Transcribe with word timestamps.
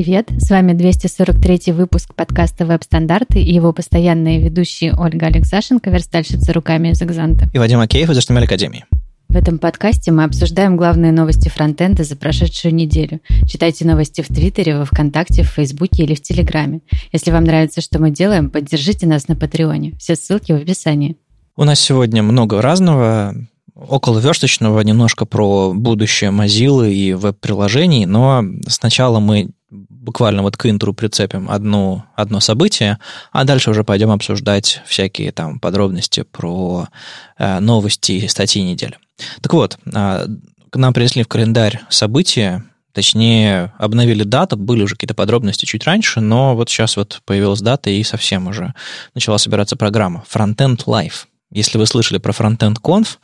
привет! 0.00 0.30
С 0.38 0.50
вами 0.50 0.74
243 0.74 1.72
выпуск 1.72 2.14
подкаста 2.14 2.64
«Веб-стандарты» 2.64 3.42
и 3.42 3.52
его 3.52 3.72
постоянные 3.72 4.40
ведущие 4.40 4.94
Ольга 4.96 5.26
Алексашенко, 5.26 5.90
верстальщица 5.90 6.52
руками 6.52 6.90
из 6.90 7.02
«Экзанта». 7.02 7.50
И 7.52 7.58
Вадим 7.58 7.80
Акеев 7.80 8.08
из 8.08 8.16
HTML 8.16 8.44
Академии. 8.44 8.84
В 9.28 9.36
этом 9.36 9.58
подкасте 9.58 10.12
мы 10.12 10.22
обсуждаем 10.22 10.76
главные 10.76 11.10
новости 11.10 11.48
фронтенда 11.48 12.04
за 12.04 12.14
прошедшую 12.14 12.76
неделю. 12.76 13.18
Читайте 13.48 13.84
новости 13.88 14.20
в 14.20 14.28
Твиттере, 14.28 14.78
во 14.78 14.84
Вконтакте, 14.84 15.42
в 15.42 15.48
Фейсбуке 15.48 16.04
или 16.04 16.14
в 16.14 16.22
Телеграме. 16.22 16.78
Если 17.10 17.32
вам 17.32 17.42
нравится, 17.42 17.80
что 17.80 17.98
мы 17.98 18.12
делаем, 18.12 18.50
поддержите 18.50 19.04
нас 19.08 19.26
на 19.26 19.34
Патреоне. 19.34 19.94
Все 19.98 20.14
ссылки 20.14 20.52
в 20.52 20.62
описании. 20.62 21.16
У 21.56 21.64
нас 21.64 21.80
сегодня 21.80 22.22
много 22.22 22.62
разного, 22.62 23.34
около 23.74 24.20
версточного, 24.20 24.78
немножко 24.78 25.24
про 25.24 25.72
будущее 25.74 26.30
Mozilla 26.30 26.88
и 26.88 27.14
веб-приложений, 27.14 28.06
но 28.06 28.44
сначала 28.68 29.18
мы 29.18 29.50
буквально 29.70 30.42
вот 30.42 30.56
к 30.56 30.66
интру 30.66 30.94
прицепим 30.94 31.50
одно 31.50 32.06
одно 32.14 32.40
событие, 32.40 32.98
а 33.32 33.44
дальше 33.44 33.70
уже 33.70 33.84
пойдем 33.84 34.10
обсуждать 34.10 34.82
всякие 34.86 35.32
там 35.32 35.60
подробности 35.60 36.22
про 36.22 36.88
э, 37.38 37.60
новости 37.60 38.12
и 38.12 38.28
статьи 38.28 38.62
недели. 38.62 38.96
Так 39.42 39.52
вот, 39.52 39.78
э, 39.84 40.26
к 40.70 40.76
нам 40.76 40.94
принесли 40.94 41.22
в 41.22 41.28
календарь 41.28 41.80
события, 41.90 42.64
точнее, 42.92 43.72
обновили 43.78 44.22
дату, 44.22 44.56
были 44.56 44.82
уже 44.82 44.94
какие-то 44.94 45.14
подробности 45.14 45.64
чуть 45.64 45.84
раньше, 45.84 46.20
но 46.20 46.56
вот 46.56 46.70
сейчас 46.70 46.96
вот 46.96 47.20
появилась 47.24 47.60
дата 47.60 47.90
и 47.90 48.02
совсем 48.02 48.48
уже 48.48 48.74
начала 49.14 49.38
собираться 49.38 49.76
программа 49.76 50.24
Frontend 50.32 50.84
Live. 50.86 51.26
Если 51.50 51.78
вы 51.78 51.86
слышали 51.86 52.18
про 52.18 52.32
Frontend 52.32 52.76
Conf, 52.82 53.16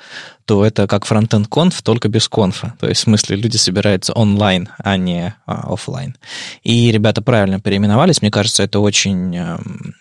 то 0.46 0.64
это 0.64 0.86
как 0.86 1.04
Frontend 1.04 1.48
Conf, 1.48 1.82
только 1.82 2.08
без 2.08 2.26
конфа. 2.26 2.74
То 2.80 2.88
есть, 2.88 3.02
в 3.02 3.04
смысле, 3.04 3.36
люди 3.36 3.58
собираются 3.58 4.14
онлайн, 4.14 4.70
а 4.78 4.96
не 4.96 5.34
а, 5.44 5.72
офлайн. 5.74 6.16
И 6.62 6.90
ребята 6.90 7.20
правильно 7.20 7.60
переименовались. 7.60 8.22
Мне 8.22 8.30
кажется, 8.30 8.62
это 8.62 8.80
очень 8.80 9.36
э, 9.36 9.58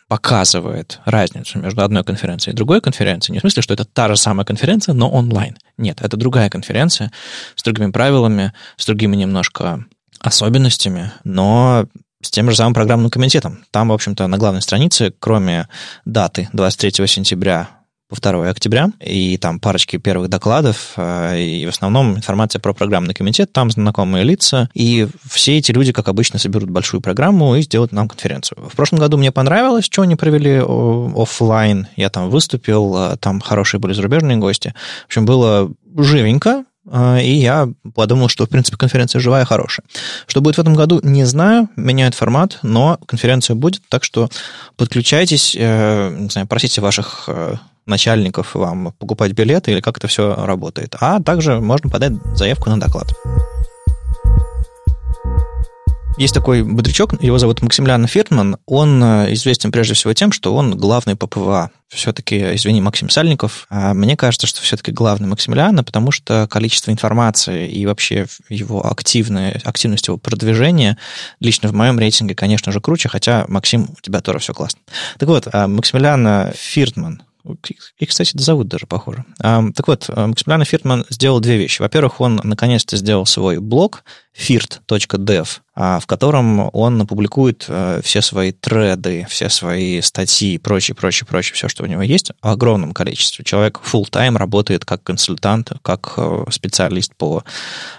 показывает 0.07 1.01
разницу 1.03 1.59
между 1.59 1.81
одной 1.81 2.05
конференцией 2.05 2.53
и 2.53 2.55
другой 2.55 2.79
конференцией. 2.79 3.33
Не 3.33 3.39
в 3.39 3.41
смысле, 3.41 3.61
что 3.61 3.73
это 3.73 3.83
та 3.83 4.07
же 4.07 4.15
самая 4.15 4.45
конференция, 4.45 4.93
но 4.93 5.09
онлайн. 5.09 5.57
Нет, 5.77 5.99
это 6.01 6.15
другая 6.15 6.49
конференция 6.49 7.11
с 7.55 7.63
другими 7.63 7.91
правилами, 7.91 8.53
с 8.77 8.85
другими 8.85 9.17
немножко 9.17 9.85
особенностями, 10.19 11.11
но 11.25 11.87
с 12.21 12.31
тем 12.31 12.49
же 12.49 12.55
самым 12.55 12.73
программным 12.73 13.11
комитетом. 13.11 13.65
Там, 13.71 13.89
в 13.89 13.93
общем-то, 13.93 14.27
на 14.27 14.37
главной 14.37 14.61
странице, 14.61 15.13
кроме 15.19 15.67
даты 16.05 16.47
23 16.53 17.05
сентября 17.05 17.82
2 18.19 18.49
октября, 18.49 18.89
и 18.99 19.37
там 19.37 19.59
парочки 19.59 19.97
первых 19.97 20.29
докладов, 20.29 20.93
э, 20.97 21.39
и 21.39 21.65
в 21.65 21.69
основном 21.69 22.15
информация 22.15 22.59
про 22.59 22.73
программный 22.73 23.13
комитет, 23.13 23.51
там 23.51 23.71
знакомые 23.71 24.23
лица, 24.23 24.69
и 24.73 25.07
все 25.29 25.57
эти 25.57 25.71
люди, 25.71 25.91
как 25.91 26.07
обычно, 26.07 26.39
соберут 26.39 26.69
большую 26.69 27.01
программу 27.01 27.55
и 27.55 27.61
сделают 27.61 27.91
нам 27.91 28.07
конференцию. 28.07 28.69
В 28.69 28.75
прошлом 28.75 28.99
году 28.99 29.17
мне 29.17 29.31
понравилось, 29.31 29.85
что 29.85 30.01
они 30.01 30.15
провели 30.15 30.57
офлайн, 30.57 31.87
я 31.95 32.09
там 32.09 32.29
выступил, 32.29 32.95
э, 32.95 33.17
там 33.17 33.39
хорошие 33.39 33.79
были 33.79 33.93
зарубежные 33.93 34.37
гости. 34.37 34.73
В 35.03 35.05
общем, 35.07 35.25
было 35.25 35.71
живенько, 35.97 36.65
э, 36.89 37.21
и 37.23 37.33
я 37.35 37.69
подумал, 37.95 38.27
что, 38.27 38.45
в 38.45 38.49
принципе, 38.49 38.77
конференция 38.77 39.19
живая, 39.19 39.45
хорошая. 39.45 39.85
Что 40.27 40.41
будет 40.41 40.57
в 40.57 40.59
этом 40.59 40.73
году, 40.73 40.99
не 41.03 41.25
знаю, 41.25 41.69
меняют 41.75 42.15
формат, 42.15 42.59
но 42.63 42.97
конференция 43.05 43.55
будет, 43.55 43.81
так 43.89 44.03
что 44.03 44.29
подключайтесь, 44.77 45.55
не 45.55 46.29
знаю, 46.29 46.47
просите 46.47 46.81
ваших 46.81 47.29
начальников 47.85 48.55
вам 48.55 48.93
покупать 48.97 49.33
билеты 49.33 49.71
или 49.71 49.81
как 49.81 49.97
это 49.97 50.07
все 50.07 50.35
работает. 50.35 50.95
А 50.99 51.21
также 51.21 51.59
можно 51.59 51.89
подать 51.89 52.13
заявку 52.35 52.69
на 52.69 52.79
доклад. 52.79 53.13
Есть 56.15 56.35
такой 56.35 56.61
бодрячок, 56.61 57.21
его 57.23 57.39
зовут 57.39 57.63
Максимилиан 57.63 58.05
Фиртман. 58.05 58.57
Он 58.67 59.03
э, 59.03 59.33
известен 59.33 59.71
прежде 59.71 59.95
всего 59.95 60.13
тем, 60.13 60.31
что 60.31 60.53
он 60.53 60.77
главный 60.77 61.15
по 61.15 61.25
PWA. 61.25 61.71
Все-таки, 61.89 62.53
извини, 62.55 62.81
Максим 62.81 63.09
Сальников. 63.09 63.65
А 63.71 63.95
мне 63.95 64.15
кажется, 64.15 64.45
что 64.45 64.61
все-таки 64.61 64.91
главный 64.91 65.27
Максимилиан, 65.27 65.83
потому 65.83 66.11
что 66.11 66.47
количество 66.47 66.91
информации 66.91 67.67
и 67.67 67.87
вообще 67.87 68.27
его 68.47 68.85
активная, 68.85 69.59
активность 69.63 70.05
его 70.05 70.17
продвижения 70.17 70.99
лично 71.39 71.69
в 71.69 71.73
моем 71.73 71.97
рейтинге, 71.97 72.35
конечно 72.35 72.71
же, 72.71 72.79
круче, 72.79 73.09
хотя, 73.09 73.45
Максим, 73.47 73.89
у 73.97 74.01
тебя 74.01 74.21
тоже 74.21 74.37
все 74.37 74.53
классно. 74.53 74.81
Так 75.17 75.27
вот, 75.29 75.47
а 75.51 75.67
Максимилиан 75.67 76.51
Фиртман, 76.53 77.23
и, 77.97 78.05
кстати, 78.05 78.37
зовут 78.37 78.67
даже 78.67 78.87
похоже. 78.87 79.25
Так 79.39 79.87
вот, 79.87 80.09
Максимилиан 80.09 80.63
Фиртман 80.63 81.05
сделал 81.09 81.39
две 81.39 81.57
вещи. 81.57 81.81
Во-первых, 81.81 82.21
он 82.21 82.39
наконец-то 82.43 82.95
сделал 82.95 83.25
свой 83.25 83.59
блог 83.59 84.03
firt.dev, 84.37 85.47
а, 85.75 85.99
в 85.99 86.07
котором 86.07 86.69
он 86.73 87.05
публикует 87.07 87.65
э, 87.67 88.01
все 88.03 88.21
свои 88.21 88.51
треды, 88.51 89.25
все 89.29 89.49
свои 89.49 90.01
статьи 90.01 90.55
и 90.55 90.57
прочее, 90.57 90.95
прочее, 90.95 91.25
прочее, 91.27 91.55
все, 91.55 91.67
что 91.67 91.83
у 91.83 91.87
него 91.87 92.01
есть, 92.01 92.31
в 92.41 92.47
огромном 92.47 92.93
количестве. 92.93 93.45
Человек 93.45 93.79
full-time 93.83 94.37
работает 94.37 94.85
как 94.85 95.03
консультант, 95.03 95.71
как 95.81 96.13
э, 96.17 96.45
специалист 96.51 97.15
по 97.15 97.43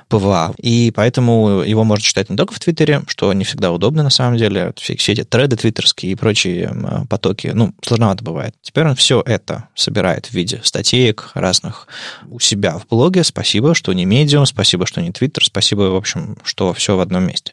PWA. 0.08 0.54
И 0.58 0.92
поэтому 0.94 1.62
его 1.62 1.84
можно 1.84 2.02
читать 2.04 2.30
не 2.30 2.36
только 2.36 2.54
в 2.54 2.60
Твиттере, 2.60 3.02
что 3.08 3.32
не 3.32 3.44
всегда 3.44 3.72
удобно 3.72 4.02
на 4.02 4.10
самом 4.10 4.36
деле. 4.36 4.72
Все, 4.76 4.94
эти 4.94 5.24
треды 5.24 5.56
твиттерские 5.56 6.12
и 6.12 6.14
прочие 6.14 6.72
потоки, 7.08 7.50
ну, 7.54 7.74
сложновато 7.82 8.22
бывает. 8.22 8.54
Теперь 8.62 8.86
он 8.86 8.94
все 8.94 9.22
это 9.24 9.68
собирает 9.74 10.26
в 10.26 10.32
виде 10.32 10.60
статеек 10.62 11.30
разных 11.34 11.88
у 12.28 12.38
себя 12.38 12.78
в 12.78 12.86
блоге. 12.86 13.24
Спасибо, 13.24 13.74
что 13.74 13.92
не 13.92 14.04
Medium, 14.04 14.46
спасибо, 14.46 14.86
что 14.86 15.00
не 15.02 15.10
Твиттер, 15.10 15.44
спасибо, 15.44 15.82
в 15.82 15.96
общем, 15.96 16.23
что 16.42 16.72
все 16.72 16.96
в 16.96 17.00
одном 17.00 17.26
месте. 17.26 17.52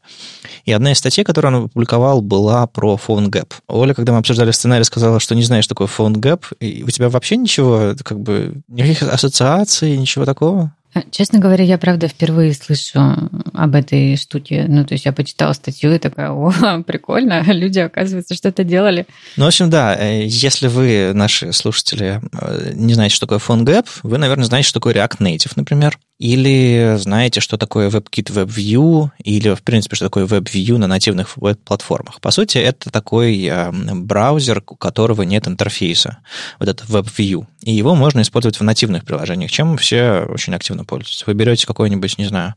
И 0.65 0.71
одна 0.71 0.91
из 0.91 0.97
статей, 0.97 1.23
которую 1.23 1.55
он 1.55 1.65
опубликовал, 1.65 2.21
была 2.21 2.67
про 2.67 2.99
PhoneGap. 3.07 3.51
Оля, 3.67 3.93
когда 3.93 4.13
мы 4.13 4.19
обсуждали 4.19 4.51
сценарий, 4.51 4.83
сказала, 4.83 5.19
что 5.19 5.35
не 5.35 5.43
знаешь, 5.43 5.65
что 5.65 5.75
такое 5.75 5.87
PhoneGap, 5.87 6.43
и 6.59 6.83
у 6.83 6.89
тебя 6.89 7.09
вообще 7.09 7.37
ничего, 7.37 7.95
как 8.03 8.19
бы, 8.19 8.61
никаких 8.67 9.03
ассоциаций, 9.03 9.97
ничего 9.97 10.25
такого? 10.25 10.73
Честно 11.09 11.39
говоря, 11.39 11.63
я, 11.63 11.77
правда, 11.77 12.09
впервые 12.09 12.53
слышу 12.53 13.29
об 13.53 13.75
этой 13.75 14.15
штуке. 14.17 14.65
Ну, 14.67 14.85
то 14.85 14.93
есть 14.93 15.05
я 15.05 15.13
почитала 15.13 15.53
статью 15.53 15.93
и 15.93 15.99
такая, 15.99 16.31
о, 16.31 16.51
прикольно, 16.87 17.43
люди, 17.47 17.79
оказывается, 17.79 18.35
что-то 18.35 18.63
делали. 18.63 19.05
Ну, 19.37 19.45
в 19.45 19.47
общем, 19.47 19.69
да, 19.69 19.95
э, 19.97 20.25
если 20.25 20.67
вы, 20.67 21.11
наши 21.13 21.53
слушатели, 21.53 22.21
э, 22.33 22.71
не 22.75 22.93
знаете, 22.93 23.15
что 23.15 23.27
такое 23.27 23.39
PhoneGap, 23.39 23.87
вы, 24.03 24.17
наверное, 24.17 24.45
знаете, 24.45 24.69
что 24.69 24.79
такое 24.79 24.93
React 24.93 25.19
Native, 25.19 25.53
например 25.55 25.97
или 26.21 26.97
знаете, 26.99 27.39
что 27.39 27.57
такое 27.57 27.89
WebKit 27.89 28.31
WebView, 28.31 29.09
или, 29.23 29.55
в 29.55 29.63
принципе, 29.63 29.95
что 29.95 30.05
такое 30.05 30.27
WebView 30.27 30.77
на 30.77 30.85
нативных 30.85 31.35
веб-платформах. 31.35 32.21
По 32.21 32.29
сути, 32.29 32.59
это 32.59 32.91
такой 32.91 33.43
э, 33.43 33.71
браузер, 33.71 34.61
у 34.67 34.75
которого 34.75 35.23
нет 35.23 35.47
интерфейса, 35.47 36.19
вот 36.59 36.69
этот 36.69 36.87
WebView. 36.87 37.47
И 37.63 37.73
его 37.73 37.95
можно 37.95 38.21
использовать 38.21 38.59
в 38.59 38.63
нативных 38.63 39.03
приложениях, 39.03 39.49
чем 39.49 39.77
все 39.77 40.27
очень 40.29 40.53
активно 40.53 40.85
пользуются. 40.85 41.23
Вы 41.25 41.33
берете 41.33 41.65
какой-нибудь, 41.65 42.19
не 42.19 42.25
знаю, 42.25 42.53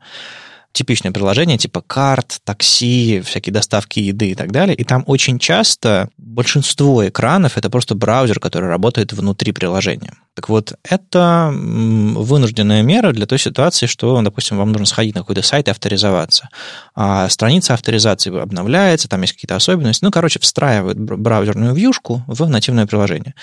типичное 0.75 1.13
приложение 1.13 1.57
типа 1.57 1.81
карт, 1.81 2.41
такси, 2.45 3.23
всякие 3.25 3.53
доставки 3.53 4.01
еды 4.01 4.31
и 4.31 4.35
так 4.35 4.53
далее. 4.53 4.75
И 4.75 4.85
там 4.85 5.05
очень 5.07 5.39
часто 5.39 6.11
большинство 6.19 7.09
экранов 7.09 7.57
это 7.57 7.71
просто 7.71 7.95
браузер, 7.95 8.41
который 8.41 8.69
работает 8.69 9.13
внутри 9.13 9.53
приложения. 9.53 10.13
Так 10.35 10.49
вот, 10.49 10.75
это 10.83 11.53
вынужденная 11.55 12.83
мера 12.83 13.13
для 13.13 13.25
той 13.27 13.39
ситуации, 13.39 13.87
что, 13.87 14.21
допустим, 14.21 14.59
вам 14.59 14.73
нужно 14.73 14.87
сходить 14.87 15.15
на 15.15 15.21
какой-то 15.21 15.43
сайт 15.43 15.69
и 15.69 15.71
авторизоваться. 15.71 16.49
А 16.97 17.29
страница 17.29 17.75
авторизации 17.75 18.37
обновляется, 18.37 19.09
там 19.09 19.21
есть 19.23 19.35
какие-то 19.35 19.55
особенности. 19.55 20.05
Ну, 20.05 20.11
короче, 20.11 20.41
встраивают 20.41 20.99
браузерную 20.99 21.73
вьюшку 21.73 22.25
в 22.27 22.49
нативное 22.49 22.87
приложение. 22.87 23.35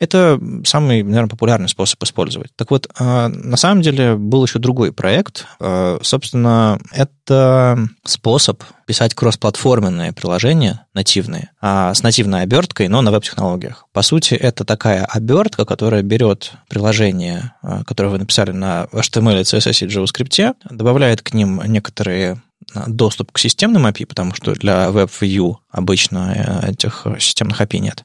Это 0.00 0.40
самый, 0.64 1.04
наверное, 1.04 1.30
популярный 1.30 1.68
способ 1.68 2.02
использовать. 2.02 2.50
Так 2.56 2.72
вот, 2.72 2.88
а, 2.98 3.28
на 3.28 3.56
самом 3.56 3.82
деле 3.82 4.16
был 4.16 4.44
еще 4.44 4.58
другой 4.58 4.92
проект. 4.92 5.46
А, 5.60 6.00
собственно, 6.02 6.80
это 6.92 7.78
способ 8.04 8.62
писать 8.90 9.14
кроссплатформенные 9.14 10.12
приложения 10.12 10.84
нативные, 10.94 11.52
а 11.60 11.94
с 11.94 12.02
нативной 12.02 12.42
оберткой, 12.42 12.88
но 12.88 13.02
на 13.02 13.12
веб-технологиях. 13.12 13.86
По 13.92 14.02
сути, 14.02 14.34
это 14.34 14.64
такая 14.64 15.04
обертка, 15.04 15.64
которая 15.64 16.02
берет 16.02 16.54
приложение, 16.68 17.54
а, 17.62 17.84
которое 17.84 18.08
вы 18.08 18.18
написали 18.18 18.50
на 18.50 18.88
HTML, 18.90 19.42
CSS 19.42 19.86
и 19.86 19.88
JavaScript, 19.88 20.56
добавляет 20.68 21.22
к 21.22 21.34
ним 21.34 21.62
некоторые 21.66 22.42
а, 22.74 22.86
доступ 22.88 23.30
к 23.30 23.38
системным 23.38 23.86
API, 23.86 24.06
потому 24.06 24.34
что 24.34 24.54
для 24.54 24.88
WebView 24.88 25.54
обычно 25.70 26.34
э, 26.34 26.72
этих 26.72 27.06
системных 27.20 27.60
API 27.60 27.78
нет. 27.78 28.04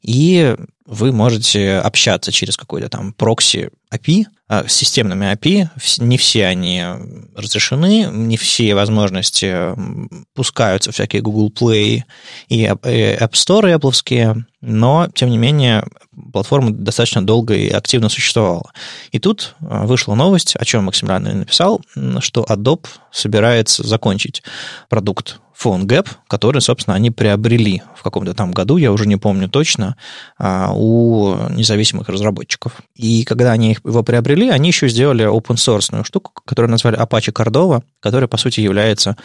И 0.00 0.54
вы 0.90 1.12
можете 1.12 1.76
общаться 1.76 2.32
через 2.32 2.56
какой-то 2.56 2.88
там 2.88 3.12
прокси 3.12 3.70
API 3.94 4.24
а, 4.48 4.66
с 4.66 4.72
системными 4.72 5.32
API. 5.32 5.68
Не 5.98 6.18
все 6.18 6.46
они 6.46 6.82
разрешены, 7.36 8.08
не 8.10 8.36
все 8.36 8.74
возможности 8.74 9.68
пускаются 10.34 10.90
всякие 10.90 11.22
Google 11.22 11.52
Play 11.52 12.02
и 12.48 12.64
App 12.64 13.32
Store 13.32 13.72
Apple, 13.72 14.42
но, 14.60 15.08
тем 15.14 15.30
не 15.30 15.38
менее, 15.38 15.84
платформа 16.32 16.72
достаточно 16.72 17.24
долго 17.24 17.54
и 17.54 17.68
активно 17.68 18.08
существовала. 18.08 18.72
И 19.12 19.20
тут 19.20 19.54
а, 19.60 19.86
вышла 19.86 20.16
новость, 20.16 20.56
о 20.56 20.64
чем 20.64 20.84
Максимилиан 20.84 21.22
написал, 21.22 21.80
что 22.18 22.42
Adobe 22.48 22.88
собирается 23.12 23.86
закончить 23.86 24.42
продукт 24.88 25.40
PhoneGap, 25.62 26.08
который, 26.28 26.60
собственно, 26.62 26.94
они 26.96 27.10
приобрели 27.10 27.82
в 27.94 28.02
каком-то 28.02 28.34
там 28.34 28.52
году, 28.52 28.76
я 28.78 28.92
уже 28.92 29.06
не 29.06 29.16
помню 29.16 29.48
точно, 29.48 29.96
а, 30.38 30.72
у 30.74 31.36
независимых 31.50 32.08
разработчиков. 32.08 32.72
И 32.94 33.24
когда 33.24 33.52
они 33.52 33.76
его 33.84 34.02
приобрели, 34.02 34.48
они 34.48 34.68
еще 34.68 34.88
сделали 34.88 35.26
open 35.26 35.56
source 35.56 36.04
штуку, 36.04 36.32
которую 36.44 36.70
назвали 36.70 36.98
Apache 36.98 37.32
Cordova, 37.32 37.82
которая, 38.00 38.28
по 38.28 38.38
сути, 38.38 38.60
является 38.60 39.16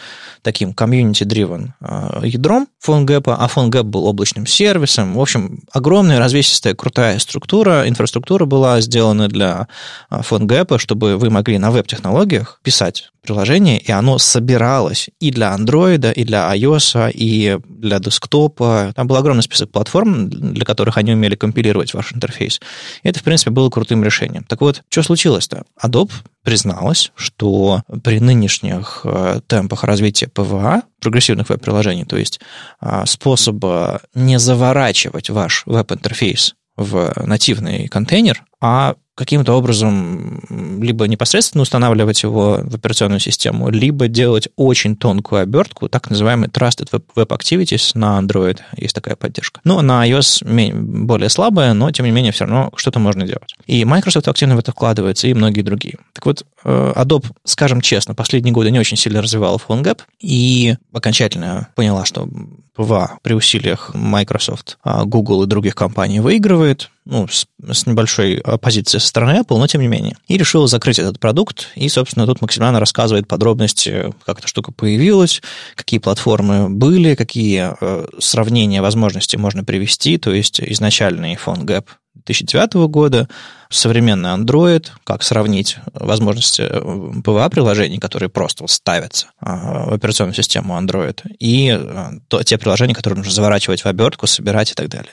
таким 0.42 0.72
community-driven 0.72 1.70
а, 1.82 2.22
ядром 2.26 2.68
PhoneGap, 2.86 3.24
а 3.28 3.48
PhoneGap 3.48 3.84
был 3.84 4.06
облачным 4.06 4.46
сервисом. 4.46 5.16
В 5.16 5.22
общем, 5.22 5.64
огромная, 5.72 6.20
развесистая, 6.20 6.76
крутая 6.76 7.20
структура, 7.20 7.88
инфраструктура 7.88 8.46
была 8.46 8.82
сделана 8.82 9.28
для 9.28 9.68
PhoneGap, 10.12 10.78
чтобы 10.80 11.18
вы 11.18 11.30
могли 11.30 11.58
на 11.58 11.72
веб-технологиях 11.72 12.60
писать 12.64 13.10
приложение, 13.26 13.80
и 13.80 13.92
оно 13.92 14.18
собиралось 14.18 15.10
и 15.20 15.32
для 15.32 15.54
Android, 15.56 16.14
и 16.14 16.24
для 16.26 16.54
iOS, 16.56 17.12
и 17.14 17.58
для 17.68 18.00
десктопа. 18.00 18.92
Там 18.96 19.08
был 19.08 19.16
огромный 19.16 19.44
список 19.44 19.72
платформ, 19.72 20.30
для 20.30 20.66
которых 20.66 20.98
они 20.98 21.14
умели 21.14 21.36
компилировать 21.36 21.94
ваш 21.94 22.14
интерфейс. 22.14 22.60
И 23.04 23.08
это, 23.08 23.20
в 23.20 23.24
принципе, 23.24 23.52
было 23.52 23.70
крутым 23.70 24.04
решением. 24.04 24.44
Так 24.44 24.62
вот, 24.62 24.84
что 24.90 25.04
случилось-то? 25.04 25.64
Adobe 25.82 26.12
призналась, 26.44 27.12
что 27.16 27.82
при 28.04 28.20
нынешних 28.20 29.02
э, 29.04 29.40
темпах 29.48 29.84
развития 29.84 30.28
PWA, 30.28 30.84
прогрессивных 31.02 31.50
веб-приложений, 31.50 32.06
то 32.06 32.18
есть 32.18 32.40
э, 32.82 33.04
способа 33.06 34.02
не 34.14 34.38
заворачивать 34.40 35.30
ваш 35.30 35.64
веб-интерфейс 35.66 36.56
в 36.78 37.14
нативный 37.26 37.88
контейнер, 37.88 38.44
а 38.62 38.96
каким-то 39.16 39.54
образом 39.54 40.42
либо 40.82 41.08
непосредственно 41.08 41.62
устанавливать 41.62 42.22
его 42.24 42.60
в 42.62 42.76
операционную 42.76 43.22
систему, 43.22 43.70
либо 43.70 44.08
делать 44.08 44.50
очень 44.58 44.96
тонкую 44.96 45.42
обертку, 45.42 45.88
так 45.88 46.10
называемый 46.10 46.50
Trusted 46.50 46.90
Web 47.16 47.28
Activities 47.28 47.92
на 47.98 48.20
Android, 48.20 48.60
есть 48.76 48.94
такая 48.94 49.16
поддержка. 49.16 49.62
Но 49.64 49.82
на 49.82 50.08
iOS 50.08 50.44
более 50.74 51.30
слабая, 51.30 51.74
но 51.74 51.92
тем 51.92 52.06
не 52.06 52.12
менее 52.12 52.34
все 52.34 52.46
равно 52.46 52.72
что-то 52.76 53.00
можно 53.00 53.26
делать. 53.26 53.56
И 53.66 53.86
Microsoft 53.86 54.28
активно 54.28 54.56
в 54.56 54.60
это 54.60 54.72
вкладывается, 54.72 55.28
и 55.28 55.34
многие 55.34 55.62
другие. 55.62 55.98
Так 56.14 56.26
вот, 56.26 56.46
э, 56.64 56.94
Adobe, 56.96 57.28
скажем 57.46 57.82
честно, 57.82 58.14
последние 58.14 58.54
годы 58.54 58.70
не 58.70 58.80
очень 58.80 58.98
сильно 58.98 59.22
развивала 59.22 59.58
PhoneGap, 59.58 60.02
и 60.20 60.76
окончательно 60.92 61.70
поняла, 61.76 62.04
что 62.06 62.28
ПВА 62.76 63.20
при 63.22 63.34
усилиях 63.34 63.92
Microsoft, 63.94 64.78
а 64.84 65.06
Google 65.06 65.44
и 65.44 65.48
других 65.48 65.76
компаний 65.76 66.20
выигрывает, 66.20 66.90
ну, 67.06 67.28
с, 67.28 67.48
с 67.72 67.86
небольшой 67.86 68.38
оппозицией 68.38 69.00
со 69.00 69.08
стороны 69.08 69.40
Apple, 69.40 69.58
но 69.58 69.68
тем 69.68 69.82
не 69.82 69.88
менее. 69.88 70.18
И 70.28 70.38
решил 70.38 70.68
закрыть 70.68 71.00
этот 71.00 71.20
продукт, 71.20 71.70
и, 71.76 71.88
собственно, 71.88 72.26
тут 72.26 72.42
максимально 72.42 72.80
рассказывает 72.80 73.28
подробности, 73.28 74.14
как 74.26 74.40
эта 74.40 74.48
штука 74.48 74.72
появилась, 74.72 75.42
какие 75.76 76.00
платформы 76.00 76.70
были, 76.70 77.16
какие 77.16 77.74
э, 77.80 78.08
сравнения 78.20 78.82
возможностей 78.82 79.38
можно 79.38 79.64
привести, 79.64 80.18
то 80.18 80.34
есть 80.34 80.60
изначальный 80.60 81.36
iPhone 81.36 81.64
Gap 81.64 81.86
2009 82.26 82.74
года, 82.90 83.28
современный 83.70 84.30
Android, 84.30 84.88
как 85.04 85.24
сравнить 85.24 85.78
возможности 85.94 86.62
PWA-приложений, 86.62 88.00
которые 88.00 88.30
просто 88.30 88.66
ставятся 88.68 89.28
а, 89.40 89.90
в 89.90 89.94
операционную 89.94 90.36
систему 90.36 90.78
Android, 90.78 91.20
и 91.40 91.80
то, 92.28 92.44
те 92.44 92.58
приложения, 92.58 92.94
которые 92.94 93.18
нужно 93.18 93.34
заворачивать 93.34 93.84
в 93.84 93.86
обертку, 93.88 94.28
собирать 94.28 94.72
и 94.72 94.74
так 94.74 94.90
далее. 94.90 95.12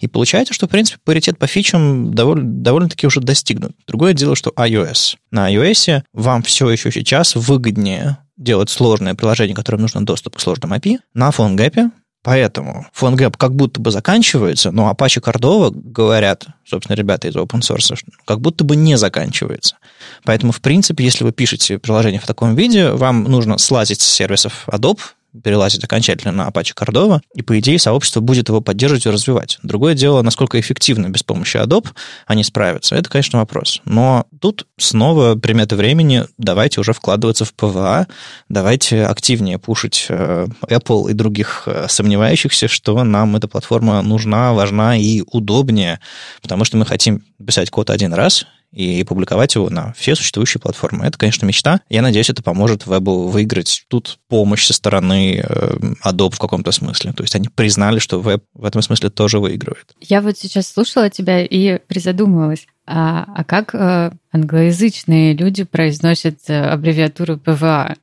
И 0.00 0.06
получается, 0.06 0.54
что, 0.54 0.66
в 0.66 0.70
принципе, 0.70 0.98
паритет 1.04 1.38
по 1.38 1.46
фичам 1.46 2.14
довольно, 2.14 2.44
довольно-таки 2.44 3.06
уже 3.06 3.20
достигнут. 3.20 3.72
Другое 3.86 4.14
дело, 4.14 4.36
что 4.36 4.50
iOS. 4.50 5.16
На 5.30 5.52
iOS 5.52 6.02
вам 6.12 6.42
все 6.42 6.70
еще 6.70 6.90
сейчас 6.90 7.34
выгоднее 7.34 8.18
делать 8.36 8.70
сложное 8.70 9.14
приложение, 9.14 9.54
которым 9.54 9.82
нужно 9.82 10.04
доступ 10.04 10.36
к 10.36 10.40
сложным 10.40 10.72
API. 10.72 10.98
На 11.14 11.30
PhoneGap 11.30 11.90
Поэтому 12.24 12.86
PhoneGap 12.98 13.36
как 13.36 13.54
будто 13.54 13.82
бы 13.82 13.90
заканчивается, 13.90 14.70
но 14.72 14.90
Apache 14.90 15.22
Cordova, 15.22 15.70
говорят, 15.70 16.46
собственно, 16.66 16.96
ребята 16.96 17.28
из 17.28 17.36
open 17.36 17.60
source, 17.60 17.98
как 18.24 18.40
будто 18.40 18.64
бы 18.64 18.76
не 18.76 18.96
заканчивается. 18.96 19.76
Поэтому, 20.24 20.50
в 20.50 20.62
принципе, 20.62 21.04
если 21.04 21.22
вы 21.22 21.32
пишете 21.32 21.78
приложение 21.78 22.20
в 22.20 22.26
таком 22.26 22.54
виде, 22.54 22.92
вам 22.92 23.24
нужно 23.24 23.58
слазить 23.58 24.00
с 24.00 24.08
сервисов 24.08 24.66
Adobe, 24.68 25.00
перелазит 25.42 25.82
окончательно 25.84 26.32
на 26.32 26.48
Apache 26.48 26.74
Cordova, 26.74 27.20
и, 27.34 27.42
по 27.42 27.58
идее, 27.58 27.78
сообщество 27.78 28.20
будет 28.20 28.48
его 28.48 28.60
поддерживать 28.60 29.06
и 29.06 29.10
развивать. 29.10 29.58
Другое 29.62 29.94
дело, 29.94 30.22
насколько 30.22 30.58
эффективно 30.60 31.08
без 31.08 31.22
помощи 31.22 31.56
Adobe 31.56 31.88
они 32.26 32.44
справятся, 32.44 32.94
это, 32.94 33.08
конечно, 33.08 33.38
вопрос. 33.38 33.80
Но 33.84 34.26
тут 34.40 34.66
снова 34.78 35.34
приметы 35.34 35.76
времени, 35.76 36.24
давайте 36.38 36.80
уже 36.80 36.92
вкладываться 36.92 37.44
в 37.44 37.54
ПВА, 37.54 38.06
давайте 38.48 39.04
активнее 39.04 39.58
пушить 39.58 40.06
э, 40.08 40.46
Apple 40.68 41.10
и 41.10 41.14
других 41.14 41.64
э, 41.66 41.86
сомневающихся, 41.88 42.68
что 42.68 43.02
нам 43.04 43.36
эта 43.36 43.48
платформа 43.48 44.02
нужна, 44.02 44.52
важна 44.52 44.96
и 44.96 45.22
удобнее, 45.30 46.00
потому 46.42 46.64
что 46.64 46.76
мы 46.76 46.86
хотим 46.86 47.24
писать 47.44 47.70
код 47.70 47.90
один 47.90 48.14
раз, 48.14 48.46
и 48.74 49.04
публиковать 49.04 49.54
его 49.54 49.70
на 49.70 49.92
все 49.94 50.14
существующие 50.14 50.60
платформы. 50.60 51.06
Это, 51.06 51.16
конечно, 51.16 51.46
мечта. 51.46 51.80
Я 51.88 52.02
надеюсь, 52.02 52.30
это 52.30 52.42
поможет 52.42 52.86
вебу 52.86 53.28
выиграть 53.28 53.84
тут 53.88 54.18
помощь 54.28 54.66
со 54.66 54.72
стороны 54.72 55.42
э, 55.44 55.76
Adobe 56.04 56.34
в 56.34 56.38
каком-то 56.38 56.72
смысле. 56.72 57.12
То 57.12 57.22
есть 57.22 57.34
они 57.34 57.48
признали, 57.48 57.98
что 57.98 58.20
веб 58.20 58.44
в 58.54 58.64
этом 58.64 58.82
смысле 58.82 59.10
тоже 59.10 59.38
выигрывает. 59.38 59.94
Я 60.00 60.20
вот 60.20 60.36
сейчас 60.38 60.68
слушала 60.68 61.08
тебя 61.08 61.42
и 61.44 61.78
призадумывалась. 61.78 62.66
А, 62.86 63.24
а 63.34 63.44
как 63.44 63.74
э, 63.74 64.10
англоязычные 64.32 65.34
люди 65.34 65.64
произносят 65.64 66.38
э, 66.48 66.60
аббревиатуру 66.60 67.38
ПВА? 67.38 67.96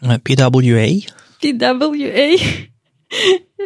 PWA. 0.00 1.04
PWA. 1.42 2.40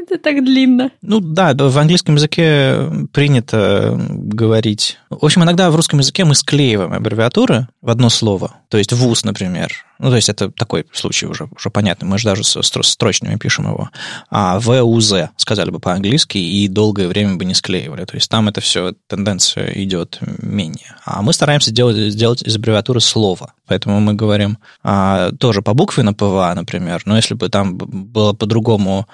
Это 0.03 0.19
так 0.19 0.45
длинно. 0.45 0.91
Ну 1.03 1.21
да, 1.21 1.55
в 1.55 1.79
английском 1.79 2.17
языке 2.17 3.09
принято 3.13 3.99
говорить. 4.09 4.99
В 5.11 5.25
общем, 5.25 5.45
иногда 5.45 5.71
в 5.71 5.77
русском 5.77 5.99
языке 5.99 6.25
мы 6.25 6.35
склеиваем 6.35 6.93
аббревиатуры 6.93 7.69
в 7.81 7.91
одно 7.91 8.11
слово. 8.11 8.57
То 8.69 8.79
есть 8.79 8.93
ВУЗ, 8.93 9.25
например. 9.25 9.73
Ну, 9.99 10.11
то 10.11 10.17
есть 10.17 10.29
это 10.29 10.51
такой 10.51 10.85
случай 10.93 11.27
уже, 11.27 11.49
уже 11.57 11.71
понятный. 11.71 12.07
Мы 12.07 12.19
же 12.19 12.25
даже 12.25 12.45
с 12.45 12.61
строчными 12.63 13.37
пишем 13.37 13.67
его. 13.67 13.91
А 14.29 14.59
ВУЗ 14.61 15.31
сказали 15.37 15.71
бы 15.71 15.79
по-английски 15.79 16.39
и 16.39 16.69
долгое 16.69 17.09
время 17.09 17.37
бы 17.37 17.45
не 17.45 17.55
склеивали. 17.55 18.05
То 18.05 18.17
есть 18.17 18.29
там 18.31 18.49
это 18.49 18.61
все, 18.61 18.93
тенденция 19.07 19.73
идет 19.83 20.19
менее. 20.43 20.97
А 21.05 21.23
мы 21.23 21.33
стараемся 21.33 21.71
делать, 21.71 21.97
сделать 22.13 22.43
из 22.43 22.57
аббревиатуры 22.57 23.01
слово. 23.01 23.53
Поэтому 23.67 24.01
мы 24.01 24.15
говорим 24.15 24.59
а, 24.83 25.33
тоже 25.33 25.63
побуквенно 25.63 26.13
ПВА, 26.13 26.53
например. 26.55 27.03
Но 27.05 27.17
если 27.17 27.35
бы 27.35 27.49
там 27.49 27.77
было 27.77 28.33
по-другому 28.33 29.09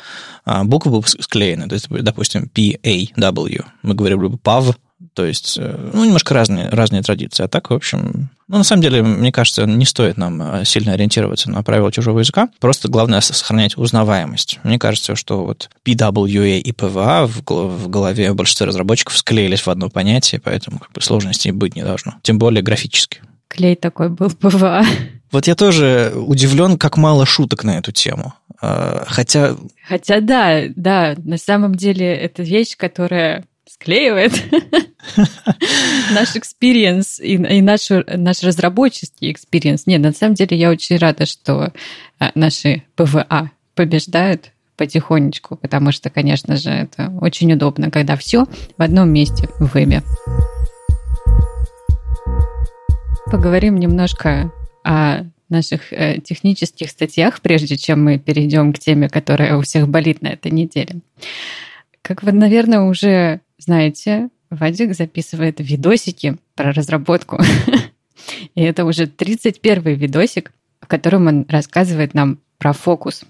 а, 0.44 0.64
буквы 0.72 1.00
бы 1.00 1.06
склеены, 1.06 1.68
то 1.68 1.74
есть, 1.74 1.88
допустим, 1.90 2.48
P-A-W, 2.48 3.64
мы 3.82 3.94
говорили 3.94 4.18
бы 4.18 4.38
PAV, 4.38 4.74
то 5.12 5.26
есть, 5.26 5.58
э, 5.58 5.90
ну, 5.92 6.04
немножко 6.04 6.32
разные, 6.32 6.70
разные 6.70 7.02
традиции. 7.02 7.44
А 7.44 7.48
так, 7.48 7.68
в 7.68 7.74
общем, 7.74 8.30
ну, 8.48 8.56
на 8.56 8.64
самом 8.64 8.80
деле, 8.80 9.02
мне 9.02 9.32
кажется, 9.32 9.66
не 9.66 9.84
стоит 9.84 10.16
нам 10.16 10.40
э, 10.40 10.64
сильно 10.64 10.92
ориентироваться 10.92 11.50
на 11.50 11.62
правила 11.62 11.92
чужого 11.92 12.20
языка. 12.20 12.48
Просто 12.58 12.88
главное 12.88 13.20
сохранять 13.20 13.76
узнаваемость. 13.76 14.60
Мне 14.62 14.78
кажется, 14.78 15.14
что 15.14 15.44
вот 15.44 15.68
PWA 15.84 16.58
и 16.58 16.72
PWA 16.72 17.26
в 17.26 17.88
голове 17.88 18.32
большинства 18.32 18.66
разработчиков 18.66 19.16
склеились 19.18 19.66
в 19.66 19.68
одно 19.68 19.90
понятие, 19.90 20.40
поэтому 20.42 20.78
как 20.78 20.92
бы 20.92 21.02
сложностей 21.02 21.50
быть 21.50 21.76
не 21.76 21.82
должно. 21.82 22.14
Тем 22.22 22.38
более 22.38 22.62
графически. 22.62 23.20
Клей 23.52 23.76
такой 23.76 24.09
был 24.09 24.26
PWA. 24.40 24.85
Вот 25.30 25.47
я 25.47 25.54
тоже 25.54 26.12
удивлен, 26.14 26.78
как 26.78 26.97
мало 26.97 27.26
шуток 27.26 27.64
на 27.64 27.78
эту 27.78 27.92
тему. 27.92 28.35
А, 28.61 29.04
хотя... 29.06 29.56
Хотя 29.87 30.21
да, 30.21 30.62
да, 30.75 31.14
на 31.18 31.37
самом 31.37 31.75
деле 31.75 32.14
это 32.14 32.42
вещь, 32.42 32.76
которая 32.76 33.44
склеивает 33.68 34.32
наш 36.12 36.37
experience 36.37 37.20
и, 37.21 37.35
и 37.35 37.61
наш, 37.61 37.88
наш 37.90 38.42
разработческий 38.42 39.32
experience. 39.32 39.87
Нет, 39.87 40.00
на 40.00 40.12
самом 40.12 40.35
деле 40.35 40.56
я 40.56 40.71
очень 40.71 40.97
рада, 40.97 41.26
что 41.26 41.73
а, 42.18 42.30
наши 42.35 42.85
ПВА 42.94 43.50
побеждают 43.75 44.52
потихонечку, 44.76 45.56
потому 45.56 45.92
что, 45.92 46.11
конечно 46.11 46.56
же, 46.56 46.71
это 46.71 47.12
очень 47.21 47.52
удобно, 47.52 47.90
когда 47.90 48.16
все 48.16 48.47
в 48.76 48.82
одном 48.82 49.11
месте 49.11 49.49
в 49.59 49.75
вебе. 49.75 50.02
Поговорим 53.32 53.76
немножко 53.78 54.52
о 54.84 55.22
наших 55.48 55.90
э, 55.90 56.20
технических 56.20 56.90
статьях, 56.90 57.40
прежде 57.40 57.78
чем 57.78 58.04
мы 58.04 58.18
перейдем 58.18 58.74
к 58.74 58.78
теме, 58.78 59.08
которая 59.08 59.56
у 59.56 59.62
всех 59.62 59.88
болит 59.88 60.20
на 60.20 60.28
этой 60.28 60.52
неделе. 60.52 61.00
Как 62.02 62.22
вы, 62.22 62.32
наверное, 62.32 62.82
уже 62.82 63.40
знаете, 63.56 64.28
Вадик 64.50 64.94
записывает 64.94 65.60
видосики 65.60 66.36
про 66.56 66.72
разработку. 66.72 67.40
И 68.54 68.60
это 68.60 68.84
уже 68.84 69.06
31 69.06 69.94
видосик, 69.94 70.52
в 70.82 70.86
котором 70.86 71.26
он 71.26 71.46
рассказывает 71.48 72.12
нам 72.12 72.38
про 72.58 72.74
фокус. 72.74 73.24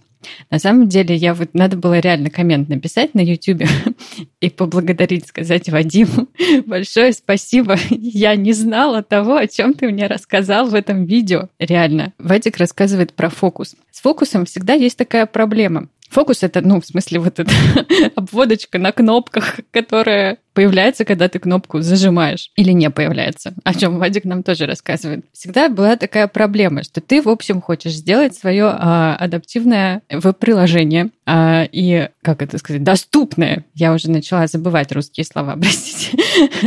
На 0.50 0.58
самом 0.58 0.88
деле, 0.88 1.14
я 1.14 1.34
вот 1.34 1.54
надо 1.54 1.76
было 1.76 1.98
реально 1.98 2.30
коммент 2.30 2.68
написать 2.68 3.14
на 3.14 3.20
YouTube 3.20 3.62
и 4.40 4.50
поблагодарить, 4.50 5.28
сказать 5.28 5.68
Вадиму 5.68 6.28
большое 6.66 7.12
спасибо. 7.12 7.76
Я 7.90 8.36
не 8.36 8.52
знала 8.52 9.02
того, 9.02 9.36
о 9.36 9.46
чем 9.46 9.74
ты 9.74 9.88
мне 9.88 10.06
рассказал 10.06 10.66
в 10.66 10.74
этом 10.74 11.04
видео. 11.04 11.48
Реально. 11.58 12.12
Вадик 12.18 12.58
рассказывает 12.58 13.12
про 13.12 13.30
фокус. 13.30 13.74
С 13.90 14.00
фокусом 14.00 14.44
всегда 14.44 14.74
есть 14.74 14.98
такая 14.98 15.26
проблема. 15.26 15.88
Фокус 16.10 16.42
это, 16.42 16.60
ну, 16.60 16.78
в 16.78 16.84
смысле, 16.86 17.20
вот 17.20 17.40
эта 17.40 17.52
обводочка 18.16 18.78
на 18.78 18.92
кнопках, 18.92 19.60
которая 19.70 20.38
появляется, 20.54 21.04
когда 21.04 21.28
ты 21.28 21.38
кнопку 21.38 21.80
зажимаешь 21.80 22.50
или 22.56 22.72
не 22.72 22.90
появляется, 22.90 23.54
о 23.64 23.74
чем 23.74 23.98
Вадик 23.98 24.24
нам 24.24 24.42
тоже 24.42 24.66
рассказывает. 24.66 25.24
Всегда 25.32 25.68
была 25.68 25.96
такая 25.96 26.28
проблема, 26.28 26.82
что 26.82 27.00
ты, 27.00 27.22
в 27.22 27.28
общем, 27.28 27.60
хочешь 27.60 27.92
сделать 27.92 28.34
свое 28.34 28.66
а, 28.66 29.16
адаптивное 29.16 30.02
веб-приложение 30.10 31.10
а, 31.24 31.66
и, 31.70 32.08
как 32.22 32.42
это 32.42 32.58
сказать, 32.58 32.82
доступное, 32.82 33.64
я 33.74 33.92
уже 33.92 34.10
начала 34.10 34.46
забывать 34.46 34.92
русские 34.92 35.24
слова, 35.24 35.56
простите, 35.60 36.18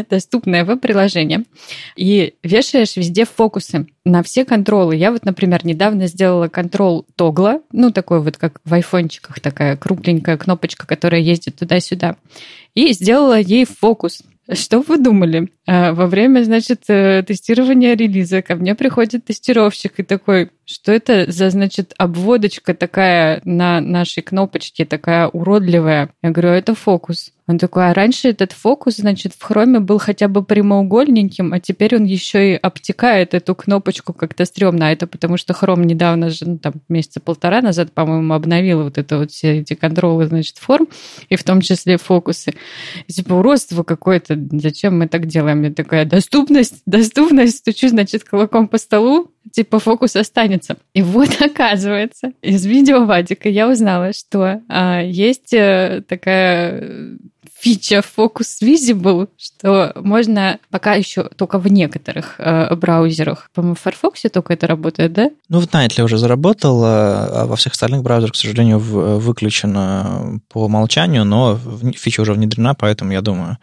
доступное 0.09 0.65
веб-приложение, 0.65 1.43
и 1.95 2.35
вешаешь 2.43 2.95
везде 2.95 3.25
фокусы 3.25 3.87
на 4.05 4.23
все 4.23 4.45
контролы. 4.45 4.95
Я 4.95 5.11
вот, 5.11 5.25
например, 5.25 5.65
недавно 5.65 6.07
сделала 6.07 6.47
контрол 6.47 7.05
тогла, 7.15 7.61
ну, 7.71 7.91
такой 7.91 8.21
вот, 8.21 8.37
как 8.37 8.61
в 8.63 8.73
айфончиках, 8.73 9.39
такая 9.39 9.75
кругленькая 9.77 10.37
кнопочка, 10.37 10.87
которая 10.87 11.21
ездит 11.21 11.57
туда-сюда 11.57 12.15
и 12.75 12.93
сделала 12.93 13.39
ей 13.39 13.65
фокус. 13.65 14.21
Что 14.51 14.81
вы 14.81 14.99
думали? 14.99 15.49
А, 15.65 15.93
во 15.93 16.05
время, 16.05 16.43
значит, 16.43 16.83
э, 16.87 17.23
тестирования 17.25 17.95
релиза 17.95 18.43
ко 18.43 18.55
мне 18.55 18.75
приходит 18.75 19.25
тестировщик 19.25 19.93
и 19.97 20.03
такой, 20.03 20.51
что 20.65 20.91
это 20.91 21.31
за, 21.31 21.49
значит, 21.49 21.95
обводочка 21.97 22.75
такая 22.75 23.41
на 23.43 23.81
нашей 23.81 24.21
кнопочке, 24.21 24.85
такая 24.85 25.27
уродливая? 25.29 26.11
Я 26.21 26.29
говорю, 26.29 26.49
«А 26.49 26.55
это 26.57 26.75
фокус. 26.75 27.31
Он 27.47 27.59
такой, 27.59 27.89
а 27.89 27.93
раньше 27.93 28.29
этот 28.29 28.53
фокус, 28.53 28.97
значит, 28.97 29.33
в 29.37 29.43
хроме 29.43 29.79
был 29.79 29.99
хотя 29.99 30.27
бы 30.27 30.43
прямоугольненьким, 30.43 31.53
а 31.53 31.59
теперь 31.59 31.95
он 31.95 32.05
еще 32.05 32.53
и 32.53 32.55
обтекает 32.55 33.35
эту 33.35 33.53
кнопочку 33.53 34.13
как-то 34.13 34.45
стрёмно. 34.45 34.87
А 34.87 34.91
это 34.91 35.05
потому 35.05 35.37
что 35.37 35.53
хром 35.53 35.83
недавно 35.83 36.31
же, 36.31 36.45
ну, 36.45 36.57
там, 36.57 36.73
месяца 36.89 37.19
полтора 37.19 37.61
назад, 37.61 37.91
по-моему, 37.91 38.33
обновил 38.33 38.83
вот 38.83 38.97
это 38.97 39.19
вот 39.19 39.31
все 39.31 39.59
эти 39.59 39.75
контролы, 39.75 40.25
значит, 40.25 40.57
форм, 40.57 40.87
и 41.29 41.35
в 41.35 41.43
том 41.43 41.61
числе 41.61 41.97
фокусы. 41.97 42.55
И, 43.07 43.13
типа, 43.13 43.33
уродство 43.33 43.83
какое-то, 43.83 44.39
зачем 44.53 44.97
мы 44.97 45.07
так 45.07 45.27
делаем? 45.27 45.61
Я 45.61 45.71
такая, 45.71 46.05
доступность, 46.05 46.81
доступность, 46.87 47.57
стучу, 47.57 47.89
значит, 47.89 48.23
кулаком 48.27 48.67
по 48.67 48.79
столу, 48.79 49.31
типа 49.51 49.79
фокус 49.79 50.15
останется. 50.15 50.77
И 50.93 51.01
вот, 51.01 51.29
оказывается, 51.41 52.31
из 52.41 52.65
видео 52.65 53.05
Вадика 53.05 53.49
я 53.49 53.69
узнала, 53.69 54.13
что 54.13 54.61
а, 54.67 55.01
есть 55.01 55.53
а, 55.53 56.01
такая 56.07 57.17
фича 57.65 58.03
Focus 58.15 58.61
Visible, 58.61 59.27
что 59.37 59.91
можно 59.95 60.59
пока 60.69 60.93
еще 60.93 61.23
только 61.23 61.57
в 61.57 61.67
некоторых 61.67 62.35
э, 62.37 62.75
браузерах. 62.75 63.49
По-моему, 63.55 63.75
в 63.75 63.79
Firefox 63.79 64.21
только 64.31 64.53
это 64.53 64.67
работает, 64.67 65.13
да? 65.13 65.31
Ну, 65.49 65.59
в 65.59 65.65
Nightly 65.65 66.03
уже 66.03 66.19
заработал, 66.19 66.83
а 66.85 67.45
во 67.47 67.55
всех 67.55 67.73
остальных 67.73 68.03
браузерах, 68.03 68.33
к 68.33 68.35
сожалению, 68.35 68.77
выключено 68.77 70.39
по 70.49 70.65
умолчанию, 70.65 71.25
но 71.25 71.59
фича 71.95 72.21
уже 72.21 72.33
внедрена, 72.33 72.75
поэтому 72.75 73.11
я 73.13 73.21
думаю, 73.21 73.57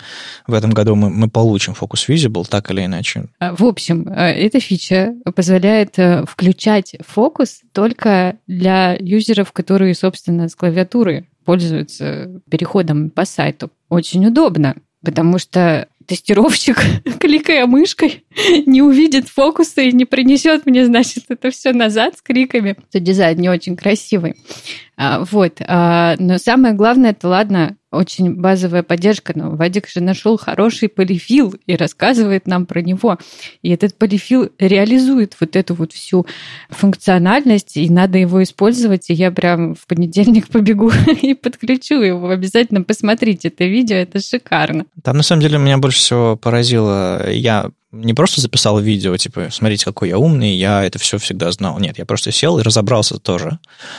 в 0.49 0.55
этом 0.55 0.73
году 0.73 0.97
мы, 0.97 1.09
мы 1.09 1.31
получим 1.31 1.75
Focus 1.81 2.09
Visible 2.09 2.45
так 2.49 2.73
или 2.73 2.85
иначе. 2.85 3.27
А, 3.39 3.55
в 3.55 3.65
общем, 3.65 4.09
э, 4.09 4.33
эта 4.33 4.59
фича 4.59 5.15
позволяет 5.37 5.99
э, 6.01 6.25
включать 6.27 6.97
фокус 7.07 7.61
только 7.73 8.37
для 8.49 8.97
юзеров, 8.99 9.53
которые, 9.53 9.95
собственно, 9.95 10.49
с 10.49 10.57
клавиатуры 10.57 11.27
пользуются 11.45 12.41
переходом 12.51 13.11
по 13.11 13.25
сайту. 13.25 13.71
Очень 13.89 14.27
удобно, 14.27 14.77
потому 15.05 15.39
что 15.39 15.89
тестировщик, 16.07 16.81
кликая 17.21 17.67
мышкой, 17.67 18.25
не 18.67 18.83
увидит 18.83 19.29
фокуса 19.29 19.83
и 19.83 19.93
не 19.93 20.05
принесет 20.05 20.67
мне, 20.67 20.85
значит, 20.85 21.25
это 21.29 21.51
все 21.51 21.73
назад 21.73 22.19
с 22.19 22.23
криками. 22.23 22.77
То 22.91 23.01
дизайн 23.01 23.39
не 23.39 23.49
очень 23.49 23.77
красивый. 23.77 24.37
А, 24.97 25.25
вот. 25.25 25.61
А, 25.67 26.17
но 26.19 26.39
самое 26.39 26.75
главное, 26.75 27.11
это 27.11 27.29
ладно, 27.29 27.77
очень 27.93 28.35
базовая 28.35 28.83
поддержка, 28.83 29.33
но 29.37 29.51
Вадик 29.51 29.89
же 29.89 30.01
нашел 30.01 30.37
хороший 30.37 30.89
полифил 30.89 31.55
и 31.67 31.77
рассказывает 31.77 32.47
нам 32.47 32.67
про 32.67 32.81
него. 32.83 33.19
И 33.63 33.71
этот 33.71 33.97
полифил 33.97 34.51
реализует 34.59 35.37
вот 35.41 35.57
эту 35.57 35.75
вот 35.75 35.93
всю 35.93 36.27
функциональность, 36.71 37.77
и 37.77 37.89
надо 37.91 38.19
его 38.19 38.43
использовать. 38.43 39.11
И 39.11 39.15
я 39.15 39.31
прям 39.31 39.75
в 39.75 39.87
понедельник 39.87 40.49
побегу 40.49 40.91
и 41.23 41.35
подключу 41.35 42.01
его. 42.01 42.31
Обязательно 42.31 42.83
посмотрите 42.83 43.49
это 43.49 43.65
видео, 43.65 43.97
это 43.97 44.21
шикарно. 44.21 44.87
Там, 45.03 45.17
на 45.19 45.23
самом 45.23 45.43
деле, 45.43 45.59
меня 45.59 45.79
больше 45.79 45.99
всего 45.99 46.37
поразило, 46.37 47.31
я 47.31 47.71
не 47.93 48.15
просто 48.15 48.41
записал 48.41 48.81
видео, 48.81 49.17
типа, 49.19 49.49
смотрите, 49.51 49.85
какой 49.85 50.09
я 50.09 50.19
умный, 50.19 50.55
я 50.55 50.83
это 50.83 50.99
все 50.99 51.19
всегда 51.19 51.53
знал. 51.53 51.79
Нет, 51.79 51.99
я 51.99 52.07
просто 52.07 52.33
сел 52.33 52.59
и 52.59 52.63
разобрался 52.63 53.19
тоже. 53.19 53.59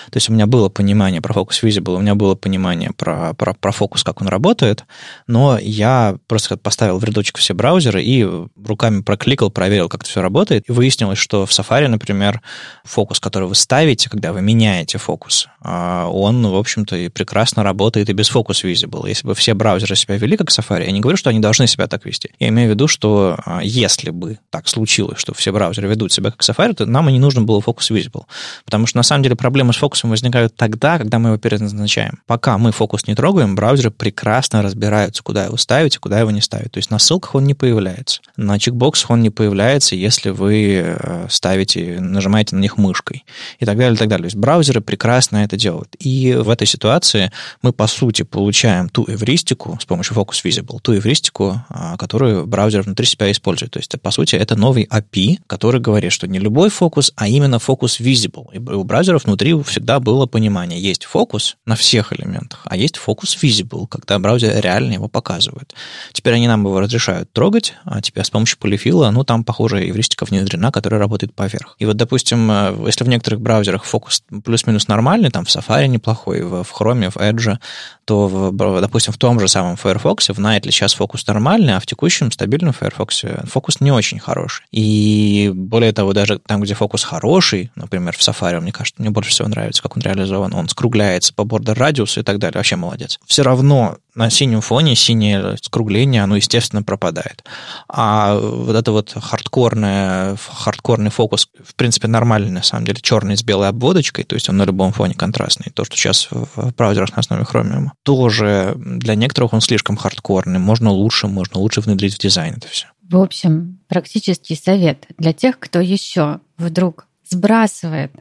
То 0.09 0.17
есть 0.17 0.29
у 0.29 0.33
меня 0.33 0.47
было 0.47 0.67
понимание 0.69 1.21
про 1.21 1.33
фокус 1.33 1.61
Visible, 1.61 1.95
у 1.95 1.99
меня 1.99 2.15
было 2.15 2.33
понимание 2.33 2.91
про, 2.97 3.33
про, 3.35 3.53
про 3.53 3.71
фокус, 3.71 4.03
как 4.03 4.21
он 4.21 4.27
работает, 4.27 4.83
но 5.27 5.59
я 5.59 6.17
просто 6.27 6.57
поставил 6.57 6.97
в 6.97 7.03
рядочек 7.03 7.37
все 7.37 7.53
браузеры 7.53 8.03
и 8.03 8.27
руками 8.65 9.03
прокликал, 9.03 9.51
проверил, 9.51 9.89
как 9.89 10.01
это 10.01 10.09
все 10.09 10.21
работает, 10.21 10.67
и 10.67 10.71
выяснилось, 10.71 11.19
что 11.19 11.45
в 11.45 11.51
Safari, 11.51 11.87
например, 11.87 12.41
фокус, 12.83 13.19
который 13.19 13.47
вы 13.47 13.55
ставите, 13.55 14.09
когда 14.09 14.33
вы 14.33 14.41
меняете 14.41 14.97
фокус, 14.97 15.47
он, 15.63 16.45
в 16.45 16.55
общем-то, 16.55 16.95
и 16.95 17.09
прекрасно 17.09 17.63
работает 17.63 18.09
и 18.09 18.13
без 18.13 18.29
фокус 18.29 18.63
Visible. 18.63 19.07
Если 19.07 19.25
бы 19.25 19.35
все 19.35 19.53
браузеры 19.53 19.95
себя 19.95 20.17
вели 20.17 20.37
как 20.37 20.49
Safari, 20.49 20.85
я 20.85 20.91
не 20.91 20.99
говорю, 20.99 21.17
что 21.17 21.29
они 21.29 21.39
должны 21.39 21.67
себя 21.67 21.87
так 21.87 22.05
вести. 22.05 22.31
Я 22.39 22.49
имею 22.49 22.69
в 22.69 22.71
виду, 22.71 22.87
что 22.87 23.37
а, 23.45 23.61
если 23.63 24.09
бы 24.09 24.39
так 24.49 24.67
случилось, 24.67 25.19
что 25.19 25.33
все 25.33 25.51
браузеры 25.51 25.87
ведут 25.87 26.11
себя 26.11 26.31
как 26.31 26.41
Safari, 26.41 26.73
то 26.73 26.85
нам 26.85 27.09
и 27.09 27.13
не 27.13 27.19
нужно 27.19 27.41
было 27.41 27.59
Focus 27.59 27.91
Visible. 27.91 28.23
Потому 28.65 28.87
что, 28.87 28.97
на 28.97 29.03
самом 29.03 29.23
деле, 29.23 29.35
проблемы 29.35 29.73
с 29.73 29.77
фокусом 29.77 30.09
возникают 30.09 30.55
тогда, 30.55 30.97
когда 30.97 31.19
мы 31.19 31.29
его 31.29 31.37
переназначаем. 31.37 32.19
Пока 32.27 32.57
мы 32.57 32.71
фокус 32.71 33.07
не 33.07 33.15
трогаем, 33.15 33.55
браузеры 33.55 33.91
прекрасно 33.91 34.61
разбираются, 34.61 35.23
куда 35.23 35.45
его 35.45 35.57
ставить 35.57 35.95
и 35.95 35.99
куда 35.99 36.19
его 36.19 36.31
не 36.31 36.41
ставить. 36.41 36.71
То 36.71 36.77
есть 36.77 36.91
на 36.91 36.99
ссылках 36.99 37.35
он 37.35 37.45
не 37.45 37.53
появляется. 37.53 38.21
На 38.37 38.59
чекбоксах 38.59 39.11
он 39.11 39.21
не 39.21 39.29
появляется, 39.29 39.95
если 39.95 40.29
вы 40.29 40.81
э, 40.83 41.27
ставите, 41.29 41.99
нажимаете 41.99 42.55
на 42.55 42.59
них 42.59 42.77
мышкой 42.77 43.25
и 43.59 43.65
так 43.65 43.77
далее, 43.77 43.95
и 43.95 43.97
так 43.97 44.07
далее. 44.07 44.23
То 44.23 44.27
есть 44.27 44.37
браузеры 44.37 44.81
прекрасно 44.81 45.37
это 45.37 45.52
делают. 45.57 45.95
И 45.99 46.33
в 46.33 46.49
этой 46.49 46.67
ситуации 46.67 47.31
мы, 47.61 47.73
по 47.73 47.87
сути, 47.87 48.23
получаем 48.23 48.89
ту 48.89 49.05
эвристику 49.07 49.77
с 49.81 49.85
помощью 49.85 50.15
Focus 50.15 50.43
Visible, 50.43 50.79
ту 50.81 50.95
эвристику, 50.95 51.61
а, 51.69 51.97
которую 51.97 52.45
браузер 52.45 52.81
внутри 52.81 53.05
себя 53.05 53.31
использует. 53.31 53.71
То 53.71 53.79
есть, 53.79 53.99
по 54.01 54.11
сути, 54.11 54.35
это 54.35 54.55
новый 54.55 54.85
API, 54.85 55.39
который 55.47 55.79
говорит, 55.81 56.11
что 56.11 56.27
не 56.27 56.39
любой 56.39 56.69
фокус, 56.69 57.13
а 57.15 57.27
именно 57.27 57.59
фокус 57.59 57.99
visible. 57.99 58.47
И 58.53 58.59
у 58.59 58.83
браузеров 58.83 59.25
внутри 59.25 59.61
всегда 59.63 59.99
было 59.99 60.25
понимание. 60.25 60.79
Есть 60.81 61.05
фокус 61.05 61.57
на 61.65 61.75
всех 61.75 62.13
элементах, 62.13 62.61
а 62.65 62.75
есть 62.75 62.97
фокус 62.97 63.37
visible, 63.41 63.87
когда 63.87 64.19
браузер 64.19 64.59
реально 64.59 64.93
его 64.93 65.07
показывает. 65.07 65.73
Теперь 66.11 66.35
они 66.35 66.47
нам 66.47 66.65
его 66.65 66.79
разрешают 66.79 67.31
трогать, 67.31 67.73
а 67.85 68.01
теперь 68.01 68.23
с 68.23 68.29
помощью 68.29 68.57
полифила, 68.57 69.09
ну, 69.11 69.23
там, 69.23 69.43
похоже, 69.43 69.89
эвристика 69.89 70.25
внедрена, 70.25 70.71
которая 70.71 70.99
работает 70.99 71.33
поверх. 71.33 71.75
И 71.79 71.85
вот, 71.85 71.97
допустим, 71.97 72.49
э, 72.51 72.75
если 72.85 73.03
в 73.03 73.09
некоторых 73.09 73.41
браузерах 73.41 73.83
фокус 73.83 74.23
плюс-минус 74.43 74.87
нормальный, 74.87 75.29
там 75.29 75.42
в 75.45 75.47
Safari 75.47 75.87
неплохой, 75.87 76.41
в 76.41 76.65
Chrome, 76.77 77.09
в 77.09 77.17
Edge, 77.17 77.57
то, 78.05 78.27
в, 78.27 78.81
допустим, 78.81 79.13
в 79.13 79.17
том 79.17 79.39
же 79.39 79.47
самом 79.47 79.77
Firefox, 79.77 80.29
в 80.29 80.39
Nightly 80.39 80.71
сейчас 80.71 80.93
фокус 80.93 81.25
нормальный, 81.27 81.75
а 81.75 81.79
в 81.79 81.85
текущем 81.85 82.31
стабильном 82.31 82.73
Firefox 82.73 83.25
фокус 83.45 83.79
не 83.79 83.91
очень 83.91 84.19
хороший. 84.19 84.65
И 84.71 85.51
более 85.53 85.93
того, 85.93 86.13
даже 86.13 86.39
там, 86.39 86.61
где 86.61 86.73
фокус 86.73 87.03
хороший, 87.03 87.71
например, 87.75 88.15
в 88.15 88.19
Safari, 88.19 88.59
мне 88.59 88.71
кажется, 88.71 89.01
мне 89.01 89.09
больше 89.09 89.31
всего 89.31 89.47
нравится, 89.47 89.81
как 89.81 89.95
он 89.95 90.01
реализован, 90.01 90.53
он 90.53 90.67
скругляется 90.67 91.33
по 91.33 91.43
бордер 91.43 91.77
радиусу 91.77 92.19
и 92.19 92.23
так 92.23 92.39
далее. 92.39 92.57
Вообще 92.57 92.75
молодец. 92.75 93.19
Все 93.25 93.43
равно 93.43 93.97
на 94.15 94.29
синем 94.29 94.61
фоне 94.61 94.95
синее 94.95 95.57
скругление, 95.61 96.23
оно, 96.23 96.35
естественно, 96.35 96.83
пропадает. 96.83 97.43
А 97.87 98.35
вот 98.35 98.75
это 98.75 98.91
вот 98.91 99.15
хардкорное, 99.15 100.37
хардкорный 100.37 101.09
фокус, 101.09 101.47
в 101.63 101.75
принципе, 101.75 102.07
нормальный, 102.07 102.51
на 102.51 102.63
самом 102.63 102.85
деле, 102.85 102.99
черный 103.01 103.37
с 103.37 103.43
белой 103.43 103.69
обводочкой, 103.69 104.23
то 104.23 104.35
есть 104.35 104.49
он 104.49 104.57
на 104.57 104.63
любом 104.63 104.93
фоне 104.93 105.15
контрастный, 105.15 105.71
то, 105.73 105.85
что 105.85 105.95
сейчас 105.95 106.27
в 106.31 106.73
браузерах 106.75 107.11
на 107.11 107.19
основе 107.19 107.43
Chromium, 107.43 107.87
тоже 108.03 108.75
для 108.77 109.15
некоторых 109.15 109.53
он 109.53 109.61
слишком 109.61 109.97
хардкорный, 109.97 110.59
можно 110.59 110.91
лучше, 110.91 111.27
можно 111.27 111.59
лучше 111.59 111.81
внедрить 111.81 112.15
в 112.15 112.19
дизайн 112.19 112.55
это 112.57 112.67
все. 112.67 112.87
В 113.01 113.17
общем, 113.17 113.79
практический 113.87 114.55
совет 114.55 115.05
для 115.17 115.33
тех, 115.33 115.59
кто 115.59 115.79
еще 115.79 116.39
вдруг 116.57 117.07
сбрасывает 117.29 118.11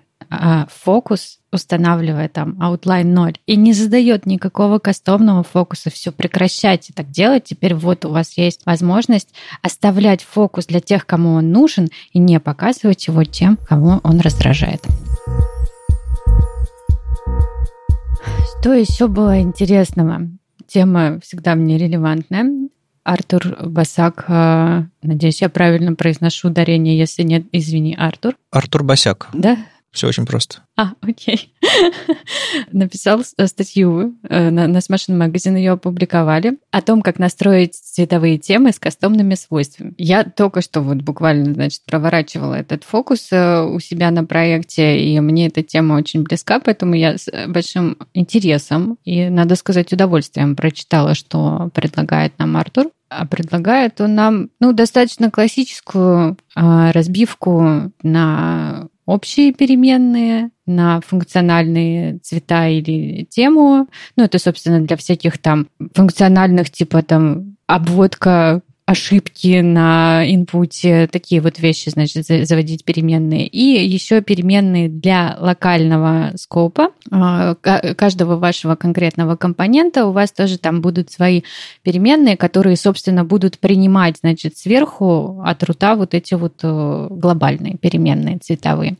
фокус, 0.70 1.38
устанавливая 1.52 2.28
там 2.28 2.52
Outline 2.60 3.04
0 3.04 3.34
и 3.46 3.56
не 3.56 3.72
задает 3.72 4.26
никакого 4.26 4.78
кастомного 4.78 5.42
фокуса, 5.42 5.90
все, 5.90 6.12
прекращайте 6.12 6.92
так 6.94 7.10
делать. 7.10 7.44
Теперь 7.44 7.74
вот 7.74 8.04
у 8.04 8.10
вас 8.10 8.36
есть 8.38 8.64
возможность 8.66 9.28
оставлять 9.60 10.22
фокус 10.22 10.66
для 10.66 10.80
тех, 10.80 11.06
кому 11.06 11.34
он 11.34 11.50
нужен, 11.52 11.88
и 12.12 12.18
не 12.18 12.40
показывать 12.40 13.06
его 13.06 13.24
тем, 13.24 13.58
кому 13.68 14.00
он 14.02 14.20
раздражает. 14.20 14.82
Что 18.60 18.72
еще 18.72 19.08
было 19.08 19.40
интересного? 19.40 20.28
Тема 20.66 21.20
всегда 21.20 21.54
мне 21.54 21.76
релевантная. 21.76 22.68
Артур 23.04 23.56
Басак, 23.66 24.24
э, 24.28 24.84
надеюсь, 25.02 25.42
я 25.42 25.48
правильно 25.48 25.94
произношу 25.94 26.48
ударение, 26.48 26.96
если 26.96 27.24
нет, 27.24 27.44
извини, 27.50 27.96
Артур. 27.98 28.36
Артур 28.52 28.84
Басяк. 28.84 29.28
Да, 29.32 29.58
Все 29.92 30.08
очень 30.08 30.24
просто. 30.24 30.62
А, 30.74 30.92
окей. 31.02 31.54
Написал 32.72 33.22
статью 33.22 34.16
э, 34.26 34.48
на, 34.48 34.66
на 34.66 34.78
Smashing 34.78 35.18
Magazine, 35.18 35.58
ее 35.58 35.72
опубликовали, 35.72 36.58
о 36.70 36.80
том, 36.80 37.02
как 37.02 37.18
настроить 37.18 37.74
цветовые 37.74 38.38
темы 38.38 38.72
с 38.72 38.78
кастомными 38.78 39.34
свойствами. 39.34 39.92
Я 39.98 40.24
только 40.24 40.62
что 40.62 40.80
вот 40.80 40.98
буквально, 40.98 41.52
значит, 41.52 41.82
проворачивала 41.84 42.54
этот 42.54 42.84
фокус 42.84 43.28
э, 43.32 43.62
у 43.64 43.78
себя 43.80 44.10
на 44.10 44.24
проекте, 44.24 44.98
и 44.98 45.20
мне 45.20 45.48
эта 45.48 45.62
тема 45.62 45.94
очень 45.94 46.22
близка, 46.22 46.58
поэтому 46.58 46.94
я 46.94 47.18
с 47.18 47.30
большим 47.46 47.98
интересом 48.14 48.96
и, 49.04 49.28
надо 49.28 49.56
сказать, 49.56 49.92
удовольствием 49.92 50.56
прочитала, 50.56 51.14
что 51.14 51.70
предлагает 51.74 52.38
нам 52.38 52.56
Артур. 52.56 52.90
А 53.10 53.26
предлагает 53.26 54.00
он 54.00 54.14
нам 54.14 54.48
ну, 54.58 54.72
достаточно 54.72 55.30
классическую 55.30 56.38
а, 56.54 56.92
разбивку 56.92 57.92
на 58.02 58.88
общие 59.06 59.52
переменные, 59.52 60.50
на 60.66 61.00
функциональные 61.00 62.18
цвета 62.18 62.68
или 62.68 63.24
тему. 63.24 63.88
Ну, 64.16 64.24
это, 64.24 64.38
собственно, 64.38 64.80
для 64.80 64.96
всяких 64.96 65.38
там 65.38 65.68
функциональных, 65.94 66.70
типа 66.70 67.02
там 67.02 67.56
обводка 67.66 68.62
ошибки 68.92 69.60
на 69.60 70.22
инпуте, 70.26 71.08
такие 71.10 71.40
вот 71.40 71.58
вещи, 71.58 71.88
значит, 71.88 72.26
заводить 72.26 72.84
переменные. 72.84 73.46
И 73.46 73.84
еще 73.86 74.20
переменные 74.20 74.88
для 74.88 75.36
локального 75.40 76.32
скопа 76.36 76.90
а, 77.10 77.54
каждого 77.54 78.36
вашего 78.36 78.76
конкретного 78.76 79.36
компонента. 79.36 80.06
У 80.06 80.12
вас 80.12 80.30
тоже 80.32 80.58
там 80.58 80.80
будут 80.80 81.10
свои 81.10 81.42
переменные, 81.82 82.36
которые, 82.36 82.76
собственно, 82.76 83.24
будут 83.24 83.58
принимать, 83.58 84.18
значит, 84.20 84.56
сверху 84.56 85.42
от 85.44 85.62
рута 85.64 85.96
вот 85.96 86.14
эти 86.14 86.34
вот 86.34 86.60
э, 86.62 87.06
глобальные 87.10 87.76
переменные 87.78 88.38
цветовые. 88.38 88.96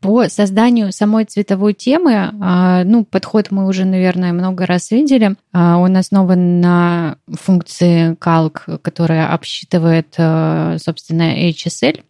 По 0.00 0.30
созданию 0.30 0.92
самой 0.92 1.26
цветовой 1.26 1.74
темы, 1.74 2.32
а, 2.40 2.84
ну, 2.84 3.04
подход 3.04 3.50
мы 3.50 3.66
уже, 3.68 3.84
наверное, 3.84 4.32
много 4.32 4.64
раз 4.64 4.90
видели. 4.90 5.36
А, 5.52 5.76
он 5.76 5.94
основан 5.94 6.58
на 6.60 7.18
функции 7.30 8.14
calc, 8.14 8.78
которая 8.78 9.30
обсчитывает, 9.30 10.14
а, 10.16 10.78
собственно, 10.78 11.50
HSL 11.50 12.00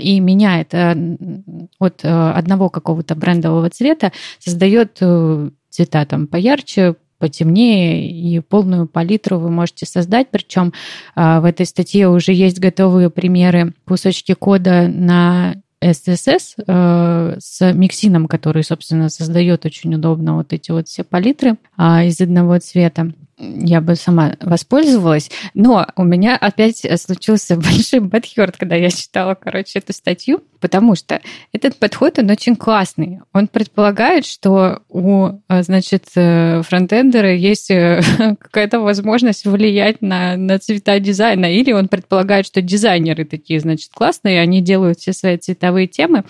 и 0.00 0.20
меняет 0.20 0.74
от 0.74 2.04
одного 2.04 2.68
какого-то 2.68 3.16
брендового 3.16 3.70
цвета, 3.70 4.12
создает 4.38 4.98
э, 5.00 5.50
цвета 5.70 6.04
там 6.06 6.26
поярче, 6.26 6.96
потемнее 7.18 8.10
и 8.10 8.40
полную 8.40 8.88
палитру 8.88 9.38
вы 9.38 9.50
можете 9.50 9.86
создать. 9.86 10.28
Причем 10.30 10.72
в 11.14 11.44
этой 11.44 11.66
статье 11.66 12.08
уже 12.08 12.32
есть 12.32 12.58
готовые 12.58 13.10
примеры 13.10 13.74
кусочки 13.86 14.34
кода 14.34 14.88
на 14.88 15.54
SSS 15.82 16.54
э, 16.66 17.36
с 17.38 17.72
миксином, 17.72 18.28
который, 18.28 18.62
собственно, 18.62 19.08
создает 19.08 19.64
очень 19.64 19.94
удобно 19.94 20.36
вот 20.36 20.52
эти 20.52 20.70
вот 20.70 20.88
все 20.88 21.04
палитры 21.04 21.56
э, 21.78 22.06
из 22.06 22.20
одного 22.20 22.58
цвета 22.58 23.12
я 23.40 23.80
бы 23.80 23.96
сама 23.96 24.36
воспользовалась. 24.40 25.30
Но 25.54 25.86
у 25.96 26.04
меня 26.04 26.36
опять 26.36 26.86
случился 27.00 27.56
большой 27.56 28.00
бэтхерт, 28.00 28.56
когда 28.56 28.76
я 28.76 28.90
читала, 28.90 29.34
короче, 29.34 29.78
эту 29.78 29.92
статью, 29.92 30.42
потому 30.60 30.94
что 30.94 31.20
этот 31.52 31.76
подход, 31.76 32.18
он 32.18 32.30
очень 32.30 32.56
классный. 32.56 33.20
Он 33.32 33.48
предполагает, 33.48 34.26
что 34.26 34.82
у, 34.88 35.30
значит, 35.48 36.04
э, 36.14 36.62
фронтендера 36.62 37.34
есть 37.34 37.70
э, 37.70 38.02
какая-то 38.40 38.80
возможность 38.80 39.46
влиять 39.46 40.02
на, 40.02 40.36
на 40.36 40.58
цвета 40.58 40.98
дизайна, 41.00 41.52
или 41.52 41.72
он 41.72 41.88
предполагает, 41.88 42.46
что 42.46 42.60
дизайнеры 42.60 43.24
такие, 43.24 43.60
значит, 43.60 43.90
классные, 43.92 44.40
они 44.40 44.60
делают 44.60 44.98
все 44.98 45.12
свои 45.12 45.38
цветовые 45.38 45.86
темы, 45.86 46.24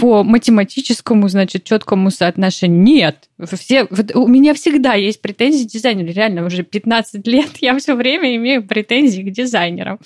по 0.00 0.24
математическому, 0.24 1.28
значит, 1.28 1.64
четкому 1.64 2.10
соотношению. 2.10 2.82
Нет. 2.82 3.28
Все, 3.52 3.86
вот 3.90 4.14
у 4.14 4.26
меня 4.26 4.54
всегда 4.54 4.94
есть 4.94 5.20
претензии 5.20 5.64
к 5.64 5.68
дизайнеру. 5.68 6.12
Реально, 6.12 6.46
уже 6.46 6.62
15 6.62 7.26
лет 7.26 7.50
я 7.60 7.76
все 7.78 7.94
время 7.94 8.34
имею 8.36 8.66
претензии 8.66 9.22
к 9.22 9.30
дизайнерам. 9.30 9.98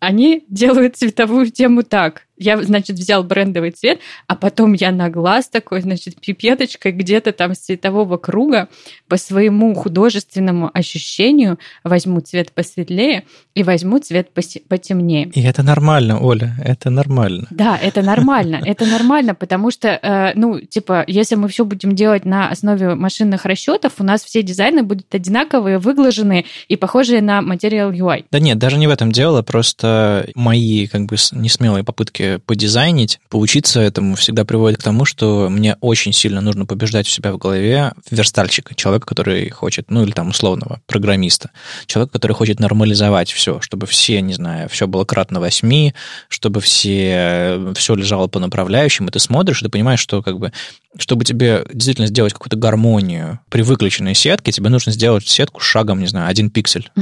Они 0.00 0.44
делают 0.48 0.96
цветовую 0.96 1.50
тему 1.50 1.82
так. 1.82 2.25
Я, 2.38 2.62
значит, 2.62 2.96
взял 2.96 3.24
брендовый 3.24 3.70
цвет, 3.70 4.00
а 4.26 4.36
потом 4.36 4.74
я 4.74 4.92
на 4.92 5.08
глаз 5.08 5.48
такой, 5.48 5.80
значит, 5.80 6.20
пипеточкой 6.20 6.92
где-то 6.92 7.32
там 7.32 7.54
с 7.54 7.58
цветового 7.58 8.16
круга 8.18 8.68
по 9.08 9.16
своему 9.16 9.74
художественному 9.74 10.70
ощущению 10.72 11.58
возьму 11.84 12.20
цвет 12.20 12.52
посветлее 12.52 13.24
и 13.54 13.62
возьму 13.62 13.98
цвет 13.98 14.30
потемнее. 14.68 15.30
И 15.34 15.42
это 15.42 15.62
нормально, 15.62 16.20
Оля, 16.20 16.54
это 16.62 16.90
нормально. 16.90 17.46
Да, 17.50 17.76
это 17.76 18.02
нормально, 18.02 18.60
это 18.64 18.84
нормально, 18.86 19.34
потому 19.34 19.70
что, 19.70 19.88
э, 19.88 20.32
ну, 20.34 20.60
типа, 20.60 21.04
если 21.06 21.36
мы 21.36 21.48
все 21.48 21.64
будем 21.64 21.94
делать 21.94 22.24
на 22.24 22.48
основе 22.48 22.94
машинных 22.94 23.44
расчетов, 23.44 23.94
у 23.98 24.04
нас 24.04 24.22
все 24.22 24.42
дизайны 24.42 24.82
будут 24.82 25.14
одинаковые, 25.14 25.78
выглаженные 25.78 26.44
и 26.68 26.76
похожие 26.76 27.22
на 27.22 27.40
Material 27.40 27.92
UI. 27.92 28.26
Да 28.30 28.40
нет, 28.40 28.58
даже 28.58 28.76
не 28.76 28.86
в 28.86 28.90
этом 28.90 29.12
дело, 29.12 29.42
просто 29.42 30.28
мои, 30.34 30.86
как 30.86 31.06
бы, 31.06 31.16
несмелые 31.32 31.84
попытки 31.84 32.25
подизайнить, 32.46 33.20
поучиться 33.28 33.80
этому 33.80 34.16
всегда 34.16 34.44
приводит 34.44 34.80
к 34.80 34.82
тому, 34.82 35.04
что 35.04 35.48
мне 35.50 35.76
очень 35.80 36.12
сильно 36.12 36.40
нужно 36.40 36.66
побеждать 36.66 37.06
у 37.06 37.10
себя 37.10 37.32
в 37.32 37.38
голове 37.38 37.92
верстальщика, 38.10 38.74
человека, 38.74 39.06
который 39.06 39.48
хочет, 39.50 39.90
ну 39.90 40.02
или 40.02 40.12
там 40.12 40.28
условного 40.28 40.80
программиста, 40.86 41.50
человека, 41.86 42.12
который 42.12 42.32
хочет 42.32 42.60
нормализовать 42.60 43.30
все, 43.30 43.60
чтобы 43.60 43.86
все, 43.86 44.20
не 44.20 44.34
знаю, 44.34 44.68
все 44.68 44.86
было 44.86 45.04
кратно 45.04 45.40
8, 45.40 45.92
чтобы 46.28 46.60
все, 46.60 47.72
все 47.74 47.94
лежало 47.94 48.26
по 48.26 48.38
направляющим, 48.38 49.08
и 49.08 49.10
ты 49.10 49.18
смотришь, 49.18 49.60
и 49.62 49.64
ты 49.64 49.70
понимаешь, 49.70 50.00
что 50.00 50.22
как 50.22 50.38
бы 50.38 50.52
чтобы 50.98 51.24
тебе 51.24 51.64
действительно 51.72 52.06
сделать 52.06 52.32
какую-то 52.32 52.56
гармонию 52.56 53.40
при 53.48 53.62
выключенной 53.62 54.14
сетке, 54.14 54.52
тебе 54.52 54.70
нужно 54.70 54.92
сделать 54.92 55.26
сетку 55.26 55.60
шагом, 55.60 56.00
не 56.00 56.06
знаю, 56.06 56.28
один 56.28 56.50
пиксель. 56.50 56.90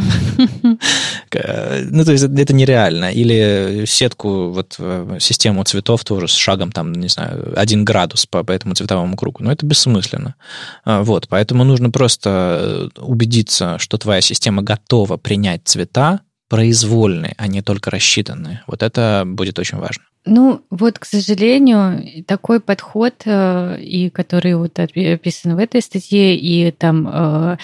Ну, 1.90 2.04
то 2.04 2.12
есть 2.12 2.24
это 2.24 2.54
нереально. 2.54 3.12
Или 3.12 3.84
сетку, 3.86 4.50
вот 4.50 4.76
э, 4.78 5.18
систему 5.20 5.64
цветов 5.64 6.04
тоже 6.04 6.28
с 6.28 6.34
шагом, 6.34 6.70
там, 6.70 6.92
не 6.92 7.08
знаю, 7.08 7.52
один 7.56 7.84
градус 7.84 8.26
по, 8.26 8.44
этому 8.50 8.74
цветовому 8.74 9.16
кругу. 9.16 9.42
Но 9.42 9.50
это 9.50 9.66
бессмысленно. 9.66 10.36
А, 10.84 11.02
вот, 11.02 11.26
поэтому 11.28 11.64
нужно 11.64 11.90
просто 11.90 12.90
э, 12.96 13.00
убедиться, 13.00 13.78
что 13.78 13.98
твоя 13.98 14.20
система 14.20 14.62
готова 14.62 15.16
принять 15.16 15.62
цвета, 15.64 16.20
произвольные, 16.48 17.34
а 17.36 17.48
не 17.48 17.62
только 17.62 17.90
рассчитанные. 17.90 18.62
Вот 18.66 18.82
это 18.82 19.24
будет 19.26 19.58
очень 19.58 19.78
важно. 19.78 20.04
Ну, 20.26 20.62
вот, 20.70 20.98
к 20.98 21.04
сожалению, 21.04 22.24
такой 22.26 22.60
подход, 22.60 23.14
э, 23.26 23.78
и 23.80 24.08
который 24.08 24.54
вот 24.54 24.78
описан 24.78 25.54
в 25.54 25.58
этой 25.58 25.82
статье, 25.82 26.34
и 26.34 26.70
там 26.70 27.06
э, 27.06 27.56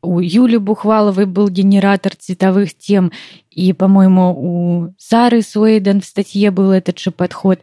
у 0.00 0.20
Юли 0.20 0.58
Бухваловой 0.58 1.26
был 1.26 1.48
генератор 1.48 2.14
цветовых 2.14 2.76
тем, 2.76 3.10
и, 3.50 3.72
по-моему, 3.72 4.30
у 4.30 4.94
Сары 4.96 5.42
Суэйден 5.42 6.00
в 6.00 6.04
статье 6.04 6.50
был 6.50 6.70
этот 6.70 6.98
же 6.98 7.10
подход. 7.10 7.60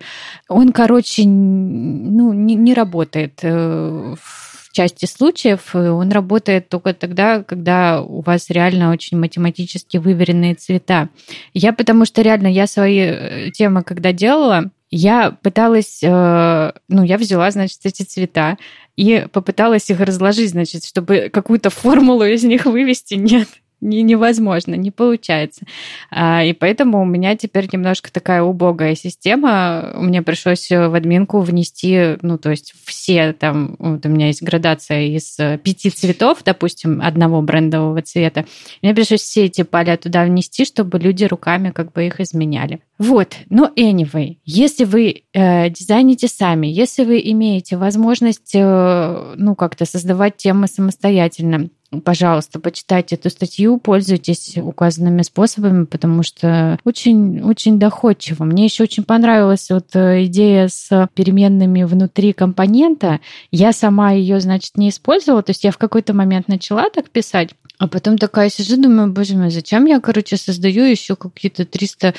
Он, 0.49 0.73
короче, 0.73 1.23
ну, 1.25 2.33
не, 2.33 2.55
не 2.55 2.73
работает 2.73 3.39
э, 3.43 4.15
в 4.19 4.50
части 4.71 5.05
случаев 5.05 5.75
э, 5.75 5.89
он 5.89 6.11
работает 6.11 6.69
только 6.69 6.93
тогда, 6.93 7.43
когда 7.43 8.01
у 8.01 8.21
вас 8.21 8.49
реально 8.49 8.91
очень 8.91 9.17
математически 9.17 9.97
выверенные 9.97 10.55
цвета. 10.55 11.09
Я 11.53 11.73
потому 11.73 12.05
что 12.05 12.21
реально 12.21 12.47
я 12.47 12.67
свои 12.67 12.99
э, 12.99 13.51
темы, 13.51 13.83
когда 13.83 14.11
делала, 14.11 14.71
я 14.89 15.31
пыталась, 15.31 15.99
э, 16.03 16.71
ну, 16.89 17.03
я 17.03 17.17
взяла, 17.17 17.49
значит, 17.51 17.79
эти 17.83 18.03
цвета 18.03 18.57
и 18.97 19.25
попыталась 19.31 19.89
их 19.89 19.99
разложить, 19.99 20.51
значит, 20.51 20.85
чтобы 20.85 21.29
какую-то 21.31 21.69
формулу 21.69 22.25
из 22.25 22.43
них 22.43 22.65
вывести. 22.65 23.15
Нет, 23.15 23.47
не, 23.81 24.03
невозможно, 24.03 24.75
не 24.75 24.91
получается. 24.91 25.65
А, 26.09 26.43
и 26.43 26.53
поэтому 26.53 27.01
у 27.01 27.05
меня 27.05 27.35
теперь 27.35 27.67
немножко 27.71 28.11
такая 28.11 28.43
убогая 28.43 28.95
система. 28.95 29.93
Мне 29.95 30.21
пришлось 30.21 30.69
в 30.69 30.95
админку 30.95 31.41
внести, 31.41 32.17
ну, 32.21 32.37
то 32.37 32.51
есть 32.51 32.73
все 32.85 33.33
там, 33.33 33.75
вот 33.79 34.05
у 34.05 34.09
меня 34.09 34.27
есть 34.27 34.43
градация 34.43 35.01
из 35.07 35.37
пяти 35.63 35.89
цветов, 35.89 36.43
допустим, 36.45 37.01
одного 37.01 37.41
брендового 37.41 38.01
цвета. 38.01 38.45
Мне 38.81 38.93
пришлось 38.93 39.21
все 39.21 39.45
эти 39.45 39.63
поля 39.63 39.97
туда 39.97 40.23
внести, 40.23 40.65
чтобы 40.65 40.99
люди 40.99 41.25
руками 41.25 41.71
как 41.71 41.91
бы 41.91 42.05
их 42.05 42.19
изменяли. 42.19 42.81
Вот, 43.01 43.33
но 43.49 43.71
anyway, 43.75 44.37
если 44.45 44.83
вы 44.83 45.23
э, 45.33 45.69
дизайните 45.71 46.27
сами, 46.27 46.67
если 46.67 47.03
вы 47.03 47.19
имеете 47.31 47.75
возможность, 47.75 48.51
э, 48.53 49.33
ну, 49.37 49.55
как-то 49.55 49.85
создавать 49.85 50.37
темы 50.37 50.67
самостоятельно, 50.67 51.71
пожалуйста, 52.05 52.59
почитайте 52.59 53.15
эту 53.15 53.31
статью, 53.31 53.79
пользуйтесь 53.79 54.55
указанными 54.55 55.23
способами, 55.23 55.85
потому 55.85 56.21
что 56.21 56.77
очень, 56.83 57.41
очень 57.41 57.79
доходчиво. 57.79 58.43
Мне 58.43 58.65
еще 58.65 58.83
очень 58.83 59.03
понравилась 59.03 59.71
вот 59.71 59.95
э, 59.95 60.25
идея 60.25 60.67
с 60.67 61.09
переменными 61.15 61.81
внутри 61.81 62.33
компонента. 62.33 63.19
Я 63.49 63.73
сама 63.73 64.11
ее, 64.11 64.39
значит, 64.39 64.77
не 64.77 64.89
использовала, 64.89 65.41
то 65.41 65.49
есть 65.49 65.63
я 65.63 65.71
в 65.71 65.79
какой-то 65.79 66.13
момент 66.13 66.47
начала 66.47 66.87
так 66.91 67.09
писать, 67.09 67.55
а 67.81 67.87
потом 67.87 68.19
такая 68.19 68.51
сижу, 68.51 68.79
думаю, 68.79 69.11
боже 69.11 69.35
мой, 69.35 69.49
зачем 69.49 69.85
я, 69.85 69.99
короче, 69.99 70.37
создаю 70.37 70.83
еще 70.83 71.15
какие-то 71.15 71.65
300 71.65 72.13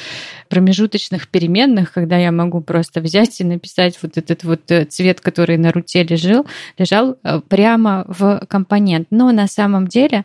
промежуточных 0.49 0.72
промежуточных 0.73 1.29
переменных, 1.29 1.93
когда 1.93 2.17
я 2.17 2.33
могу 2.33 2.63
просто 2.63 3.01
взять 3.01 3.41
и 3.41 3.45
написать 3.45 3.99
вот 4.03 4.17
этот 4.17 4.43
вот 4.43 4.71
э, 4.71 4.87
цвет, 4.87 5.21
который 5.21 5.59
на 5.59 5.71
руте 5.71 6.03
лежал, 6.03 6.47
лежал 6.79 7.19
э, 7.23 7.41
прямо 7.47 8.05
в 8.09 8.43
компонент. 8.49 9.09
Но 9.11 9.31
на 9.33 9.47
самом 9.49 9.87
деле, 9.87 10.25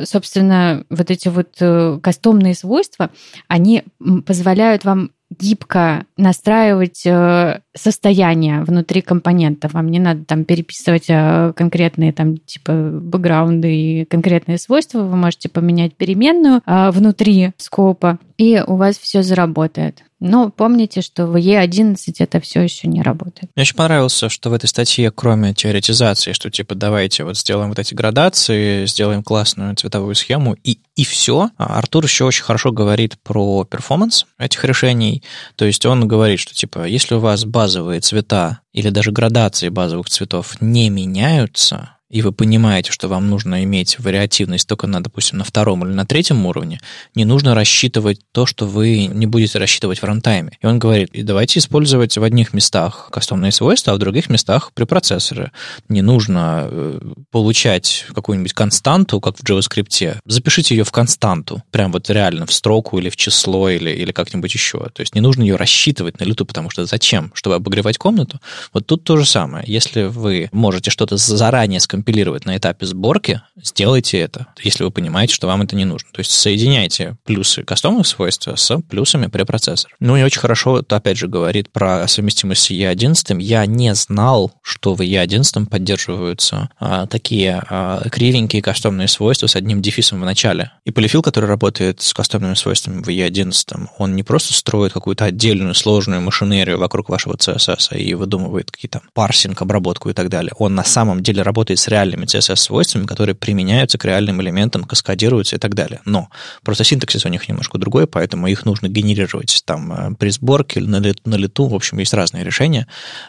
собственно, 0.00 0.84
вот 0.88 1.10
эти 1.10 1.28
вот 1.28 1.48
э, 1.58 1.98
кастомные 2.00 2.54
свойства, 2.54 3.10
они 3.48 3.82
позволяют 4.24 4.84
вам 4.84 5.10
гибко 5.38 6.04
настраивать 6.16 7.06
э, 7.06 7.60
состояние 7.74 8.62
внутри 8.62 9.00
компонента. 9.00 9.68
Вам 9.72 9.90
не 9.90 9.98
надо 9.98 10.24
там 10.24 10.44
переписывать 10.44 11.06
э, 11.08 11.52
конкретные 11.56 12.12
там 12.12 12.38
типа 12.38 12.72
бэкграунды 12.72 13.74
и 13.74 14.04
конкретные 14.04 14.58
свойства. 14.58 15.02
Вы 15.02 15.16
можете 15.16 15.48
поменять 15.48 15.94
переменную 15.94 16.62
э, 16.64 16.90
внутри 16.90 17.52
скопа, 17.56 18.18
и 18.36 18.62
у 18.66 18.76
вас 18.76 18.98
все 18.98 19.22
заработает. 19.22 20.02
Но 20.20 20.50
помните, 20.50 21.00
что 21.00 21.26
в 21.26 21.36
E11 21.36 21.96
это 22.18 22.40
все 22.40 22.62
еще 22.62 22.88
не 22.88 23.02
работает. 23.02 23.50
Мне 23.54 23.62
очень 23.62 23.76
понравилось, 23.76 24.20
что 24.28 24.50
в 24.50 24.52
этой 24.52 24.66
статье, 24.66 25.12
кроме 25.12 25.54
теоретизации, 25.54 26.32
что 26.32 26.50
типа 26.50 26.74
давайте 26.74 27.24
вот 27.24 27.36
сделаем 27.38 27.68
вот 27.68 27.78
эти 27.78 27.94
градации, 27.94 28.86
сделаем 28.86 29.22
классную 29.22 29.76
цветовую 29.76 30.14
схему 30.16 30.56
и, 30.64 30.78
и 30.96 31.04
все, 31.04 31.50
а 31.56 31.78
Артур 31.78 32.04
еще 32.04 32.24
очень 32.24 32.42
хорошо 32.42 32.72
говорит 32.72 33.16
про 33.22 33.64
перформанс 33.64 34.26
этих 34.38 34.64
решений. 34.64 35.22
То 35.54 35.64
есть 35.64 35.86
он 35.86 36.08
говорит, 36.08 36.40
что 36.40 36.54
типа 36.54 36.86
если 36.86 37.14
у 37.14 37.20
вас 37.20 37.44
базовые 37.44 38.00
цвета 38.00 38.60
или 38.72 38.90
даже 38.90 39.12
градации 39.12 39.68
базовых 39.68 40.08
цветов 40.08 40.60
не 40.60 40.90
меняются, 40.90 41.97
и 42.10 42.22
вы 42.22 42.32
понимаете, 42.32 42.90
что 42.90 43.08
вам 43.08 43.28
нужно 43.28 43.62
иметь 43.64 43.98
вариативность 43.98 44.66
только 44.66 44.86
на, 44.86 45.02
допустим, 45.02 45.38
на 45.38 45.44
втором 45.44 45.84
или 45.84 45.92
на 45.92 46.06
третьем 46.06 46.44
уровне, 46.46 46.80
не 47.14 47.24
нужно 47.24 47.54
рассчитывать 47.54 48.20
то, 48.32 48.46
что 48.46 48.66
вы 48.66 49.06
не 49.06 49.26
будете 49.26 49.58
рассчитывать 49.58 50.00
в 50.00 50.04
рантайме. 50.04 50.56
И 50.60 50.66
он 50.66 50.78
говорит, 50.78 51.10
и 51.12 51.22
давайте 51.22 51.58
использовать 51.58 52.16
в 52.16 52.22
одних 52.22 52.54
местах 52.54 53.10
кастомные 53.12 53.52
свойства, 53.52 53.92
а 53.92 53.96
в 53.96 53.98
других 53.98 54.30
местах 54.30 54.72
препроцессоры. 54.72 55.52
Не 55.88 56.00
нужно 56.00 56.68
э, 56.70 57.00
получать 57.30 58.06
какую-нибудь 58.14 58.54
константу, 58.54 59.20
как 59.20 59.36
в 59.36 59.44
JavaScript. 59.44 60.18
Запишите 60.24 60.74
ее 60.74 60.84
в 60.84 60.92
константу, 60.92 61.62
прям 61.70 61.92
вот 61.92 62.08
реально 62.08 62.46
в 62.46 62.52
строку 62.52 62.98
или 62.98 63.10
в 63.10 63.16
число 63.16 63.68
или, 63.68 63.90
или 63.90 64.12
как-нибудь 64.12 64.54
еще. 64.54 64.78
То 64.78 65.00
есть 65.00 65.14
не 65.14 65.20
нужно 65.20 65.42
ее 65.42 65.56
рассчитывать 65.56 66.20
на 66.20 66.24
лету, 66.24 66.46
потому 66.46 66.70
что 66.70 66.86
зачем? 66.86 67.30
Чтобы 67.34 67.56
обогревать 67.56 67.98
комнату? 67.98 68.40
Вот 68.72 68.86
тут 68.86 69.04
то 69.04 69.16
же 69.16 69.26
самое. 69.26 69.64
Если 69.66 70.04
вы 70.04 70.48
можете 70.52 70.90
что-то 70.90 71.16
заранее 71.16 71.80
скомпилировать, 71.80 71.97
скомпилировать 71.98 72.44
на 72.44 72.56
этапе 72.56 72.86
сборки, 72.86 73.42
сделайте 73.56 74.18
это, 74.18 74.46
если 74.62 74.84
вы 74.84 74.90
понимаете, 74.90 75.34
что 75.34 75.46
вам 75.48 75.62
это 75.62 75.74
не 75.74 75.84
нужно. 75.84 76.08
То 76.12 76.20
есть 76.20 76.30
соединяйте 76.30 77.16
плюсы 77.24 77.64
кастомных 77.64 78.06
свойств 78.06 78.48
с 78.54 78.80
плюсами 78.82 79.26
препроцессора. 79.26 79.92
Ну 79.98 80.16
и 80.16 80.22
очень 80.22 80.40
хорошо, 80.40 80.78
это 80.78 80.96
опять 80.96 81.18
же 81.18 81.26
говорит 81.26 81.70
про 81.70 82.06
совместимость 82.06 82.62
с 82.62 82.70
E11. 82.70 83.40
Я 83.42 83.66
не 83.66 83.94
знал, 83.94 84.52
что 84.62 84.94
в 84.94 85.00
E11 85.00 85.66
поддерживаются 85.66 86.70
а, 86.78 87.06
такие 87.06 87.62
а, 87.68 88.08
кривенькие 88.08 88.62
кастомные 88.62 89.08
свойства 89.08 89.48
с 89.48 89.56
одним 89.56 89.82
дефисом 89.82 90.20
в 90.20 90.24
начале. 90.24 90.70
И 90.84 90.92
полифил, 90.92 91.22
который 91.22 91.46
работает 91.46 92.00
с 92.00 92.14
кастомными 92.14 92.54
свойствами 92.54 93.02
в 93.02 93.08
E11, 93.08 93.88
он 93.98 94.14
не 94.14 94.22
просто 94.22 94.54
строит 94.54 94.92
какую-то 94.92 95.24
отдельную 95.24 95.74
сложную 95.74 96.20
машинерию 96.20 96.78
вокруг 96.78 97.08
вашего 97.08 97.34
CSS 97.34 97.98
и 97.98 98.14
выдумывает 98.14 98.70
какие-то 98.70 99.02
парсинг, 99.14 99.60
обработку 99.60 100.10
и 100.10 100.12
так 100.12 100.28
далее. 100.28 100.52
Он 100.58 100.74
на 100.74 100.84
самом 100.84 101.22
деле 101.22 101.42
работает 101.42 101.80
с 101.80 101.87
реальными 101.88 102.24
CSS-свойствами, 102.24 103.06
которые 103.06 103.34
применяются 103.34 103.98
к 103.98 104.04
реальным 104.04 104.42
элементам, 104.42 104.84
каскадируются 104.84 105.56
и 105.56 105.58
так 105.58 105.74
далее. 105.74 106.00
Но 106.04 106.28
просто 106.62 106.84
синтаксис 106.84 107.24
у 107.24 107.28
них 107.28 107.48
немножко 107.48 107.78
другой, 107.78 108.06
поэтому 108.06 108.46
их 108.46 108.64
нужно 108.64 108.88
генерировать 108.88 109.62
там 109.64 109.92
э, 109.92 110.14
при 110.14 110.30
сборке 110.30 110.80
на, 110.80 110.96
лет, 110.96 111.18
на 111.24 111.36
лету. 111.36 111.66
В 111.66 111.74
общем, 111.74 111.98
есть 111.98 112.14
разные 112.14 112.44
решения. 112.44 112.86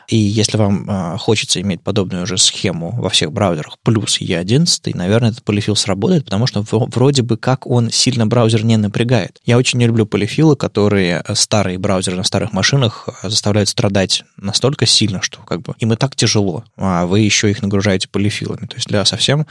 И 0.08 0.18
если 0.18 0.58
вам 0.58 0.90
э, 0.90 1.18
хочется 1.18 1.62
иметь 1.62 1.82
подобную 1.82 2.26
же 2.26 2.38
схему 2.38 2.92
во 2.92 3.10
всех 3.10 3.32
браузерах 3.32 3.78
плюс 3.84 4.20
E11, 4.22 4.96
наверное, 4.96 5.32
этот 5.32 5.44
полифил 5.44 5.76
сработает, 5.76 6.26
потому 6.26 6.48
что 6.48 6.64
вроде 6.70 7.22
бы 7.22 7.38
как 7.38 7.66
он 7.66 7.92
сильно 7.92 8.28
браузер 8.28 8.66
не 8.66 8.78
напрягает. 8.78 9.40
Я 9.46 9.58
очень 9.58 9.80
не 9.80 9.88
люблю 9.88 10.06
полифилы, 10.06 10.56
которые 10.56 11.24
э, 11.26 11.36
старые 11.36 11.78
браузеры 11.78 12.18
на 12.18 12.24
старых 12.24 12.52
машинах 12.52 13.08
заставляют 13.24 13.70
страдать 13.70 14.24
настолько 14.38 14.86
сильно, 14.86 15.22
что 15.22 15.40
как 15.42 15.62
бы 15.62 15.76
им 15.80 15.94
и 15.94 15.96
так 15.96 16.16
тяжело, 16.16 16.64
а 16.76 17.06
вы 17.06 17.22
еще 17.22 17.50
их 17.50 17.62
нагружаете 17.62 18.08
полифилом 18.10 18.49
полифилами. 18.50 18.68
То 18.68 18.76
есть 18.76 18.88
для 18.88 19.06
совсем 19.06 19.46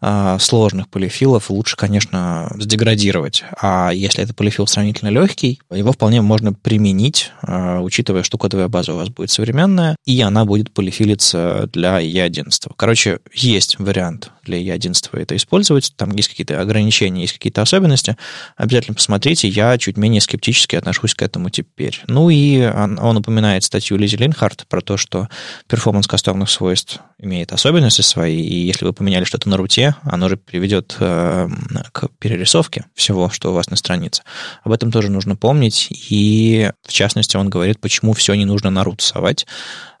а, 0.00 0.38
сложных 0.38 0.88
полифилов 0.88 1.50
лучше, 1.50 1.76
конечно, 1.76 2.50
сдеградировать. 2.58 3.44
А 3.60 3.90
если 3.90 4.22
это 4.22 4.34
полифил 4.34 4.66
сравнительно 4.66 5.08
легкий, 5.08 5.60
его 5.70 5.92
вполне 5.92 6.22
можно 6.22 6.52
применить, 6.52 7.32
а, 7.42 7.80
учитывая, 7.80 8.22
что 8.22 8.38
кодовая 8.38 8.68
база 8.68 8.94
у 8.94 8.96
вас 8.96 9.08
будет 9.08 9.30
современная, 9.30 9.96
и 10.04 10.20
она 10.20 10.44
будет 10.44 10.72
полифилиться 10.72 11.68
для 11.72 12.00
E11. 12.00 12.72
Короче, 12.76 13.20
есть 13.32 13.78
вариант 13.78 14.30
для 14.44 14.58
E11 14.58 14.94
это 15.12 15.36
использовать. 15.36 15.92
Там 15.96 16.10
есть 16.12 16.28
какие-то 16.28 16.60
ограничения, 16.60 17.22
есть 17.22 17.34
какие-то 17.34 17.62
особенности. 17.62 18.16
Обязательно 18.56 18.94
посмотрите. 18.94 19.48
Я 19.48 19.76
чуть 19.78 19.96
менее 19.96 20.20
скептически 20.20 20.76
отношусь 20.76 21.14
к 21.14 21.22
этому 21.22 21.50
теперь. 21.50 22.02
Ну 22.06 22.30
и 22.30 22.60
он, 22.60 22.98
он 22.98 23.16
упоминает 23.16 23.64
статью 23.64 23.96
Лизи 23.96 24.16
Линхарт 24.16 24.66
про 24.68 24.80
то, 24.80 24.96
что 24.96 25.28
перформанс 25.66 26.06
кастомных 26.06 26.50
свойств 26.50 27.00
имеет 27.18 27.52
особенности 27.52 28.02
свои, 28.02 28.43
и 28.44 28.66
если 28.66 28.84
вы 28.84 28.92
поменяли 28.92 29.24
что-то 29.24 29.48
на 29.48 29.56
руте, 29.56 29.96
оно 30.02 30.28
же 30.28 30.36
приведет 30.36 30.96
э, 31.00 31.48
к 31.92 32.08
перерисовке 32.18 32.84
всего, 32.94 33.30
что 33.30 33.50
у 33.50 33.54
вас 33.54 33.70
на 33.70 33.76
странице. 33.76 34.22
Об 34.62 34.72
этом 34.72 34.92
тоже 34.92 35.10
нужно 35.10 35.34
помнить, 35.34 35.88
и 35.90 36.70
в 36.86 36.92
частности 36.92 37.36
он 37.36 37.48
говорит, 37.48 37.80
почему 37.80 38.12
все 38.12 38.34
не 38.34 38.44
нужно 38.44 38.70
на 38.70 38.84
рут 38.84 39.00
совать, 39.00 39.46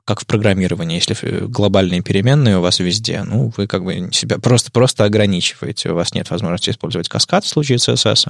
как 0.04 0.20
в 0.20 0.26
программировании, 0.26 0.96
если 0.96 1.46
глобальные 1.46 2.02
переменные 2.02 2.58
у 2.58 2.60
вас 2.60 2.78
везде, 2.78 3.22
ну, 3.22 3.52
вы 3.56 3.66
как 3.66 3.84
бы 3.84 4.10
себя 4.12 4.38
просто-просто 4.38 5.04
ограничиваете. 5.04 5.90
У 5.90 5.94
вас 5.94 6.12
нет 6.12 6.30
возможности 6.30 6.70
использовать 6.70 7.08
каскад 7.08 7.44
в 7.44 7.48
случае 7.48 7.78
CSS, 7.78 8.28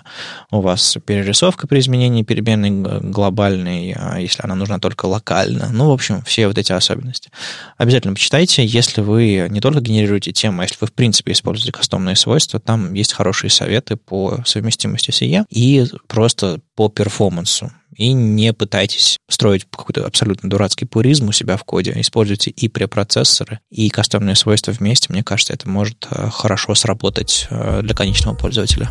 у 0.52 0.60
вас 0.60 0.96
перерисовка 1.04 1.66
при 1.66 1.80
изменении 1.80 2.22
переменной 2.22 3.00
глобальной, 3.00 3.94
а 3.98 4.20
если 4.20 4.42
она 4.44 4.54
нужна 4.54 4.78
только 4.78 5.06
локально. 5.06 5.70
Ну, 5.72 5.88
в 5.88 5.92
общем, 5.92 6.22
все 6.22 6.46
вот 6.46 6.58
эти 6.58 6.70
особенности. 6.70 7.30
Обязательно 7.76 8.14
почитайте, 8.14 8.64
если 8.64 9.00
вы 9.00 9.48
не 9.50 9.60
только 9.60 9.80
генерируете 9.80 10.32
темы, 10.32 10.62
а 10.62 10.66
если 10.66 10.76
вы, 10.80 10.86
в 10.86 10.92
принципе, 10.92 11.32
используете 11.32 11.72
кастомные 11.72 12.14
свойства, 12.14 12.60
там 12.60 12.94
есть 12.94 13.12
хорошие 13.12 13.50
советы 13.50 13.96
по 13.96 14.42
совместимости 14.46 15.10
с 15.10 15.22
IE 15.22 15.44
и 15.50 15.86
просто 16.06 16.60
по 16.76 16.88
перформансу 16.88 17.72
и 17.96 18.12
не 18.12 18.52
пытайтесь 18.52 19.18
строить 19.28 19.66
какой-то 19.70 20.06
абсолютно 20.06 20.48
дурацкий 20.50 20.84
пуризм 20.86 21.28
у 21.28 21.32
себя 21.32 21.56
в 21.56 21.64
коде. 21.64 21.92
Используйте 21.96 22.50
и 22.50 22.68
препроцессоры, 22.68 23.60
и 23.70 23.88
кастомные 23.88 24.36
свойства 24.36 24.72
вместе. 24.72 25.12
Мне 25.12 25.22
кажется, 25.22 25.52
это 25.52 25.68
может 25.68 26.06
э, 26.10 26.28
хорошо 26.30 26.74
сработать 26.74 27.46
э, 27.50 27.82
для 27.82 27.94
конечного 27.94 28.34
пользователя. 28.34 28.88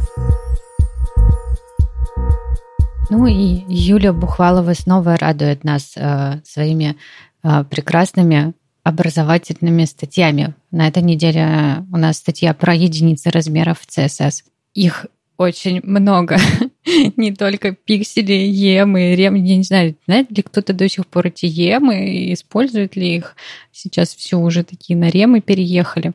Ну 3.10 3.28
и 3.28 3.64
Юля 3.68 4.14
Бухвалова 4.14 4.74
снова 4.74 5.18
радует 5.18 5.64
нас 5.64 5.94
э, 5.96 6.42
своими 6.46 6.98
э, 7.44 7.64
прекрасными 7.70 8.54
образовательными 8.84 9.86
статьями. 9.86 10.56
На 10.72 10.88
этой 10.88 11.04
неделе 11.04 11.86
у 11.92 11.98
нас 11.98 12.18
статья 12.18 12.54
про 12.54 12.74
единицы 12.74 13.30
размеров 13.30 13.78
CSS. 13.88 14.44
Их 14.74 15.06
очень 15.38 15.82
много. 15.84 16.38
не 17.18 17.34
только 17.34 17.74
пиксели, 17.74 18.34
емы, 18.34 19.16
рем. 19.16 19.36
Я 19.36 19.58
не 19.58 19.64
знаю, 19.64 19.96
знает 20.06 20.32
ли 20.32 20.44
кто-то 20.44 20.74
до 20.74 20.88
сих 20.90 21.08
пор 21.08 21.28
эти 21.28 21.46
емы, 21.46 22.34
использует 22.34 22.96
ли 22.96 23.16
их. 23.16 23.36
Сейчас 23.72 24.16
все 24.16 24.38
уже 24.38 24.64
такие 24.64 24.98
на 24.98 25.10
ремы 25.10 25.42
переехали. 25.42 26.14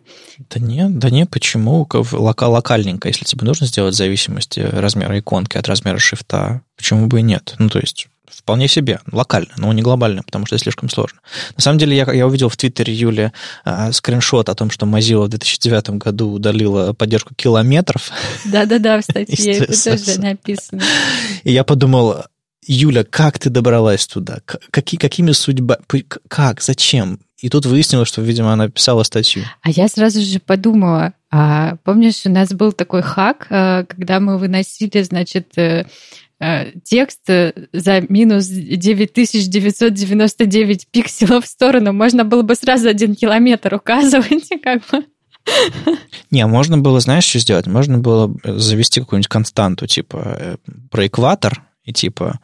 Да 0.51 0.61
нет, 0.61 0.99
да 0.99 1.11
нет, 1.11 1.31
почему? 1.31 1.87
Лока 2.13 2.45
локальненько, 2.45 3.09
если 3.09 3.25
тебе 3.25 3.47
нужно 3.47 3.67
сделать 3.67 3.95
зависимость 3.95 4.59
размера 4.59 5.19
иконки 5.19 5.57
от 5.57 5.69
размера 5.69 5.99
шрифта, 5.99 6.63
почему 6.77 7.07
бы 7.07 7.21
и 7.21 7.23
нет? 7.23 7.55
Ну, 7.59 7.69
то 7.69 7.79
есть 7.79 8.09
вполне 8.31 8.69
себе, 8.69 9.01
локально, 9.11 9.53
но 9.57 9.73
не 9.73 9.83
глобально, 9.83 10.23
потому 10.23 10.47
что 10.47 10.57
это 10.57 10.65
слишком 10.65 10.89
сложно. 10.89 11.21
На 11.57 11.63
самом 11.63 11.79
деле, 11.79 11.97
я, 11.97 12.11
я 12.13 12.27
увидел 12.27 12.49
в 12.49 12.57
Твиттере 12.57 12.93
Юли 12.93 13.33
э, 13.65 13.93
скриншот 13.93 14.49
о 14.49 14.55
том, 14.55 14.71
что 14.71 14.87
Mozilla 14.87 15.25
в 15.25 15.29
2009 15.29 15.91
году 15.91 16.33
удалила 16.33 16.93
поддержку 16.93 17.35
километров. 17.35 18.11
Да-да-да, 18.45 19.01
в 19.01 19.05
статье 19.05 19.53
это 19.59 19.85
тоже 19.85 20.21
написано. 20.21 20.83
И 21.45 21.53
я 21.53 21.65
подумал, 21.65 22.25
Юля, 22.67 23.05
как 23.05 23.39
ты 23.39 23.51
добралась 23.51 24.07
туда? 24.07 24.41
Какие, 24.71 24.99
какими 24.99 25.33
судьбами? 25.33 25.81
Как? 26.29 26.61
Зачем? 26.61 27.21
И 27.41 27.49
тут 27.49 27.67
выяснилось, 27.67 28.09
что, 28.09 28.21
видимо, 28.21 28.53
она 28.53 28.69
писала 28.69 29.05
статью. 29.05 29.45
А 29.63 29.71
я 29.71 29.89
сразу 29.89 30.21
же 30.21 30.41
подумала, 30.41 31.13
а, 31.31 31.77
помнишь, 31.85 32.27
у 32.27 32.31
нас 32.31 32.53
был 32.53 32.73
такой 32.73 33.03
хак, 33.03 33.47
а, 33.51 33.85
когда 33.85 34.19
мы 34.19 34.39
выносили, 34.39 35.03
значит, 35.03 35.57
Э, 35.57 35.87
текст 36.85 37.29
э, 37.29 37.53
за 37.73 38.01
минус 38.09 38.47
9999 38.47 40.87
пикселов 40.91 41.45
в 41.45 41.49
сторону, 41.49 41.93
можно 41.93 42.25
было 42.25 42.43
бы 42.43 42.55
сразу 42.55 42.89
один 42.89 43.17
километр 43.17 43.75
указывать, 43.75 44.49
как 44.63 44.83
бы. 44.91 45.05
Не, 46.31 46.47
можно 46.47 46.79
было, 46.79 47.01
знаешь, 47.01 47.25
что 47.25 47.41
сделать? 47.41 47.67
Можно 47.67 47.99
было 47.99 48.35
завести 48.45 49.01
какую-нибудь 49.01 49.29
константу, 49.29 49.87
типа 49.87 50.37
э, 50.39 50.57
про 50.91 51.07
экватор, 51.07 51.63
И 51.85 51.93
типа, 51.93 52.41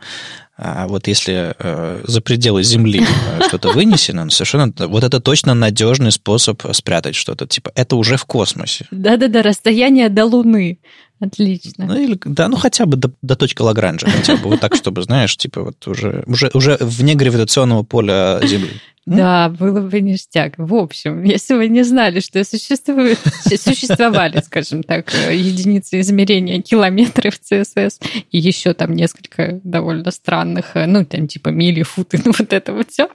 а 0.57 0.87
вот 0.87 1.09
если 1.09 1.55
э, 1.59 2.03
за 2.05 2.21
пределы 2.21 2.63
Земли 2.63 3.03
э, 3.03 3.49
что-то 3.49 3.73
вынесено, 3.73 4.31
совершенно 4.31 4.73
вот 4.87 5.03
это 5.03 5.21
точно 5.21 5.55
надежный 5.55 6.13
способ 6.13 6.63
спрятать 6.73 7.17
что-то. 7.17 7.49
Типа, 7.49 7.73
это 7.75 7.97
уже 7.97 8.17
в 8.17 8.25
космосе. 8.25 8.87
Да-да-да, 8.93 9.43
расстояние 9.43 10.09
до 10.09 10.27
Луны. 10.27 10.79
Отлично. 11.21 11.87
Ну, 11.87 11.97
или, 11.97 12.19
да, 12.25 12.49
ну 12.49 12.57
хотя 12.57 12.87
бы 12.87 12.97
до, 12.97 13.11
до 13.23 13.37
точки 13.37 13.63
Лагранжа, 13.63 14.09
хотя 14.09 14.37
бы 14.37 14.51
вот 14.51 14.61
так, 14.61 14.75
чтобы, 14.75 15.03
знаешь, 15.03 15.37
типа 15.37 15.63
вот 15.63 15.87
уже, 15.87 16.25
уже, 16.27 16.51
уже 16.55 16.77
вне 16.81 17.15
гравитационного 17.15 17.83
поля 17.83 18.41
Земли. 18.43 18.71
Да, 19.07 19.51
было 19.51 19.81
бы 19.81 20.01
ништяк. 20.01 20.55
В 20.57 20.75
общем, 20.75 21.25
если 21.25 21.55
вы 21.55 21.69
не 21.69 21.83
знали, 21.83 22.21
что 22.21 22.43
существует, 22.45 23.19
существовали, 23.45 24.41
скажем 24.45 24.83
так, 24.83 25.13
единицы 25.31 26.01
измерения 26.01 26.63
километров 26.63 27.35
CSS 27.41 28.01
и 28.31 28.39
еще 28.39 28.73
там 28.73 28.95
несколько 28.95 29.61
довольно 29.63 30.11
странных, 30.11 30.73
ну, 30.75 31.05
там 31.05 31.29
типа 31.29 31.51
мили, 31.51 31.83
футы, 31.83 32.21
ну, 32.25 32.33
вот 32.39 32.53
это 32.53 32.73
вот 32.73 32.91
все, 32.91 33.09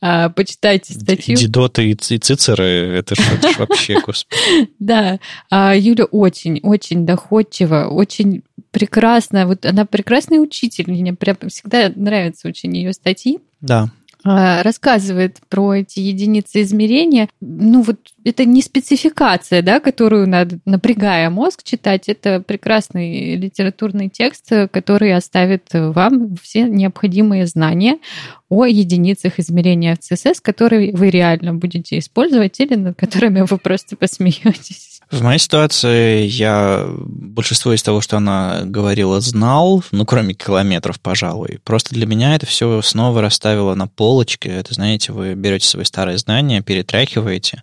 а, 0.00 0.28
почитайте 0.28 0.92
статью. 0.94 1.36
Дидоты 1.36 1.90
и 1.90 1.94
цицеры, 1.94 2.64
это 2.98 3.14
же 3.14 3.22
вообще, 3.58 4.00
господи. 4.00 4.68
Да, 4.78 5.18
а 5.50 5.74
Юля 5.74 6.04
очень, 6.04 6.60
очень 6.62 7.06
доходчиво, 7.06 7.88
очень 7.88 8.42
прекрасно, 8.70 9.46
вот 9.46 9.64
она 9.64 9.86
прекрасный 9.86 10.42
учитель, 10.42 10.84
мне 10.88 11.14
прям 11.14 11.36
всегда 11.48 11.90
нравится 11.94 12.48
очень 12.48 12.76
ее 12.76 12.92
статьи. 12.92 13.38
Да, 13.62 13.90
рассказывает 14.26 15.38
про 15.48 15.74
эти 15.74 16.00
единицы 16.00 16.62
измерения. 16.62 17.28
Ну 17.40 17.82
вот 17.82 17.98
это 18.24 18.44
не 18.44 18.60
спецификация, 18.60 19.62
да, 19.62 19.80
которую 19.80 20.28
надо, 20.28 20.58
напрягая 20.64 21.30
мозг, 21.30 21.62
читать. 21.62 22.08
Это 22.08 22.40
прекрасный 22.40 23.36
литературный 23.36 24.08
текст, 24.08 24.50
который 24.70 25.14
оставит 25.14 25.68
вам 25.72 26.36
все 26.42 26.64
необходимые 26.64 27.46
знания 27.46 27.98
о 28.48 28.66
единицах 28.66 29.38
измерения 29.38 29.96
в 29.96 30.00
CSS, 30.00 30.36
которые 30.42 30.94
вы 30.94 31.10
реально 31.10 31.54
будете 31.54 31.98
использовать 31.98 32.58
или 32.60 32.74
над 32.74 32.98
которыми 32.98 33.42
вы 33.42 33.58
просто 33.58 33.96
посмеетесь. 33.96 34.95
В 35.10 35.22
моей 35.22 35.38
ситуации 35.38 36.26
я 36.26 36.84
большинство 36.88 37.72
из 37.72 37.82
того, 37.82 38.00
что 38.00 38.16
она 38.16 38.62
говорила, 38.64 39.20
знал, 39.20 39.84
ну, 39.92 40.04
кроме 40.04 40.34
километров, 40.34 41.00
пожалуй. 41.00 41.60
Просто 41.62 41.94
для 41.94 42.06
меня 42.06 42.34
это 42.34 42.46
все 42.46 42.82
снова 42.82 43.20
расставило 43.20 43.74
на 43.76 43.86
полочке. 43.86 44.48
Это, 44.48 44.74
знаете, 44.74 45.12
вы 45.12 45.34
берете 45.34 45.68
свои 45.68 45.84
старые 45.84 46.18
знания, 46.18 46.60
перетряхиваете, 46.60 47.62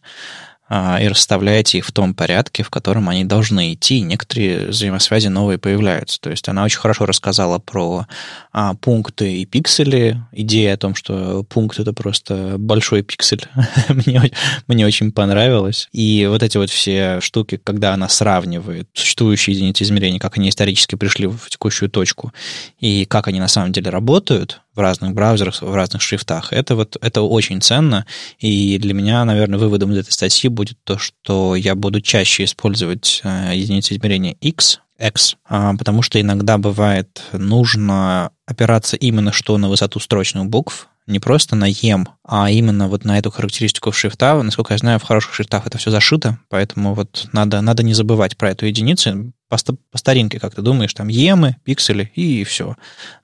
и 1.01 1.07
расставляете 1.07 1.77
их 1.77 1.85
в 1.85 1.91
том 1.91 2.15
порядке, 2.15 2.63
в 2.63 2.69
котором 2.69 3.07
они 3.09 3.25
должны 3.25 3.73
идти. 3.73 4.01
Некоторые 4.01 4.67
взаимосвязи 4.67 5.27
новые 5.27 5.59
появляются. 5.59 6.19
То 6.19 6.31
есть 6.31 6.49
она 6.49 6.63
очень 6.63 6.79
хорошо 6.79 7.05
рассказала 7.05 7.59
про 7.59 8.07
а, 8.51 8.73
пункты 8.73 9.33
и 9.37 9.45
пиксели. 9.45 10.19
Идея 10.31 10.73
о 10.73 10.77
том, 10.77 10.95
что 10.95 11.43
пункт 11.43 11.79
это 11.79 11.93
просто 11.93 12.55
большой 12.57 13.03
пиксель, 13.03 13.45
мне, 13.89 14.31
мне 14.67 14.85
очень 14.87 15.11
понравилось. 15.11 15.89
И 15.91 16.25
вот 16.27 16.41
эти 16.41 16.57
вот 16.57 16.71
все 16.71 17.21
штуки, 17.21 17.59
когда 17.63 17.93
она 17.93 18.09
сравнивает 18.09 18.87
существующие 18.93 19.55
единицы 19.55 19.83
измерения, 19.83 20.19
как 20.19 20.37
они 20.37 20.49
исторически 20.49 20.95
пришли 20.95 21.27
в 21.27 21.49
текущую 21.49 21.89
точку, 21.89 22.33
и 22.79 23.05
как 23.05 23.27
они 23.27 23.39
на 23.39 23.47
самом 23.47 23.73
деле 23.73 23.91
работают, 23.91 24.62
в 24.75 24.79
разных 24.79 25.13
браузерах, 25.13 25.61
в 25.61 25.73
разных 25.73 26.01
шрифтах. 26.01 26.51
Это 26.51 26.75
вот 26.75 26.97
это 27.01 27.21
очень 27.21 27.61
ценно, 27.61 28.05
и 28.39 28.77
для 28.77 28.93
меня, 28.93 29.23
наверное, 29.25 29.59
выводом 29.59 29.91
из 29.91 29.99
этой 29.99 30.11
статьи 30.11 30.49
будет 30.49 30.77
то, 30.83 30.97
что 30.97 31.55
я 31.55 31.75
буду 31.75 32.01
чаще 32.01 32.43
использовать 32.45 33.21
э, 33.23 33.51
единицы 33.53 33.93
измерения 33.93 34.35
X, 34.41 34.79
X, 34.99 35.35
а, 35.49 35.75
потому 35.75 36.01
что 36.01 36.19
иногда 36.19 36.57
бывает 36.57 37.21
нужно 37.33 38.31
опираться 38.45 38.95
именно 38.95 39.31
что 39.31 39.57
на 39.57 39.69
высоту 39.69 39.99
строчных 39.99 40.45
букв, 40.45 40.87
не 41.05 41.19
просто 41.19 41.55
на 41.55 41.69
EM, 41.69 42.05
а 42.23 42.49
именно 42.49 42.87
вот 42.87 43.03
на 43.03 43.17
эту 43.17 43.29
характеристику 43.29 43.91
шрифта. 43.91 44.41
Насколько 44.41 44.73
я 44.73 44.77
знаю, 44.77 44.99
в 44.99 45.03
хороших 45.03 45.33
шрифтах 45.33 45.67
это 45.67 45.77
все 45.77 45.91
зашито, 45.91 46.39
поэтому 46.49 46.93
вот 46.93 47.27
надо, 47.33 47.59
надо 47.61 47.83
не 47.83 47.93
забывать 47.93 48.37
про 48.37 48.51
эту 48.51 48.65
единицу. 48.65 49.33
По, 49.49 49.57
по 49.91 49.97
старинке, 49.97 50.39
как 50.39 50.55
ты 50.55 50.61
думаешь, 50.61 50.93
там 50.93 51.07
емы, 51.07 51.57
пиксели 51.63 52.11
и 52.15 52.43
все. 52.43 52.75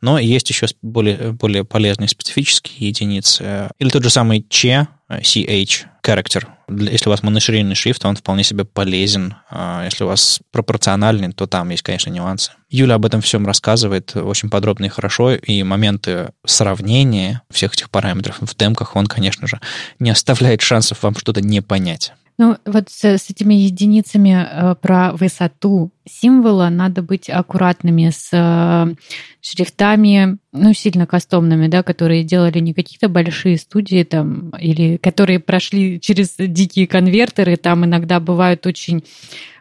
Но 0.01 0.19
есть 0.19 0.49
еще 0.49 0.67
более, 0.81 1.31
более 1.31 1.63
полезные 1.63 2.07
специфические 2.07 2.89
единицы. 2.89 3.69
Или 3.79 3.89
тот 3.89 4.03
же 4.03 4.09
самый 4.09 4.45
Ч, 4.47 4.87
CH, 5.09 5.85
character. 6.03 6.47
Если 6.69 7.07
у 7.07 7.11
вас 7.11 7.23
моноширинный 7.23 7.75
шрифт, 7.75 8.05
он 8.05 8.15
вполне 8.15 8.43
себе 8.43 8.63
полезен. 8.63 9.35
А 9.49 9.83
если 9.85 10.03
у 10.03 10.07
вас 10.07 10.39
пропорциональный, 10.51 11.31
то 11.33 11.47
там 11.47 11.69
есть, 11.69 11.81
конечно, 11.81 12.11
нюансы. 12.11 12.51
Юля 12.69 12.95
об 12.95 13.05
этом 13.05 13.21
всем 13.21 13.45
рассказывает 13.47 14.15
очень 14.15 14.49
подробно 14.49 14.85
и 14.85 14.89
хорошо, 14.89 15.33
и 15.33 15.63
моменты 15.63 16.31
сравнения 16.45 17.41
всех 17.49 17.73
этих 17.73 17.89
параметров 17.89 18.37
в 18.39 18.55
демках, 18.55 18.95
он, 18.95 19.07
конечно 19.07 19.47
же, 19.47 19.59
не 19.97 20.11
оставляет 20.11 20.61
шансов 20.61 21.01
вам 21.01 21.15
что-то 21.15 21.41
не 21.41 21.61
понять. 21.61 22.13
Ну, 22.39 22.55
вот 22.65 22.87
с, 22.87 23.03
с 23.03 23.29
этими 23.29 23.53
единицами 23.53 24.47
э, 24.49 24.75
про 24.75 25.11
высоту 25.11 25.91
символа 26.07 26.69
надо 26.69 27.03
быть 27.03 27.29
аккуратными 27.29 28.11
с 28.11 28.29
э, 28.31 28.95
шрифтами, 29.41 30.37
ну, 30.53 30.73
сильно 30.73 31.05
кастомными, 31.05 31.67
да, 31.67 31.83
которые 31.83 32.23
делали 32.23 32.59
не 32.59 32.73
какие-то 32.73 33.09
большие 33.09 33.57
студии 33.57 34.05
там, 34.05 34.51
или 34.51 34.95
которые 34.95 35.41
прошли 35.41 35.99
через 35.99 36.35
дикие 36.37 36.87
конвертеры, 36.87 37.57
там 37.57 37.83
иногда 37.83 38.21
бывают 38.21 38.65
очень 38.65 39.03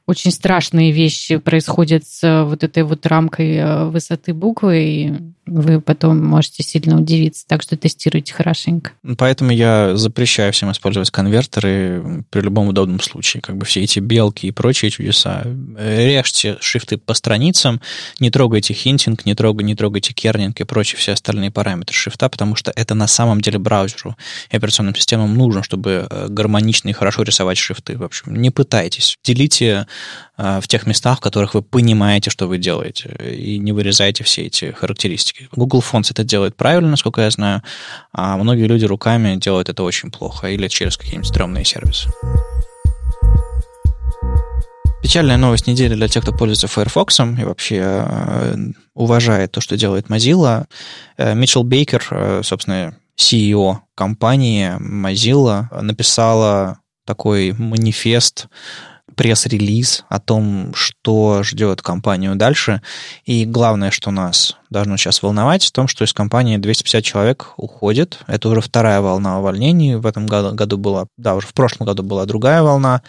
очень 0.09 0.31
страшные 0.31 0.91
вещи 0.91 1.37
происходят 1.37 2.07
с 2.07 2.25
э, 2.25 2.43
вот 2.45 2.65
этой 2.65 2.83
вот 2.83 3.05
рамкой 3.05 3.57
э, 3.57 3.85
высоты 3.87 4.33
буквы, 4.33 4.83
и 4.83 5.13
вы 5.51 5.81
потом 5.81 6.25
можете 6.25 6.63
сильно 6.63 7.01
удивиться. 7.01 7.47
Так 7.47 7.63
что 7.63 7.77
тестируйте 7.77 8.33
хорошенько. 8.33 8.93
Поэтому 9.17 9.51
я 9.51 9.97
запрещаю 9.97 10.53
всем 10.53 10.71
использовать 10.73 11.11
конвертеры 11.11 12.25
при 12.31 12.41
любом 12.41 12.69
удобном 12.69 13.01
случае. 13.01 13.41
Как 13.41 13.57
бы 13.57 13.65
все 13.65 13.83
эти 13.83 13.99
белки 13.99 14.47
и 14.47 14.51
прочие 14.51 14.91
чудеса. 14.91 15.45
Режьте 15.79 16.57
шрифты 16.61 16.99
по 16.99 17.15
страницам, 17.15 17.81
не 18.21 18.31
трогайте 18.31 18.75
хинтинг, 18.75 19.27
не 19.27 19.35
трогайте, 19.35 19.67
не 19.67 19.75
трогайте 19.75 20.13
кернинг 20.13 20.61
и 20.61 20.65
прочие 20.65 20.99
все 20.99 21.13
остальные 21.13 21.51
параметры 21.51 21.95
шрифта, 21.95 22.29
потому 22.29 22.55
что 22.55 22.73
это 22.75 22.95
на 22.95 23.07
самом 23.07 23.41
деле 23.41 23.59
браузеру 23.59 24.17
и 24.51 24.57
операционным 24.57 24.95
системам 24.95 25.35
нужно, 25.35 25.63
чтобы 25.63 26.07
э, 26.11 26.27
гармонично 26.29 26.89
и 26.89 26.93
хорошо 26.93 27.23
рисовать 27.23 27.59
шрифты. 27.59 27.97
В 27.97 28.05
общем, 28.05 28.35
не 28.35 28.51
пытайтесь. 28.51 29.17
Делите 29.25 29.87
Э, 30.39 30.61
в 30.61 30.69
тех 30.69 30.87
местах, 30.87 31.19
в 31.19 31.21
которых 31.21 31.55
вы 31.55 31.63
понимаете, 31.63 32.31
что 32.31 32.47
вы 32.47 32.59
делаете, 32.59 33.17
и 33.29 33.59
не 33.59 33.73
вырезаете 33.73 34.23
все 34.23 34.43
эти 34.43 34.71
характеристики. 34.71 35.38
Google 35.53 35.81
Fonts 35.81 36.11
это 36.11 36.25
делает 36.25 36.57
правильно, 36.57 36.91
насколько 36.91 37.21
я 37.21 37.31
знаю, 37.31 37.63
а 38.13 38.37
многие 38.37 38.67
люди 38.67 38.85
руками 38.85 39.37
делают 39.37 39.69
это 39.69 39.83
очень 39.83 40.11
плохо 40.11 40.49
или 40.49 40.69
через 40.69 40.97
какие-нибудь 40.97 41.29
стрёмные 41.29 41.65
сервисы. 41.65 42.11
Печальная 45.03 45.37
новость 45.37 45.67
недели 45.67 45.95
для 45.95 46.09
тех, 46.09 46.23
кто 46.23 46.33
пользуется 46.33 46.67
Firefox 46.67 47.21
и 47.21 47.45
вообще 47.45 47.79
э, 47.81 48.57
уважает 48.95 49.53
то, 49.53 49.61
что 49.61 49.77
делает 49.77 50.09
Mozilla. 50.09 50.67
Э, 51.17 51.35
Митчелл 51.35 51.63
Бейкер, 51.63 52.43
собственно, 52.43 52.97
CEO 53.17 53.79
компании 53.95 54.77
Mozilla, 54.81 55.69
написала 55.81 56.81
такой 57.07 57.53
манифест 57.53 58.49
пресс-релиз 59.15 60.05
о 60.09 60.21
том, 60.21 60.75
что 60.75 61.43
ждет 61.43 61.81
компанию 61.81 62.37
дальше. 62.37 62.83
И 63.25 63.45
главное, 63.45 63.91
что 63.91 64.11
нас 64.11 64.58
должно 64.71 64.97
сейчас 64.97 65.23
волновать, 65.23 65.65
в 65.65 65.73
том, 65.73 65.89
что 65.89 66.05
из 66.05 66.13
компании 66.13 66.57
250 66.57 67.05
человек 67.05 67.53
уходит. 67.57 68.21
Это 68.27 68.49
уже 68.49 68.61
вторая 68.61 69.01
волна 69.01 69.39
увольнений. 69.39 69.97
В 69.97 70.07
этом 70.07 70.27
году, 70.27 70.55
году 70.55 70.79
была, 70.79 71.07
да, 71.17 71.35
уже 71.35 71.47
в 71.47 71.55
прошлом 71.55 71.87
году 71.87 72.03
была 72.03 72.25
другая 72.27 72.63
волна. 72.63 73.03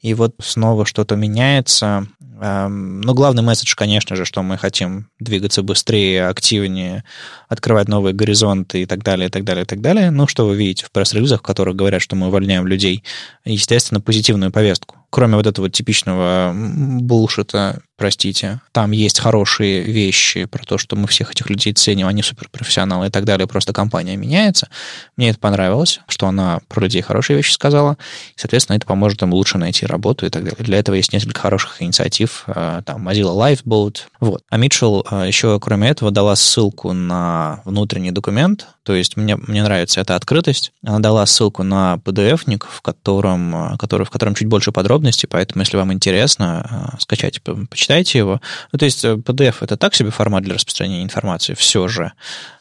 И 0.00 0.14
вот 0.14 0.34
снова 0.40 0.84
что-то 0.86 1.16
меняется. 1.16 2.06
Эм, 2.40 3.00
но 3.02 3.14
главный 3.14 3.44
месседж, 3.44 3.74
конечно 3.76 4.16
же, 4.16 4.24
что 4.24 4.42
мы 4.42 4.58
хотим 4.58 5.06
двигаться 5.20 5.62
быстрее, 5.62 6.26
активнее, 6.26 7.04
открывать 7.48 7.86
новые 7.86 8.14
горизонты 8.14 8.82
и 8.82 8.86
так 8.86 9.04
далее, 9.04 9.28
и 9.28 9.30
так 9.30 9.44
далее, 9.44 9.62
и 9.62 9.66
так 9.66 9.80
далее. 9.80 10.10
Ну, 10.10 10.26
что 10.26 10.44
вы 10.46 10.56
видите 10.56 10.84
в 10.84 10.90
пресс-релизах, 10.90 11.38
в 11.38 11.44
которых 11.44 11.76
говорят, 11.76 12.02
что 12.02 12.16
мы 12.16 12.26
увольняем 12.26 12.66
людей. 12.66 13.04
Естественно, 13.44 14.00
позитивную 14.00 14.50
повестку. 14.50 14.96
Кроме 15.10 15.36
вот 15.36 15.46
этого 15.46 15.70
типичного 15.70 16.52
булшита, 16.54 17.82
простите, 18.02 18.60
там 18.72 18.90
есть 18.90 19.20
хорошие 19.20 19.80
вещи 19.82 20.46
про 20.46 20.64
то, 20.64 20.76
что 20.76 20.96
мы 20.96 21.06
всех 21.06 21.30
этих 21.30 21.48
людей 21.48 21.72
ценим, 21.72 22.08
они 22.08 22.20
суперпрофессионалы 22.20 23.06
и 23.06 23.10
так 23.10 23.24
далее, 23.24 23.46
просто 23.46 23.72
компания 23.72 24.16
меняется. 24.16 24.68
Мне 25.16 25.30
это 25.30 25.38
понравилось, 25.38 26.00
что 26.08 26.26
она 26.26 26.58
про 26.66 26.80
людей 26.80 27.00
хорошие 27.00 27.36
вещи 27.36 27.52
сказала. 27.52 27.96
И, 28.34 28.40
соответственно, 28.40 28.76
это 28.76 28.88
поможет 28.88 29.22
им 29.22 29.32
лучше 29.32 29.56
найти 29.56 29.86
работу 29.86 30.26
и 30.26 30.30
так 30.30 30.42
далее. 30.42 30.58
Для 30.58 30.78
этого 30.78 30.96
есть 30.96 31.12
несколько 31.12 31.40
хороших 31.40 31.80
инициатив, 31.80 32.42
э, 32.48 32.82
там, 32.84 33.08
Mozilla 33.08 33.36
Lifeboat. 33.36 33.98
Вот. 34.18 34.42
А 34.50 34.56
Митчелл 34.56 35.06
э, 35.08 35.28
еще, 35.28 35.60
кроме 35.60 35.88
этого, 35.88 36.10
дала 36.10 36.34
ссылку 36.34 36.92
на 36.92 37.60
внутренний 37.64 38.10
документ, 38.10 38.66
То 38.84 38.94
есть 38.94 39.16
мне, 39.16 39.36
мне 39.36 39.62
нравится 39.62 40.00
эта 40.00 40.16
открытость. 40.16 40.72
Она 40.84 40.98
дала 40.98 41.24
ссылку 41.26 41.62
на 41.62 42.00
PDF-ник, 42.04 42.66
в 42.66 42.82
котором, 42.82 43.76
который, 43.78 44.04
в 44.04 44.10
котором 44.10 44.34
чуть 44.34 44.48
больше 44.48 44.72
подробностей, 44.72 45.28
поэтому, 45.28 45.62
если 45.62 45.76
вам 45.76 45.92
интересно, 45.92 46.96
скачайте, 46.98 47.40
почитайте 47.40 48.18
его. 48.18 48.40
Ну, 48.72 48.78
то 48.78 48.84
есть 48.84 49.04
PDF— 49.04 49.56
это 49.60 49.76
так 49.76 49.94
себе 49.94 50.10
формат 50.10 50.42
для 50.42 50.54
распространения 50.54 51.04
информации 51.04 51.54
все 51.54 51.86
же 51.88 52.12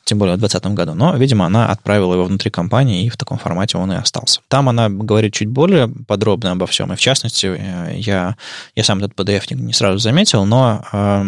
тем 0.04 0.18
более 0.18 0.36
в 0.36 0.40
2020 0.40 0.76
году, 0.76 0.94
но, 0.94 1.16
видимо, 1.16 1.46
она 1.46 1.68
отправила 1.68 2.14
его 2.14 2.26
внутри 2.26 2.50
компании, 2.52 3.06
и 3.06 3.10
в 3.10 3.18
таком 3.18 3.38
формате 3.38 3.78
он 3.78 3.92
и 3.92 3.96
остался. 3.96 4.42
Там 4.48 4.70
она 4.70 4.90
говорит 4.90 5.34
чуть 5.34 5.48
более 5.48 5.88
подробно 5.88 6.52
обо 6.52 6.66
всем, 6.68 6.92
и 6.92 6.96
в 6.96 7.00
частности, 7.00 7.48
э, 7.48 7.98
я, 7.98 8.36
я 8.76 8.84
сам 8.84 9.00
этот 9.00 9.14
PDF 9.14 9.54
не 9.54 9.74
сразу 9.74 10.00
заметил, 10.00 10.46
но 10.46 10.84
э, 10.92 11.24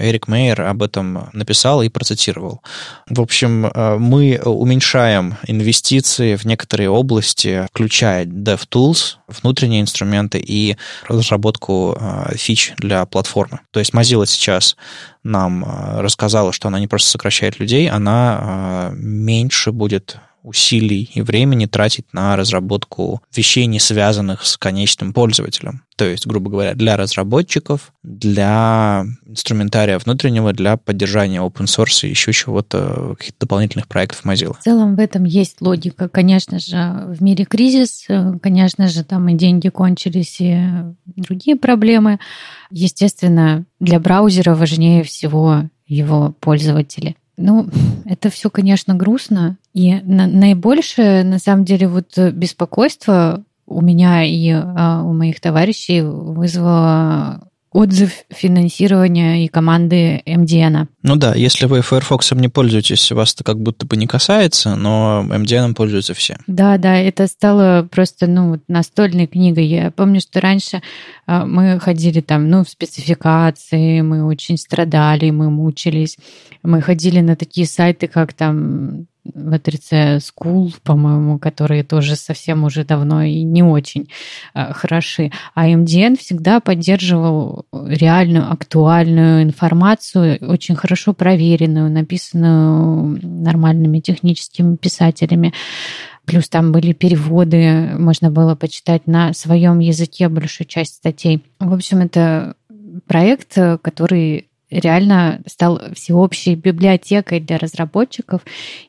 Эрик 0.00 0.28
Мейер 0.28 0.62
об 0.62 0.82
этом 0.82 1.28
написал 1.32 1.82
и 1.82 1.88
процитировал. 1.88 2.62
В 3.08 3.20
общем, 3.20 3.66
э, 3.66 3.96
мы 3.98 4.40
уменьшаем 4.44 5.36
инвестиции 5.46 6.36
в 6.36 6.44
некоторые 6.44 6.90
области, 6.90 7.66
включая 7.72 8.24
DevTools, 8.24 9.16
внутренние 9.28 9.80
инструменты 9.80 10.38
и 10.38 10.76
разработку 11.08 11.96
э, 11.98 12.36
фич 12.36 12.72
для 12.78 13.04
платформы. 13.06 13.60
То 13.70 13.80
есть 13.80 13.92
Mozilla 13.92 14.26
сейчас 14.26 14.76
нам 15.24 15.64
э, 15.64 16.00
рассказала, 16.00 16.52
что 16.52 16.68
она 16.68 16.78
не 16.78 16.86
просто 16.86 17.08
сокращает 17.08 17.58
людей, 17.58 17.88
она 17.88 18.90
э, 18.92 18.94
меньше 18.96 19.72
будет 19.72 20.18
усилий 20.44 21.10
и 21.14 21.22
времени 21.22 21.64
тратить 21.64 22.12
на 22.12 22.36
разработку 22.36 23.22
вещей, 23.34 23.64
не 23.64 23.80
связанных 23.80 24.44
с 24.44 24.58
конечным 24.58 25.14
пользователем. 25.14 25.82
То 25.96 26.04
есть, 26.04 26.26
грубо 26.26 26.50
говоря, 26.50 26.74
для 26.74 26.96
разработчиков, 26.96 27.92
для 28.02 29.06
инструментария 29.26 29.98
внутреннего, 29.98 30.52
для 30.52 30.76
поддержания 30.76 31.38
open 31.38 31.64
source 31.64 32.06
и 32.06 32.10
еще 32.10 32.32
чего-то, 32.32 33.14
каких-то 33.16 33.40
дополнительных 33.40 33.88
проектов 33.88 34.24
Mozilla. 34.24 34.54
В 34.58 34.62
целом 34.62 34.96
в 34.96 34.98
этом 34.98 35.24
есть 35.24 35.62
логика. 35.62 36.08
Конечно 36.08 36.58
же, 36.58 36.76
в 37.08 37.22
мире 37.22 37.44
кризис, 37.46 38.06
конечно 38.42 38.88
же, 38.88 39.02
там 39.02 39.28
и 39.28 39.34
деньги 39.34 39.68
кончились, 39.70 40.40
и 40.40 40.58
другие 41.16 41.56
проблемы. 41.56 42.18
Естественно, 42.70 43.64
для 43.80 44.00
браузера 44.00 44.54
важнее 44.54 45.02
всего 45.02 45.64
его 45.86 46.34
пользователи. 46.40 47.16
Ну, 47.36 47.68
это 48.04 48.30
все, 48.30 48.50
конечно, 48.50 48.94
грустно. 48.94 49.58
И 49.72 49.94
на, 50.02 50.26
наибольшее, 50.26 51.24
на 51.24 51.38
самом 51.38 51.64
деле, 51.64 51.88
вот 51.88 52.16
беспокойство 52.16 53.44
у 53.66 53.80
меня 53.80 54.24
и 54.24 54.50
а, 54.50 55.02
у 55.02 55.12
моих 55.12 55.40
товарищей 55.40 56.02
вызвало 56.02 57.48
отзыв 57.74 58.24
финансирования 58.30 59.44
и 59.44 59.48
команды 59.48 60.22
MDN. 60.24 60.86
Ну 61.02 61.16
да, 61.16 61.34
если 61.34 61.66
вы 61.66 61.80
Firefox 61.80 62.32
не 62.36 62.48
пользуетесь, 62.48 63.10
вас 63.10 63.34
это 63.34 63.42
как 63.42 63.60
будто 63.60 63.84
бы 63.84 63.96
не 63.96 64.06
касается, 64.06 64.76
но 64.76 65.26
MDN 65.28 65.74
пользуются 65.74 66.14
все. 66.14 66.38
Да, 66.46 66.78
да, 66.78 66.96
это 66.96 67.26
стало 67.26 67.86
просто, 67.90 68.28
ну, 68.28 68.60
настольной 68.68 69.26
книгой. 69.26 69.66
Я 69.66 69.90
помню, 69.90 70.20
что 70.20 70.40
раньше 70.40 70.82
а, 71.26 71.44
мы 71.44 71.80
ходили 71.80 72.20
там, 72.20 72.48
ну, 72.48 72.64
в 72.64 72.68
спецификации, 72.68 74.02
мы 74.02 74.24
очень 74.24 74.56
страдали, 74.56 75.30
мы 75.30 75.50
мучились. 75.50 76.16
Мы 76.62 76.80
ходили 76.80 77.20
на 77.20 77.34
такие 77.34 77.66
сайты, 77.66 78.06
как 78.06 78.34
там 78.34 79.06
V3C 79.26 80.18
School, 80.18 80.74
по-моему, 80.82 81.38
которые 81.38 81.82
тоже 81.82 82.16
совсем 82.16 82.64
уже 82.64 82.84
давно 82.84 83.22
и 83.22 83.42
не 83.42 83.62
очень 83.62 84.08
э, 84.54 84.72
хороши. 84.72 85.32
А 85.54 85.68
MDN 85.68 86.18
всегда 86.18 86.60
поддерживал 86.60 87.66
реальную, 87.72 88.50
актуальную 88.50 89.42
информацию, 89.42 90.38
очень 90.40 90.76
хорошо 90.76 91.14
проверенную, 91.14 91.90
написанную 91.90 93.18
нормальными 93.22 94.00
техническими 94.00 94.76
писателями. 94.76 95.52
Плюс 96.26 96.48
там 96.48 96.72
были 96.72 96.92
переводы, 96.92 97.90
можно 97.98 98.30
было 98.30 98.54
почитать 98.54 99.06
на 99.06 99.32
своем 99.34 99.78
языке 99.78 100.28
большую 100.28 100.66
часть 100.66 100.94
статей. 100.94 101.44
В 101.58 101.72
общем, 101.74 101.98
это 101.98 102.54
проект, 103.06 103.54
который 103.82 104.48
реально 104.80 105.40
стал 105.46 105.80
всеобщей 105.94 106.54
библиотекой 106.54 107.40
для 107.40 107.58
разработчиков, 107.58 108.42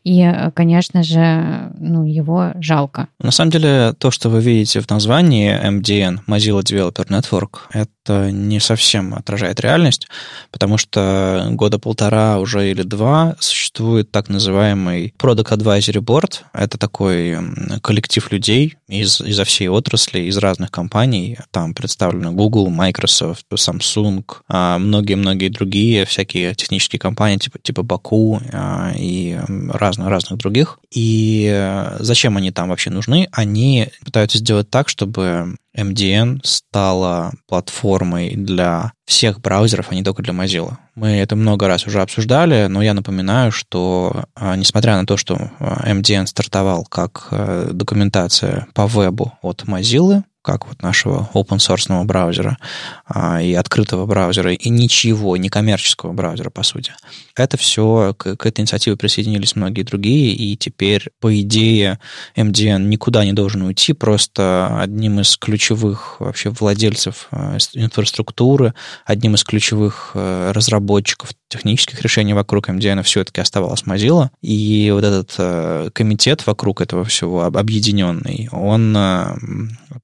и, 0.04 0.30
конечно 0.54 1.04
же, 1.04 1.71
ну, 1.80 2.06
его 2.06 2.52
жалко. 2.60 3.08
На 3.19 3.32
самом 3.32 3.52
деле, 3.52 3.93
то, 3.98 4.12
что 4.12 4.30
вы 4.30 4.41
видите 4.41 4.82
в 4.82 4.89
названии 4.89 5.52
MDN, 5.54 6.19
Mozilla 6.28 6.62
Developer 6.62 7.08
Network, 7.08 7.60
это 7.71 8.32
не 8.32 8.60
совсем 8.60 9.13
отражает 9.13 9.60
реальность, 9.60 10.08
потому 10.52 10.78
что 10.78 11.48
года 11.52 11.80
полтора 11.80 12.39
уже 12.39 12.69
или 12.71 12.84
два 12.84 13.36
существует 13.39 14.12
так 14.12 14.30
называемый 14.30 15.13
Product 15.17 15.52
Advisory 15.52 16.02
Board. 16.02 16.41
Это 16.54 16.78
такой 16.78 17.38
коллектив 17.82 18.32
людей 18.32 18.76
из, 18.88 19.19
изо 19.21 19.43
всей 19.43 19.67
отрасли, 19.67 20.19
из 20.19 20.38
разных 20.38 20.71
компаний. 20.71 21.38
Там 21.52 21.74
представлены 21.74 22.32
Google, 22.32 22.69
Microsoft, 22.69 23.45
Samsung, 23.54 24.24
а 24.48 24.78
многие-многие 24.78 25.50
другие 25.50 26.06
всякие 26.06 26.54
технические 26.56 27.00
компании, 27.00 27.38
типа, 27.38 27.60
типа 27.60 27.84
Баку 27.84 28.39
а, 28.52 28.93
и 28.95 29.39
разных, 29.69 30.08
разных 30.08 30.39
других. 30.39 30.80
И 30.91 31.50
э, 31.52 31.98
зачем 32.00 32.38
они 32.38 32.52
там 32.52 32.69
вообще 32.69 32.89
нужны? 32.89 33.28
Они 33.32 33.89
пытаются 34.04 34.38
сделать 34.38 34.69
так, 34.69 34.88
чтобы 34.88 35.58
MDN 35.76 36.40
стала 36.44 37.34
платформой 37.48 38.36
для 38.36 38.94
всех 39.06 39.42
браузеров, 39.42 39.88
а 39.90 39.96
не 39.96 40.04
только 40.04 40.24
для 40.24 40.34
Mozilla. 40.34 40.78
Мы 40.96 41.10
это 41.10 41.36
много 41.36 41.68
раз 41.68 41.86
уже 41.86 42.02
обсуждали, 42.02 42.68
но 42.68 42.82
я 42.82 42.94
напоминаю, 42.94 43.52
что 43.52 44.26
а, 44.36 44.56
несмотря 44.56 44.96
на 44.98 45.06
то, 45.06 45.18
что 45.18 45.52
а, 45.60 45.92
MDN 45.92 46.26
стартовал 46.26 46.86
как 46.86 47.28
э, 47.32 47.70
документация 47.72 48.68
по 48.74 48.88
вебу 48.88 49.34
от 49.42 49.64
Mozilla, 49.64 50.24
как 50.46 50.68
вот 50.68 50.84
нашего 50.84 51.30
open 51.34 51.58
source 51.58 52.04
браузера 52.04 52.58
а, 53.06 53.42
и 53.42 53.54
открытого 53.54 54.06
браузера, 54.06 54.54
и 54.54 54.70
ничего, 54.70 55.36
не 55.38 55.50
коммерческого 55.50 56.14
браузера, 56.14 56.52
по 56.52 56.64
сути. 56.64 56.94
Это 57.36 57.58
все, 57.58 58.14
к, 58.18 58.36
к 58.36 58.46
этой 58.46 58.62
инициативе 58.62 58.96
присоединились 58.96 59.56
многие 59.56 59.82
другие, 59.82 60.34
и 60.34 60.56
теперь, 60.56 61.10
по 61.20 61.38
идее, 61.42 62.00
MDN 62.36 62.84
никуда 62.84 63.26
не 63.26 63.34
должен 63.34 63.64
уйти, 63.64 63.94
просто 63.94 64.80
одним 64.80 65.20
из 65.20 65.36
ключевых 65.36 66.18
вообще 66.20 66.52
владельцев 66.52 67.28
э, 67.32 67.58
инфраструктуры, 67.74 68.74
одним 69.06 69.34
из 69.36 69.44
ключевых 69.44 70.12
э, 70.14 70.52
разработчиков 70.54 71.32
технических 71.50 72.02
решений 72.02 72.34
вокруг 72.34 72.70
MDN 72.70 73.04
все-таки 73.04 73.42
оставалась 73.42 73.84
Mozilla, 73.84 74.30
и 74.42 74.90
вот 74.92 75.04
этот 75.04 75.36
э, 75.38 75.90
комитет 75.94 76.46
вокруг 76.48 76.82
этого 76.82 77.04
всего 77.04 77.44
объединенный, 77.44 78.50
он 78.52 78.96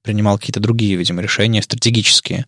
принимал 0.02 0.38
какие-то 0.38 0.60
другие, 0.60 0.96
видимо, 0.96 1.22
решения 1.22 1.62
стратегические. 1.62 2.46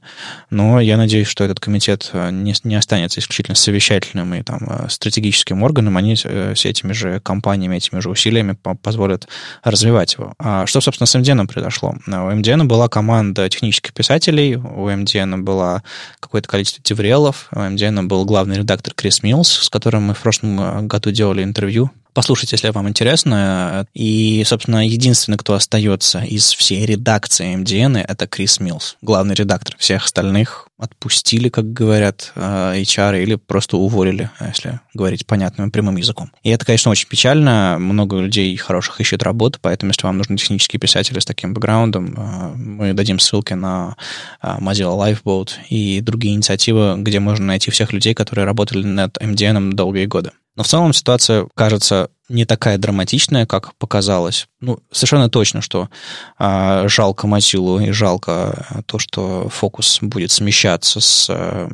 Но 0.51 0.81
я 0.81 0.97
надеюсь, 0.97 1.29
что 1.29 1.45
этот 1.45 1.61
комитет 1.61 2.11
э, 2.13 2.31
не, 2.31 2.55
не 2.65 2.75
останется 2.75 3.21
исключительно 3.21 3.55
совещательным 3.55 4.35
и 4.35 4.43
там, 4.43 4.61
э, 4.69 4.89
стратегическим 4.89 5.63
органом. 5.63 5.97
Они 5.97 6.17
э, 6.23 6.55
с 6.57 6.65
этими 6.65 6.93
же 6.93 7.21
компаниями, 7.21 7.77
этими 7.77 8.01
же 8.01 8.11
усилиями 8.11 8.57
позволят 8.83 9.29
развивать 9.63 10.15
его. 10.15 10.35
А 10.39 10.67
что, 10.67 10.81
собственно, 10.81 11.07
с 11.07 11.15
MDN 11.15 11.47
произошло? 11.47 11.95
У 12.07 12.11
MDN 12.11 12.65
была 12.65 12.89
команда 12.89 13.49
технических 13.49 13.93
писателей, 13.93 14.57
у 14.57 14.89
MDN 14.89 15.43
было 15.43 15.83
какое-то 16.21 16.49
количество 16.49 16.83
деврелов, 16.83 17.49
у 17.53 17.57
MDN 17.57 18.07
был 18.07 18.25
главный 18.25 18.57
редактор 18.57 18.84
Крис 18.93 19.23
Милс, 19.23 19.49
с 19.49 19.71
которым 19.71 20.05
мы 20.05 20.15
в 20.15 20.21
прошлом 20.21 20.87
году 20.87 21.11
делали 21.11 21.43
интервью 21.43 21.91
Послушайте, 22.15 22.55
если 22.55 22.69
вам 22.71 22.89
интересно. 22.89 23.87
И, 23.93 24.45
собственно, 24.47 24.87
единственный, 24.87 25.37
кто 25.37 25.55
остается 25.55 26.21
из 26.21 26.53
всей 26.53 26.87
редакции 26.87 27.57
MDN, 27.57 28.05
это 28.07 28.29
Крис 28.29 28.61
Милс, 28.61 28.97
главный 29.03 29.35
редактор. 29.35 29.75
Всех 29.79 30.05
остальных 30.05 30.69
отпустили, 30.79 31.49
как 31.49 31.73
говорят 31.73 32.33
э, 32.37 32.83
HR, 32.83 33.21
или 33.21 33.35
просто 33.35 33.79
уволили, 33.79 34.31
если 34.41 34.81
говорить 34.93 35.27
понятным 35.27 35.73
прямым 35.73 35.97
языком. 35.97 36.31
И 36.45 36.51
это, 36.51 36.65
конечно, 36.65 36.93
очень 36.93 37.09
печально. 37.09 37.79
Много 37.81 38.19
людей 38.21 38.57
хороших 38.57 39.01
ищет 39.01 39.25
работу, 39.25 39.59
поэтому, 39.61 39.91
если 39.91 40.07
вам 40.07 40.19
нужны 40.19 40.37
технические 40.37 40.79
писатели 40.79 41.19
с 41.19 41.25
таким 41.25 41.53
бэкграундом, 41.53 42.15
э, 42.17 42.57
мы 42.57 42.93
дадим 42.93 43.19
ссылки 43.19 43.55
на 43.55 43.97
э, 44.41 44.57
Mozilla 44.61 44.97
Lifeboat 44.97 45.51
и 45.69 46.01
другие 46.01 46.35
инициативы, 46.35 46.95
где 46.99 47.19
можно 47.19 47.47
найти 47.47 47.73
всех 47.73 47.93
людей, 47.93 48.15
которые 48.15 48.45
работали 48.45 48.85
над 48.85 49.17
MDN 49.19 49.73
долгие 49.73 50.07
годы. 50.07 50.31
Но 50.57 50.63
в 50.63 50.69
целом 50.69 50.93
ситуация 50.93 51.49
кажется 51.55 52.11
не 52.29 52.47
такая 52.47 52.79
драматичная, 52.79 53.45
как 53.45 53.75
показалось. 53.75 54.49
Ну, 54.61 54.79
совершенно 54.91 55.29
точно, 55.29 55.61
что 55.61 55.91
э, 56.39 56.89
жалко 56.89 57.27
Mozilla 57.27 57.87
и 57.87 57.91
жалко 57.91 58.85
то, 58.87 58.99
что 58.99 59.49
фокус 59.51 59.99
будет 60.01 60.31
смещаться 60.31 61.01
с 61.01 61.27
э, 61.29 61.69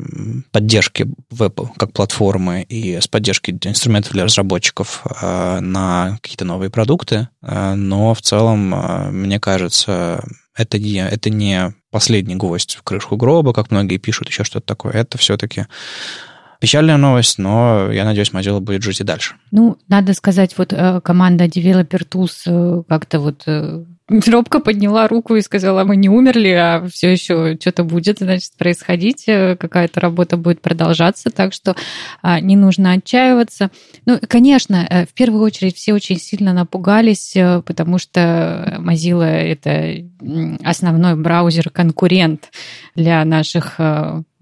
поддержки 0.50 1.06
веба 1.30 1.70
как 1.76 1.92
платформы 1.92 2.62
и 2.62 3.00
с 3.00 3.06
поддержки 3.06 3.56
инструментов 3.62 4.12
для 4.12 4.24
разработчиков 4.24 5.02
э, 5.22 5.60
на 5.60 6.18
какие-то 6.20 6.44
новые 6.44 6.70
продукты. 6.70 7.28
Э, 7.42 7.74
но 7.74 8.12
в 8.14 8.22
целом, 8.22 8.74
э, 8.74 9.10
мне 9.10 9.38
кажется, 9.38 10.24
это 10.56 10.78
не, 10.80 10.98
это 10.98 11.30
не 11.30 11.74
последний 11.92 12.34
гвоздь 12.34 12.74
в 12.74 12.82
крышку 12.82 13.16
гроба, 13.16 13.52
как 13.52 13.70
многие 13.70 13.98
пишут, 13.98 14.28
еще 14.28 14.42
что-то 14.42 14.66
такое. 14.66 14.94
Это 14.94 15.16
все-таки 15.16 15.66
Печальная 16.60 16.98
новость, 16.98 17.38
но 17.38 17.90
я 17.90 18.04
надеюсь, 18.04 18.32
Mozilla 18.32 18.60
будет 18.60 18.82
жить 18.82 19.00
и 19.00 19.04
дальше. 19.04 19.34
Ну, 19.50 19.78
надо 19.88 20.12
сказать, 20.12 20.58
вот 20.58 20.74
э, 20.74 21.00
команда 21.02 21.46
Developer 21.46 22.06
Tools 22.06 22.42
э, 22.44 22.82
как-то 22.86 23.18
вот 23.18 23.44
э, 23.46 23.82
робко 24.26 24.60
подняла 24.60 25.08
руку 25.08 25.36
и 25.36 25.40
сказала, 25.40 25.84
мы 25.84 25.96
не 25.96 26.10
умерли, 26.10 26.50
а 26.50 26.86
все 26.92 27.12
еще 27.12 27.56
что-то 27.58 27.84
будет, 27.84 28.18
значит, 28.18 28.52
происходить, 28.58 29.24
какая-то 29.24 30.00
работа 30.00 30.36
будет 30.36 30.60
продолжаться, 30.60 31.30
так 31.30 31.54
что 31.54 31.76
а, 32.20 32.40
не 32.40 32.56
нужно 32.56 32.92
отчаиваться. 32.92 33.70
Ну, 34.04 34.18
конечно, 34.28 35.06
в 35.10 35.14
первую 35.14 35.42
очередь 35.42 35.76
все 35.76 35.94
очень 35.94 36.18
сильно 36.18 36.52
напугались, 36.52 37.32
потому 37.64 37.96
что 37.96 38.76
Mozilla— 38.80 39.24
это 39.24 40.06
основной 40.62 41.16
браузер-конкурент 41.16 42.50
для 42.94 43.24
наших 43.24 43.80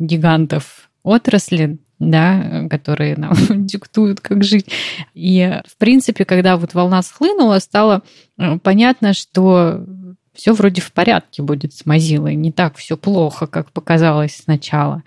гигантов 0.01 0.91
отрасли, 1.05 1.79
да, 1.99 2.67
которые 2.71 3.17
нам 3.17 3.35
диктуют, 3.67 4.21
как 4.21 4.45
жить. 4.45 4.67
И, 5.15 5.61
в 5.67 5.77
принципе, 5.77 6.25
когда 6.25 6.57
вот 6.57 6.75
волна 6.75 7.03
схлынула, 7.03 7.59
стало 7.59 8.03
э, 8.39 8.59
понятно, 8.59 9.15
что 9.15 9.85
все 10.35 10.53
вроде 10.53 10.81
в 10.81 10.93
порядке 10.93 11.43
будет 11.43 11.75
с 11.75 11.85
Mozilla, 11.85 12.33
не 12.33 12.53
так 12.53 12.77
все 12.77 12.97
плохо, 12.97 13.47
как 13.47 13.73
показалось 13.73 14.37
сначала. 14.37 15.03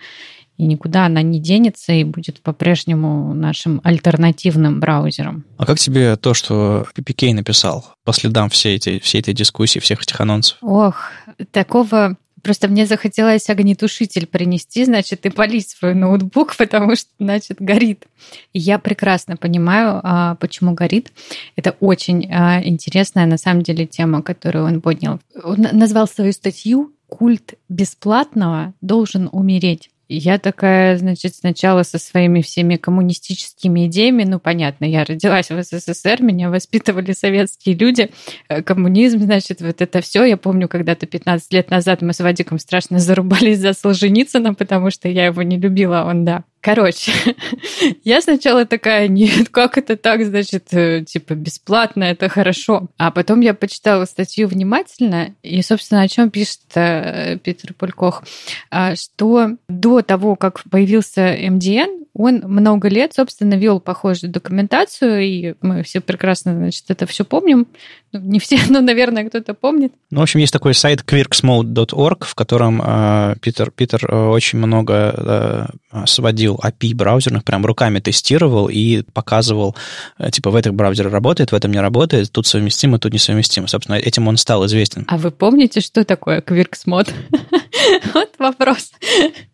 И 0.58 0.66
никуда 0.66 1.06
она 1.06 1.22
не 1.22 1.40
денется 1.40 1.92
и 1.92 2.04
будет 2.04 2.40
по-прежнему 2.40 3.32
нашим 3.32 3.80
альтернативным 3.82 4.78
браузером. 4.78 5.44
А 5.56 5.64
как 5.64 5.78
тебе 5.78 6.16
то, 6.16 6.34
что 6.34 6.86
PPK 6.94 7.32
написал 7.32 7.94
по 8.04 8.12
следам 8.12 8.50
всей 8.50 8.76
этой, 8.76 9.00
всей 9.00 9.22
этой 9.22 9.32
дискуссии, 9.32 9.78
всех 9.78 10.02
этих 10.02 10.20
анонсов? 10.20 10.58
Ох, 10.60 11.10
такого 11.50 12.16
Просто 12.42 12.68
мне 12.68 12.86
захотелось 12.86 13.48
огнетушитель 13.48 14.26
принести, 14.26 14.84
значит, 14.84 15.24
и 15.26 15.30
полить 15.30 15.70
свой 15.70 15.94
ноутбук, 15.94 16.56
потому 16.58 16.96
что, 16.96 17.08
значит, 17.18 17.58
горит. 17.60 18.04
И 18.52 18.58
я 18.58 18.78
прекрасно 18.78 19.36
понимаю, 19.36 20.00
а, 20.02 20.34
почему 20.36 20.74
горит. 20.74 21.12
Это 21.56 21.76
очень 21.80 22.30
а, 22.32 22.62
интересная, 22.62 23.26
на 23.26 23.38
самом 23.38 23.62
деле, 23.62 23.86
тема, 23.86 24.22
которую 24.22 24.64
он 24.64 24.80
поднял. 24.80 25.20
Он 25.42 25.66
назвал 25.72 26.08
свою 26.08 26.32
статью 26.32 26.92
«Культ 27.08 27.54
бесплатного 27.68 28.74
должен 28.80 29.28
умереть». 29.32 29.90
Я 30.08 30.38
такая, 30.38 30.98
значит, 30.98 31.34
сначала 31.34 31.84
со 31.84 31.98
своими 31.98 32.42
всеми 32.42 32.76
коммунистическими 32.76 33.86
идеями, 33.86 34.24
ну, 34.24 34.38
понятно, 34.38 34.84
я 34.84 35.04
родилась 35.04 35.50
в 35.50 35.62
СССР, 35.62 36.22
меня 36.22 36.50
воспитывали 36.50 37.12
советские 37.12 37.76
люди, 37.76 38.10
э, 38.48 38.62
коммунизм, 38.62 39.20
значит, 39.20 39.62
вот 39.62 39.80
это 39.80 40.00
все. 40.00 40.24
Я 40.24 40.36
помню, 40.36 40.68
когда-то 40.68 41.06
15 41.06 41.52
лет 41.52 41.70
назад 41.70 42.02
мы 42.02 42.12
с 42.12 42.20
Вадиком 42.20 42.58
страшно 42.58 42.98
зарубались 43.00 43.58
за 43.58 43.72
Солженицына, 43.72 44.54
потому 44.54 44.90
что 44.90 45.08
я 45.08 45.26
его 45.26 45.42
не 45.42 45.58
любила, 45.58 46.04
он, 46.06 46.24
да, 46.24 46.44
Короче, 46.62 47.12
я 48.04 48.22
сначала 48.22 48.64
такая, 48.64 49.08
нет, 49.08 49.48
как 49.50 49.76
это 49.76 49.96
так, 49.96 50.24
значит, 50.24 50.72
э, 50.72 51.04
типа, 51.04 51.34
бесплатно, 51.34 52.04
это 52.04 52.28
хорошо. 52.28 52.86
А 52.98 53.10
потом 53.10 53.40
я 53.40 53.52
почитала 53.52 54.04
статью 54.04 54.46
внимательно, 54.46 55.34
и, 55.42 55.60
собственно, 55.62 56.02
о 56.02 56.08
чем 56.08 56.30
пишет 56.30 56.60
э, 56.76 57.36
Питер 57.42 57.74
Пулькох, 57.74 58.22
а, 58.70 58.94
что 58.94 59.56
до 59.68 60.02
того, 60.02 60.36
как 60.36 60.62
появился 60.70 61.36
МДН, 61.36 62.02
он 62.14 62.42
много 62.44 62.88
лет, 62.88 63.14
собственно, 63.14 63.54
вел 63.54 63.80
похожую 63.80 64.30
документацию, 64.30 65.22
и 65.22 65.54
мы 65.62 65.82
все 65.82 66.00
прекрасно, 66.00 66.54
значит, 66.54 66.84
это 66.88 67.06
все 67.06 67.24
помним. 67.24 67.66
Ну, 68.12 68.20
не 68.20 68.38
все, 68.38 68.58
но, 68.68 68.80
наверное, 68.80 69.24
кто-то 69.24 69.54
помнит. 69.54 69.92
Ну, 70.10 70.20
в 70.20 70.22
общем, 70.22 70.40
есть 70.40 70.52
такой 70.52 70.74
сайт 70.74 71.00
quirksmode.org, 71.00 72.24
в 72.24 72.34
котором 72.34 72.82
э, 72.84 73.36
Питер, 73.40 73.70
Питер 73.70 74.06
э, 74.06 74.28
очень 74.28 74.58
много 74.58 75.14
э, 75.16 75.66
сводил 76.06 76.60
API 76.62 76.94
браузерных, 76.94 77.44
прям 77.44 77.64
руками 77.66 78.00
тестировал 78.00 78.68
и 78.68 79.02
показывал, 79.12 79.76
э, 80.18 80.30
типа, 80.30 80.50
в 80.50 80.56
этих 80.56 80.74
браузерах 80.74 81.12
работает, 81.12 81.52
в 81.52 81.54
этом 81.54 81.72
не 81.72 81.80
работает, 81.80 82.30
тут 82.32 82.46
совместимо, 82.46 82.98
тут 82.98 83.12
несовместимо. 83.12 83.68
Собственно, 83.68 83.96
этим 83.96 84.28
он 84.28 84.36
стал 84.36 84.66
известен. 84.66 85.04
А 85.08 85.18
вы 85.18 85.30
помните, 85.30 85.80
что 85.80 86.04
такое 86.04 86.40
QuirksMod? 86.40 87.12
Вот 88.14 88.30
вопрос. 88.38 88.92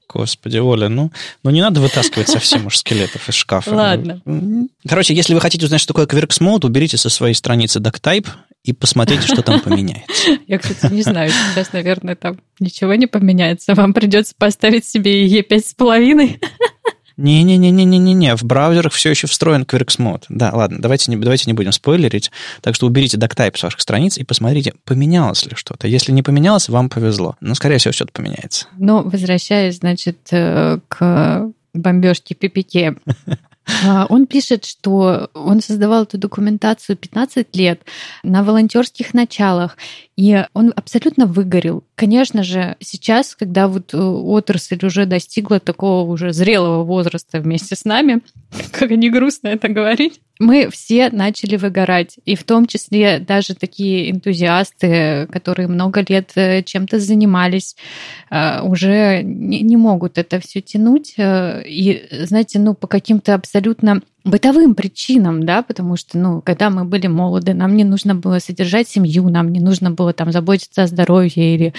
Господи, 0.09 0.57
Оля, 0.59 0.89
ну, 0.89 1.12
ну 1.43 1.51
не 1.51 1.61
надо 1.61 1.80
вытаскивать 1.80 2.28
совсем 2.28 2.66
уж 2.66 2.78
скелетов 2.78 3.28
из 3.28 3.34
шкафа. 3.34 3.74
Ладно. 3.74 4.20
Короче, 4.86 5.14
если 5.14 5.34
вы 5.34 5.41
хотите 5.41 5.66
узнать, 5.66 5.80
что 5.80 5.93
такое 5.93 6.07
Quirks 6.07 6.41
Mode, 6.41 6.66
уберите 6.66 6.97
со 6.97 7.11
своей 7.11 7.34
страницы 7.34 7.78
DuckType 7.78 8.26
и 8.65 8.73
посмотрите, 8.73 9.23
что 9.23 9.43
там 9.43 9.61
поменяется. 9.61 10.39
Я, 10.47 10.59
кстати, 10.59 10.93
не 10.93 11.03
знаю, 11.03 11.31
сейчас, 11.31 11.73
наверное, 11.73 12.17
там 12.17 12.39
ничего 12.61 12.95
не 12.95 13.07
поменяется. 13.07 13.75
Вам 13.75 13.95
придется 13.95 14.35
поставить 14.37 14.85
себе 14.85 15.27
Е5,5. 15.27 16.39
Не-не-не-не-не-не, 17.19 18.37
в 18.37 18.45
браузерах 18.45 18.93
все 18.93 19.11
еще 19.11 19.27
встроен 19.27 19.63
Quirks 19.63 19.99
Mode. 19.99 20.25
Да, 20.29 20.53
ладно, 20.55 20.79
давайте 20.81 21.11
не, 21.11 21.17
давайте 21.17 21.45
не 21.49 21.53
будем 21.53 21.73
спойлерить. 21.73 22.31
Так 22.61 22.77
что 22.77 22.87
уберите 22.87 23.17
DuckType 23.17 23.57
с 23.57 23.63
ваших 23.65 23.81
страниц 23.81 24.19
и 24.19 24.25
посмотрите, 24.25 24.75
поменялось 24.85 25.45
ли 25.45 25.57
что-то. 25.57 25.89
Если 25.89 26.13
не 26.13 26.23
поменялось, 26.23 26.69
вам 26.69 26.89
повезло. 26.89 27.37
Но, 27.41 27.55
скорее 27.55 27.79
всего, 27.79 27.93
что-то 27.93 28.13
поменяется. 28.13 28.69
Ну, 28.79 29.03
возвращаясь, 29.03 29.79
значит, 29.79 30.29
э, 30.31 30.79
к 30.87 31.51
бомбежке 31.75 32.35
PPK. 32.35 32.99
А, 33.85 34.07
он 34.09 34.27
пишет, 34.27 34.64
что 34.64 35.31
он 35.35 35.61
создавал 35.61 36.05
эту 36.05 36.19
документацию 36.19 36.97
15 36.97 37.55
лет 37.57 37.83
на 38.23 38.43
волонтерских 38.43 39.14
началах, 39.14 39.77
и 40.16 40.45
он 40.55 40.73
абсолютно 40.75 41.27
выгорел. 41.27 41.85
Конечно 41.95 42.43
же, 42.43 42.77
сейчас, 42.81 43.35
когда 43.35 43.69
вот 43.69 43.93
э, 43.93 43.99
отрасль 43.99 44.85
уже 44.85 45.07
достигла 45.07 45.61
такого 45.61 46.11
уже 46.11 46.33
зрелого 46.33 46.83
возраста 46.83 47.41
вместе 47.41 47.77
с 47.77 47.85
нами, 47.85 48.23
как 48.73 48.91
не 48.91 49.11
грустно 49.11 49.49
это 49.49 49.69
говорить, 49.69 50.21
мы 50.39 50.68
все 50.70 51.11
начали 51.11 51.57
выгорать. 51.57 52.18
И 52.24 52.36
в 52.36 52.45
том 52.45 52.66
числе 52.66 53.18
даже 53.18 53.55
такие 53.55 54.11
энтузиасты, 54.11 55.26
которые 55.32 55.68
много 55.68 56.05
лет 56.09 56.32
э, 56.36 56.62
чем-то 56.62 56.99
занимались, 56.99 57.76
э, 58.30 58.62
уже 58.62 59.22
не 59.22 59.76
могут 59.76 60.18
это 60.18 60.41
все 60.41 60.61
тянуть. 60.61 61.14
И, 61.18 62.09
знаете, 62.24 62.59
ну, 62.59 62.74
по 62.74 62.86
каким-то 62.86 63.34
абсолютно 63.34 64.03
бытовым 64.24 64.74
причинам, 64.74 65.45
да, 65.45 65.62
потому 65.62 65.97
что, 65.97 66.18
ну, 66.18 66.43
когда 66.43 66.70
мы 66.70 66.84
были 66.84 67.07
молоды, 67.07 67.55
нам 67.55 67.76
не 67.76 67.84
нужно 67.84 68.14
было 68.14 68.39
содержать 68.39 68.89
семью, 68.89 69.28
нам 69.28 69.53
не 69.53 69.61
нужно 69.61 69.91
было 69.91 70.12
там 70.12 70.32
заботиться 70.32 70.82
о 70.82 70.86
здоровье 70.86 71.55
или, 71.55 71.74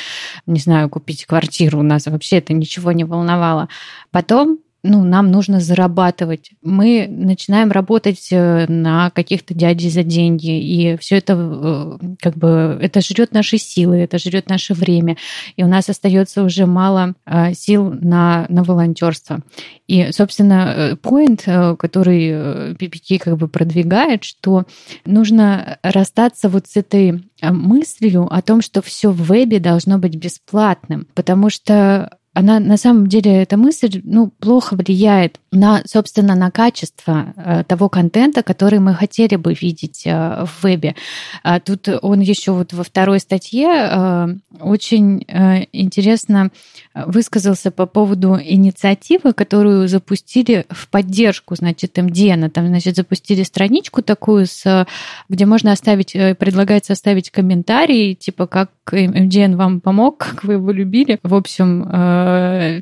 не 0.45 0.59
знаю, 0.59 0.89
купить 0.89 1.25
квартиру, 1.25 1.79
у 1.79 1.83
нас 1.83 2.07
вообще 2.07 2.37
это 2.37 2.53
ничего 2.53 2.91
не 2.91 3.03
волновало. 3.03 3.69
Потом 4.11 4.59
ну, 4.83 5.03
нам 5.03 5.29
нужно 5.29 5.59
зарабатывать. 5.59 6.51
Мы 6.61 7.05
начинаем 7.09 7.71
работать 7.71 8.29
э, 8.31 8.65
на 8.67 9.09
каких-то 9.09 9.53
дядей 9.53 9.89
за 9.89 10.03
деньги, 10.03 10.57
и 10.57 10.97
все 10.97 11.17
это 11.17 11.33
э, 11.37 12.15
как 12.21 12.37
бы 12.37 12.77
это 12.81 13.01
жрет 13.01 13.33
наши 13.33 13.57
силы, 13.57 13.97
это 13.97 14.17
жрет 14.17 14.49
наше 14.49 14.73
время, 14.73 15.17
и 15.57 15.63
у 15.63 15.67
нас 15.67 15.89
остается 15.89 16.43
уже 16.43 16.65
мало 16.65 17.13
э, 17.25 17.53
сил 17.53 17.91
на, 17.91 18.45
на 18.47 18.63
волонтерство. 18.63 19.41
И, 19.87 20.11
собственно, 20.11 20.97
point, 21.01 21.75
который 21.77 22.73
PPT 22.73 23.17
как 23.19 23.37
бы 23.37 23.47
продвигает, 23.47 24.23
что 24.23 24.65
нужно 25.05 25.79
расстаться 25.81 26.47
вот 26.47 26.67
с 26.67 26.77
этой 26.77 27.23
мыслью 27.41 28.27
о 28.31 28.41
том, 28.41 28.61
что 28.61 28.81
все 28.81 29.11
в 29.11 29.21
вебе 29.23 29.59
должно 29.59 29.97
быть 29.97 30.15
бесплатным, 30.15 31.07
потому 31.15 31.49
что 31.49 32.18
она 32.33 32.59
на 32.59 32.77
самом 32.77 33.07
деле, 33.07 33.41
эта 33.41 33.57
мысль, 33.57 34.01
ну, 34.03 34.31
плохо 34.39 34.75
влияет 34.75 35.39
на, 35.51 35.81
собственно, 35.85 36.35
на 36.35 36.51
качество 36.51 37.33
э, 37.35 37.63
того 37.63 37.89
контента, 37.89 38.43
который 38.43 38.79
мы 38.79 38.93
хотели 38.93 39.35
бы 39.35 39.53
видеть 39.53 40.03
э, 40.05 40.45
в 40.45 40.63
вебе. 40.63 40.95
А 41.43 41.59
тут 41.59 41.89
он 42.01 42.19
еще 42.19 42.51
вот 42.51 42.71
во 42.71 42.83
второй 42.83 43.19
статье 43.19 43.67
э, 43.67 44.27
очень 44.61 45.25
интересно 45.71 46.51
высказался 46.93 47.71
по 47.71 47.85
поводу 47.85 48.37
инициативы, 48.41 49.33
которую 49.33 49.87
запустили 49.87 50.65
в 50.69 50.87
поддержку, 50.89 51.55
значит, 51.55 51.97
МДН. 51.97 52.47
Там, 52.49 52.67
значит, 52.67 52.95
запустили 52.95 53.43
страничку 53.43 54.01
такую, 54.01 54.45
с, 54.45 54.85
где 55.29 55.45
можно 55.45 55.71
оставить, 55.71 56.13
предлагается 56.13 56.93
оставить 56.93 57.31
комментарий, 57.31 58.15
типа, 58.15 58.47
как 58.47 58.69
МДН 58.91 59.55
вам 59.55 59.81
помог, 59.81 60.17
как 60.17 60.43
вы 60.43 60.53
его 60.53 60.71
любили. 60.71 61.19
В 61.23 61.35
общем, 61.35 61.83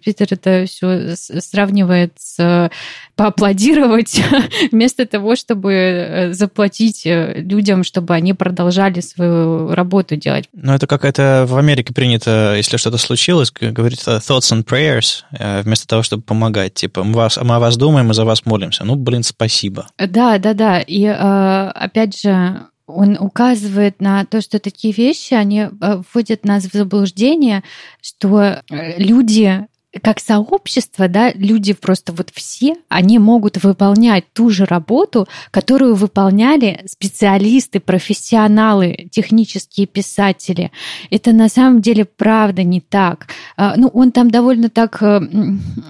Питер 0.03 0.27
это 0.31 0.65
все 0.65 1.15
сравнивает 1.15 2.13
с 2.17 2.69
поаплодировать 3.17 4.21
вместо 4.71 5.05
того, 5.05 5.35
чтобы 5.35 5.73
э, 5.73 6.33
заплатить 6.33 7.05
э, 7.05 7.33
людям, 7.41 7.83
чтобы 7.83 8.13
они 8.13 8.33
продолжали 8.33 9.01
свою 9.01 9.73
работу 9.73 10.15
делать. 10.15 10.45
Ну, 10.53 10.73
это 10.73 10.85
как 10.85 11.03
это 11.03 11.45
в 11.47 11.57
Америке 11.57 11.93
принято, 11.93 12.53
если 12.55 12.77
что-то 12.77 12.99
случилось, 12.99 13.51
говорить 13.51 14.01
thoughts 14.01 14.53
and 14.53 14.63
prayers, 14.63 15.23
э, 15.31 15.63
вместо 15.63 15.87
того, 15.87 16.03
чтобы 16.03 16.21
помогать. 16.21 16.75
Типа, 16.75 17.03
мы, 17.03 17.13
вас, 17.13 17.37
мы 17.41 17.55
о 17.55 17.59
вас 17.59 17.75
думаем, 17.75 18.07
мы 18.07 18.13
за 18.13 18.23
вас 18.23 18.45
молимся. 18.45 18.85
Ну, 18.85 18.95
блин, 18.95 19.23
спасибо. 19.23 19.87
Да, 19.97 20.37
да, 20.37 20.53
да. 20.53 20.79
И 20.79 21.05
опять 21.05 22.21
же, 22.21 22.67
он 22.87 23.17
указывает 23.19 24.01
на 24.01 24.25
то, 24.25 24.41
что 24.41 24.59
такие 24.59 24.93
вещи, 24.93 25.33
они 25.33 25.67
вводят 26.13 26.45
нас 26.45 26.63
в 26.63 26.73
заблуждение, 26.73 27.63
что 28.01 28.63
люди 28.69 29.67
как 30.01 30.19
сообщество, 30.19 31.07
да, 31.07 31.31
люди 31.33 31.73
просто 31.73 32.11
вот 32.11 32.29
все, 32.33 32.75
они 32.89 33.19
могут 33.19 33.63
выполнять 33.63 34.25
ту 34.33 34.49
же 34.49 34.65
работу, 34.65 35.27
которую 35.49 35.95
выполняли 35.95 36.81
специалисты, 36.85 37.79
профессионалы, 37.79 39.09
технические 39.11 39.87
писатели. 39.87 40.71
Это 41.09 41.31
на 41.31 41.47
самом 41.47 41.81
деле 41.81 42.05
правда 42.05 42.63
не 42.63 42.81
так. 42.81 43.27
А, 43.55 43.75
ну, 43.77 43.87
он 43.87 44.11
там 44.11 44.29
довольно 44.29 44.69
так 44.69 45.01
э, 45.01 45.21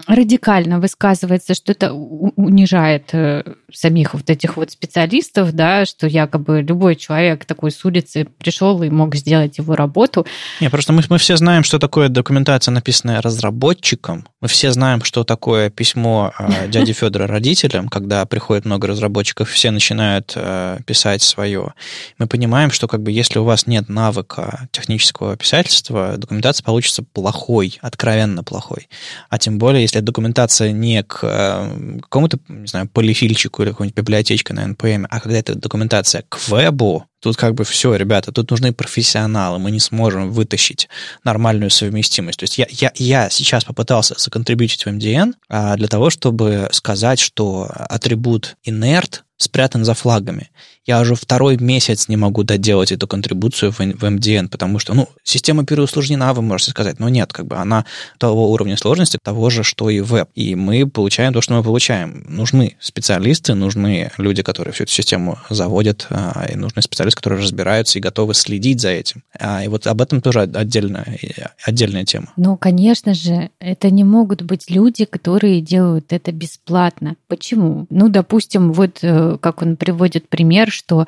радикально 0.07 0.79
высказывается, 0.79 1.55
что 1.55 1.71
это 1.71 1.91
унижает 1.93 3.09
э, 3.13 3.43
самих 3.73 4.13
вот 4.13 4.29
этих 4.29 4.57
вот 4.57 4.71
специалистов, 4.71 5.53
да, 5.53 5.85
что 5.85 6.07
якобы 6.07 6.61
любой 6.61 6.95
человек 6.95 7.45
такой 7.45 7.71
с 7.71 7.83
улицы 7.83 8.27
пришел 8.37 8.81
и 8.83 8.89
мог 8.89 9.15
сделать 9.15 9.57
его 9.57 9.75
работу. 9.75 10.25
Не, 10.61 10.69
просто 10.69 10.93
мы, 10.93 11.01
мы 11.09 11.17
все 11.17 11.35
знаем, 11.35 11.63
что 11.63 11.79
такое 11.79 12.09
документация, 12.09 12.71
написанная 12.71 13.21
разработчиком. 13.21 13.96
Мы 14.41 14.47
все 14.47 14.71
знаем, 14.71 15.03
что 15.03 15.23
такое 15.23 15.69
письмо 15.69 16.33
э, 16.37 16.67
дяди 16.69 16.93
Федора 16.93 17.27
родителям, 17.27 17.89
когда 17.89 18.25
приходит 18.25 18.65
много 18.65 18.87
разработчиков, 18.87 19.49
все 19.49 19.71
начинают 19.71 20.33
э, 20.35 20.79
писать 20.85 21.21
свое. 21.21 21.73
Мы 22.17 22.27
понимаем, 22.27 22.71
что 22.71 22.87
как 22.87 23.01
бы 23.01 23.11
если 23.11 23.39
у 23.39 23.43
вас 23.43 23.67
нет 23.67 23.89
навыка 23.89 24.67
технического 24.71 25.35
писательства, 25.35 26.17
документация 26.17 26.63
получится 26.63 27.03
плохой, 27.03 27.79
откровенно 27.81 28.43
плохой. 28.43 28.87
А 29.29 29.37
тем 29.39 29.57
более, 29.57 29.81
если 29.81 29.99
документация 29.99 30.71
не 30.71 31.03
к 31.03 31.19
э, 31.23 31.99
какому-то, 32.01 32.39
не 32.47 32.67
знаю, 32.67 32.87
полифильчику 32.87 33.63
или 33.63 33.71
какой-нибудь 33.71 33.97
библиотечкой 33.97 34.55
на 34.55 34.71
NPM, 34.71 35.07
а 35.09 35.19
когда 35.19 35.37
это 35.37 35.55
документация 35.55 36.23
к 36.29 36.47
вебу, 36.47 37.05
Тут 37.19 37.35
как 37.35 37.55
бы 37.55 37.63
все, 37.63 37.95
ребята, 37.95 38.31
тут 38.31 38.51
нужны 38.51 38.73
профессионалы, 38.73 39.57
мы 39.57 39.71
не 39.71 39.79
сможем 39.79 40.31
вытащить 40.31 40.87
нормальную 41.23 41.71
совместимость. 41.71 42.39
То 42.39 42.43
есть 42.43 42.57
я, 42.57 42.67
я, 42.69 42.91
я 42.95 43.29
сейчас 43.29 43.63
попытался 43.63 44.15
законтрибьютить 44.17 44.85
в 44.85 44.87
MDN 44.87 45.33
а, 45.49 45.75
для 45.75 45.87
того, 45.87 46.09
чтобы 46.09 46.69
сказать, 46.71 47.19
что 47.19 47.67
атрибут 47.71 48.55
inert 48.65 49.21
спрятан 49.37 49.85
за 49.85 49.93
флагами. 49.93 50.49
Я 50.85 51.01
уже 51.01 51.15
второй 51.15 51.57
месяц 51.57 52.07
не 52.07 52.15
могу 52.15 52.43
доделать 52.43 52.91
эту 52.91 53.07
контрибуцию 53.07 53.71
в, 53.71 53.79
в 53.79 54.03
MDN, 54.03 54.47
потому 54.47 54.79
что, 54.79 54.93
ну, 54.93 55.09
система 55.23 55.65
переусложнена, 55.65 56.33
вы 56.33 56.41
можете 56.41 56.71
сказать, 56.71 56.99
но 56.99 57.09
нет, 57.09 57.33
как 57.33 57.45
бы 57.45 57.57
она 57.57 57.85
того 58.17 58.51
уровня 58.51 58.77
сложности, 58.77 59.19
того 59.21 59.49
же, 59.49 59.63
что 59.63 59.89
и 59.89 59.99
веб. 59.99 60.29
И 60.33 60.55
мы 60.55 60.87
получаем 60.87 61.33
то, 61.33 61.41
что 61.41 61.53
мы 61.53 61.63
получаем. 61.63 62.25
Нужны 62.27 62.77
специалисты, 62.79 63.53
нужны 63.53 64.11
люди, 64.17 64.43
которые 64.43 64.73
всю 64.73 64.83
эту 64.83 64.93
систему 64.93 65.37
заводят, 65.49 66.07
а, 66.09 66.47
и 66.49 66.55
нужны 66.55 66.81
специалисты, 66.81 67.17
которые 67.17 67.43
разбираются 67.43 67.99
и 67.99 68.01
готовы 68.01 68.33
следить 68.33 68.79
за 68.79 68.89
этим. 68.89 69.23
А, 69.37 69.63
и 69.63 69.67
вот 69.67 69.87
об 69.87 70.01
этом 70.01 70.21
тоже 70.21 70.41
отдельная, 70.41 71.17
отдельная 71.65 72.05
тема. 72.05 72.27
Ну, 72.37 72.55
конечно 72.55 73.13
же, 73.13 73.49
это 73.59 73.91
не 73.91 74.05
могут 74.05 74.41
быть 74.41 74.69
люди, 74.69 75.03
которые 75.03 75.59
делают 75.59 76.13
это 76.13 76.31
бесплатно. 76.31 77.17
Почему? 77.27 77.87
Ну, 77.89 78.07
допустим, 78.07 78.71
вот 78.71 78.99
э, 79.01 79.26
как 79.35 79.61
он 79.61 79.75
приводит 79.75 80.29
пример, 80.29 80.71
что 80.71 81.05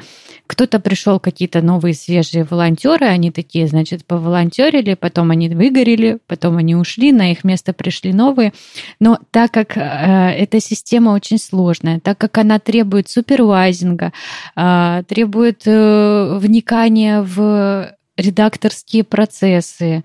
кто-то 0.48 0.80
пришел, 0.80 1.20
какие-то 1.20 1.62
новые 1.62 1.94
свежие 1.94 2.44
волонтеры, 2.44 3.06
они 3.06 3.32
такие, 3.32 3.68
значит, 3.68 4.06
поволонтерили, 4.06 4.96
потом 4.96 5.32
они 5.32 5.50
выгорели, 5.50 6.20
потом 6.28 6.58
они 6.58 6.76
ушли, 6.76 7.12
на 7.12 7.32
их 7.32 7.44
место 7.44 7.74
пришли 7.74 8.14
новые. 8.14 8.54
Но 9.00 9.20
так 9.32 9.52
как 9.52 9.78
э, 9.78 9.82
эта 9.82 10.60
система 10.60 11.12
очень 11.12 11.38
сложная, 11.38 12.00
так 12.00 12.18
как 12.18 12.38
она 12.38 12.60
требует 12.60 13.10
супервайзинга, 13.10 14.12
э, 14.56 15.04
требует 15.08 15.64
э, 15.66 16.38
вникания 16.40 17.22
в 17.22 17.96
редакторские 18.18 19.04
процессы, 19.04 20.04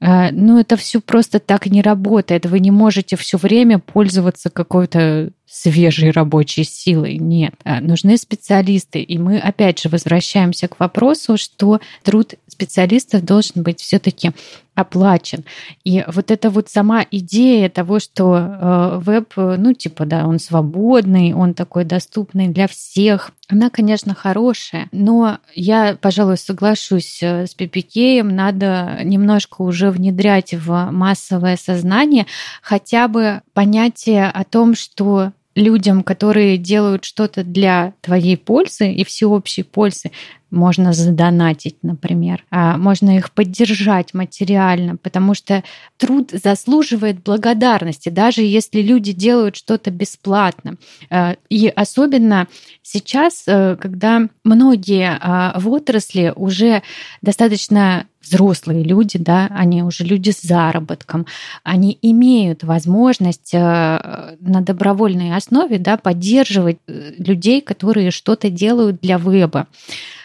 э, 0.00 0.30
ну, 0.32 0.58
это 0.58 0.76
все 0.76 1.00
просто 1.00 1.38
так 1.38 1.66
не 1.66 1.82
работает. 1.82 2.46
Вы 2.46 2.60
не 2.60 2.70
можете 2.70 3.16
все 3.16 3.38
время 3.38 3.78
пользоваться 3.78 4.50
какой-то 4.50 5.30
свежей 5.52 6.10
рабочей 6.10 6.64
силой. 6.64 7.18
Нет, 7.18 7.54
а, 7.64 7.82
нужны 7.82 8.16
специалисты. 8.16 9.02
И 9.02 9.18
мы 9.18 9.38
опять 9.38 9.80
же 9.80 9.90
возвращаемся 9.90 10.66
к 10.66 10.80
вопросу, 10.80 11.36
что 11.36 11.78
труд 12.02 12.34
специалистов 12.48 13.22
должен 13.22 13.62
быть 13.62 13.80
все-таки 13.80 14.30
оплачен. 14.74 15.44
И 15.84 16.02
вот 16.06 16.30
эта 16.30 16.48
вот 16.48 16.70
сама 16.70 17.04
идея 17.10 17.68
того, 17.68 17.98
что 17.98 18.34
э, 18.34 19.00
веб, 19.02 19.34
ну 19.36 19.74
типа, 19.74 20.06
да, 20.06 20.26
он 20.26 20.38
свободный, 20.38 21.34
он 21.34 21.52
такой 21.52 21.84
доступный 21.84 22.48
для 22.48 22.66
всех, 22.66 23.32
она, 23.48 23.68
конечно, 23.68 24.14
хорошая, 24.14 24.88
но 24.92 25.38
я, 25.54 25.98
пожалуй, 26.00 26.38
соглашусь 26.38 27.22
э, 27.22 27.46
с 27.46 27.54
PPK, 27.54 28.22
надо 28.22 29.00
немножко 29.04 29.60
уже 29.60 29.90
внедрять 29.90 30.54
в 30.54 30.88
массовое 30.90 31.58
сознание 31.58 32.24
хотя 32.62 33.08
бы 33.08 33.42
понятие 33.52 34.30
о 34.30 34.44
том, 34.44 34.74
что 34.74 35.32
людям, 35.54 36.02
которые 36.02 36.56
делают 36.58 37.04
что-то 37.04 37.44
для 37.44 37.94
твоей 38.00 38.36
пользы 38.36 38.92
и 38.92 39.04
всеобщей 39.04 39.62
пользы, 39.62 40.10
можно 40.52 40.92
задонатить, 40.92 41.76
например, 41.82 42.44
а 42.50 42.76
можно 42.76 43.16
их 43.16 43.32
поддержать 43.32 44.14
материально, 44.14 44.96
потому 44.96 45.34
что 45.34 45.64
труд 45.96 46.30
заслуживает 46.32 47.22
благодарности, 47.22 48.10
даже 48.10 48.42
если 48.42 48.82
люди 48.82 49.12
делают 49.12 49.56
что-то 49.56 49.90
бесплатно. 49.90 50.76
А, 51.10 51.36
и 51.48 51.68
особенно 51.68 52.46
сейчас, 52.82 53.44
э, 53.46 53.76
когда 53.80 54.28
многие 54.44 55.18
а, 55.20 55.58
в 55.58 55.68
отрасли 55.70 56.32
уже 56.36 56.82
достаточно 57.22 58.06
взрослые 58.22 58.84
люди, 58.84 59.18
да, 59.18 59.48
они 59.50 59.82
уже 59.82 60.04
люди 60.04 60.30
с 60.30 60.42
заработком, 60.42 61.26
они 61.64 61.98
имеют 62.02 62.62
возможность 62.62 63.52
э, 63.52 64.36
на 64.38 64.60
добровольной 64.60 65.34
основе 65.34 65.78
да, 65.78 65.96
поддерживать 65.96 66.78
э, 66.86 67.12
людей, 67.18 67.60
которые 67.60 68.10
что-то 68.10 68.48
делают 68.48 69.00
для 69.00 69.18
веба. 69.18 69.66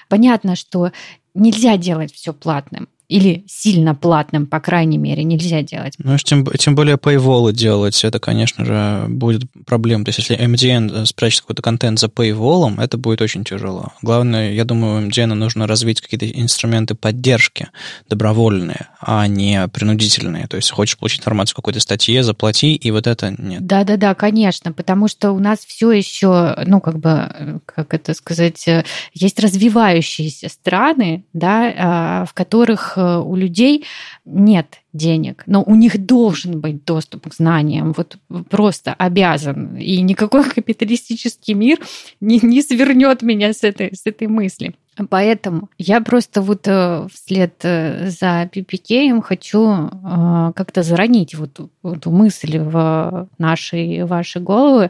Понятно, 0.07 0.55
что 0.55 0.91
нельзя 1.33 1.77
делать 1.77 2.13
все 2.13 2.33
платным 2.33 2.89
или 3.07 3.45
сильно 3.47 3.95
платным, 3.95 4.47
по 4.47 4.59
крайней 4.59 4.97
мере, 4.97 5.23
нельзя 5.23 5.61
делать. 5.61 5.93
Ну, 5.97 6.17
тем, 6.17 6.45
тем 6.45 6.75
более 6.75 6.97
paywall 6.97 7.53
делать, 7.53 8.03
это, 8.03 8.19
конечно 8.19 8.65
же, 8.65 9.05
будет 9.07 9.43
проблем. 9.65 10.03
То 10.03 10.09
есть, 10.09 10.19
если 10.19 10.37
MDN 10.37 11.05
спрячет 11.05 11.41
какой-то 11.41 11.61
контент 11.61 11.99
за 11.99 12.07
paywall, 12.07 12.81
это 12.81 12.97
будет 12.97 13.21
очень 13.21 13.45
тяжело. 13.45 13.93
Главное, 14.01 14.51
я 14.51 14.65
думаю, 14.65 15.07
MDN 15.07 15.35
нужно 15.35 15.67
развить 15.67 16.01
какие-то 16.01 16.29
инструменты 16.29 16.95
поддержки 16.95 17.69
добровольные, 18.09 18.87
а 18.99 19.25
не 19.27 19.65
принудительные. 19.69 20.47
То 20.47 20.57
есть, 20.57 20.69
хочешь 20.71 20.97
получить 20.97 21.21
информацию 21.21 21.53
в 21.53 21.57
какой-то 21.57 21.79
статье, 21.79 22.23
заплати, 22.23 22.75
и 22.75 22.91
вот 22.91 23.07
это 23.07 23.33
нет. 23.37 23.65
Да-да-да, 23.65 24.15
конечно, 24.15 24.73
потому 24.73 25.07
что 25.07 25.31
у 25.31 25.39
нас 25.39 25.59
все 25.59 25.91
еще, 25.91 26.57
ну, 26.65 26.81
как 26.81 26.99
бы, 26.99 27.61
как 27.65 27.93
это 27.93 28.13
сказать, 28.13 28.67
есть 29.13 29.39
развивающиеся 29.39 30.49
страны, 30.49 31.23
да, 31.31 31.73
а, 31.77 32.25
в 32.25 32.33
которых 32.33 32.96
Э, 32.96 32.96
у 32.97 33.35
людей 33.35 33.85
нет 34.25 34.81
денег, 34.93 35.43
но 35.45 35.63
у 35.63 35.75
них 35.75 36.05
должен 36.05 36.59
быть 36.59 36.83
доступ 36.85 37.29
к 37.29 37.33
знаниям, 37.33 37.93
вот 37.95 38.17
просто 38.49 38.93
обязан. 38.93 39.77
И 39.77 40.01
никакой 40.01 40.43
капиталистический 40.55 41.53
мир 41.53 41.79
не, 42.19 42.39
не 42.41 42.61
свернет 42.61 43.21
меня 43.21 43.53
с 43.53 43.63
этой, 43.63 43.95
с 43.95 44.05
этой 44.05 44.27
мысли. 44.27 44.75
Поэтому 45.09 45.69
я 45.77 46.01
просто 46.01 46.41
вот 46.41 46.67
э, 46.67 47.07
вслед 47.13 47.53
э, 47.63 48.09
за 48.09 48.49
PPK 48.51 49.21
хочу 49.21 49.69
э, 49.69 50.51
как-то 50.55 50.81
заронить 50.81 51.35
вот 51.35 51.59
эту 51.83 52.11
мысль 52.11 52.57
в 52.57 53.29
наши 53.37 54.05
ваши 54.05 54.39
головы 54.39 54.89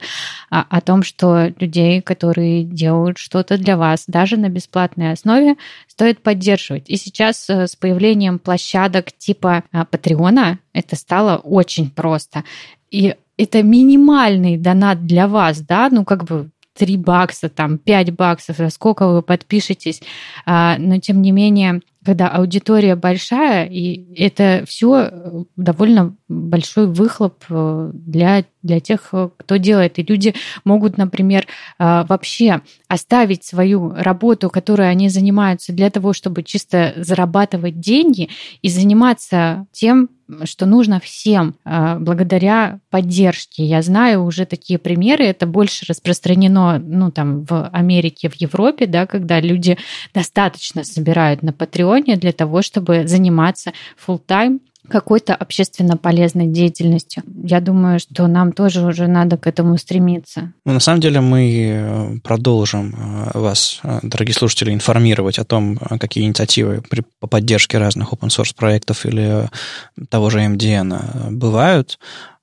о, 0.50 0.62
о 0.62 0.82
том, 0.82 1.04
что 1.04 1.54
людей, 1.60 2.02
которые 2.02 2.64
делают 2.64 3.18
что-то 3.18 3.58
для 3.58 3.76
вас, 3.76 4.06
даже 4.08 4.38
на 4.38 4.48
бесплатной 4.48 5.12
основе, 5.12 5.56
стоит 5.88 6.22
поддерживать. 6.24 6.90
И 6.90 6.96
сейчас 6.96 7.50
с 7.50 7.76
появлением 7.76 8.40
площадок 8.40 9.12
типа 9.12 9.64
Патреона 9.92 10.60
это 10.72 10.96
стало 10.96 11.38
очень 11.38 11.90
просто. 11.90 12.46
И 12.92 13.16
это 13.38 13.62
минимальный 13.62 14.58
донат 14.58 15.06
для 15.06 15.28
вас, 15.28 15.60
да, 15.60 15.90
ну 15.92 16.06
как 16.06 16.24
бы 16.24 16.50
3 16.78 16.98
бакса, 16.98 17.50
там 17.50 17.78
5 17.78 18.12
баксов, 18.12 18.58
сколько 18.72 19.08
вы 19.08 19.22
подпишетесь, 19.22 20.02
а, 20.46 20.78
но 20.78 21.00
тем 21.00 21.22
не 21.22 21.32
менее 21.32 21.82
когда 22.08 22.30
аудитория 22.30 22.96
большая, 22.96 23.66
и 23.66 24.14
это 24.16 24.64
все 24.66 25.10
э, 25.12 25.44
довольно 25.58 26.16
большой 26.30 26.88
выхлоп 26.88 27.44
э, 27.50 27.92
для, 27.94 28.46
для 28.64 28.80
тех, 28.80 29.10
э, 29.12 29.28
кто 29.36 29.58
делает. 29.58 30.00
И 30.00 30.04
люди 30.04 30.34
могут, 30.64 30.98
например, 30.98 31.46
вообще 31.78 32.62
оставить 32.88 33.44
свою 33.44 33.94
работу, 33.94 34.50
которой 34.50 34.90
они 34.90 35.10
занимаются, 35.10 35.74
для 35.74 35.90
того, 35.90 36.14
чтобы 36.14 36.44
чисто 36.44 36.94
зарабатывать 36.96 37.82
деньги 37.82 38.30
и 38.62 38.70
заниматься 38.70 39.68
тем, 39.74 40.10
что 40.44 40.66
нужно 40.66 41.00
всем 41.00 41.56
благодаря 41.64 42.82
поддержке. 42.90 43.64
Я 43.64 43.82
знаю 43.82 44.26
уже 44.26 44.46
такие 44.46 44.78
примеры, 44.78 45.24
это 45.24 45.46
больше 45.46 45.86
распространено 45.88 46.80
ну, 46.80 47.12
там, 47.12 47.46
в 47.46 47.70
Америке, 47.70 48.30
в 48.30 48.36
Европе, 48.36 48.88
да, 48.88 49.06
когда 49.06 49.40
люди 49.40 49.78
достаточно 50.14 50.84
собирают 50.84 51.44
на 51.44 51.54
Patreon 51.98 52.18
для 52.18 52.32
того, 52.32 52.62
чтобы 52.62 53.08
заниматься 53.08 53.74
full 54.06 54.22
time 54.26 54.60
какой-то 54.90 55.36
общественно 55.36 55.98
полезной 55.98 56.48
деятельностью. 56.48 57.24
Я 57.44 57.60
думаю, 57.60 58.00
что 58.00 58.28
нам 58.28 58.54
тоже 58.54 58.86
уже 58.86 59.08
надо 59.08 59.38
к 59.38 59.48
этому 59.48 59.78
стремиться. 59.78 60.54
Ну, 60.66 60.74
на 60.74 60.80
самом 60.80 61.02
деле 61.02 61.20
мы 61.20 61.70
э, 61.70 62.20
продолжим 62.24 62.96
э, 62.96 63.38
вас, 63.38 63.82
э, 63.84 64.00
дорогие 64.04 64.34
слушатели, 64.34 64.74
информировать 64.74 65.40
о 65.40 65.44
том, 65.44 65.78
какие 65.78 66.26
инициативы 66.26 66.82
при, 66.90 67.04
по 67.20 67.28
поддержке 67.28 67.78
разных 67.78 68.14
open 68.14 68.30
source 68.30 68.56
проектов 68.56 69.06
или 69.06 69.50
того 70.10 70.30
же 70.30 70.40
MDN 70.40 71.32
бывают. 71.32 72.00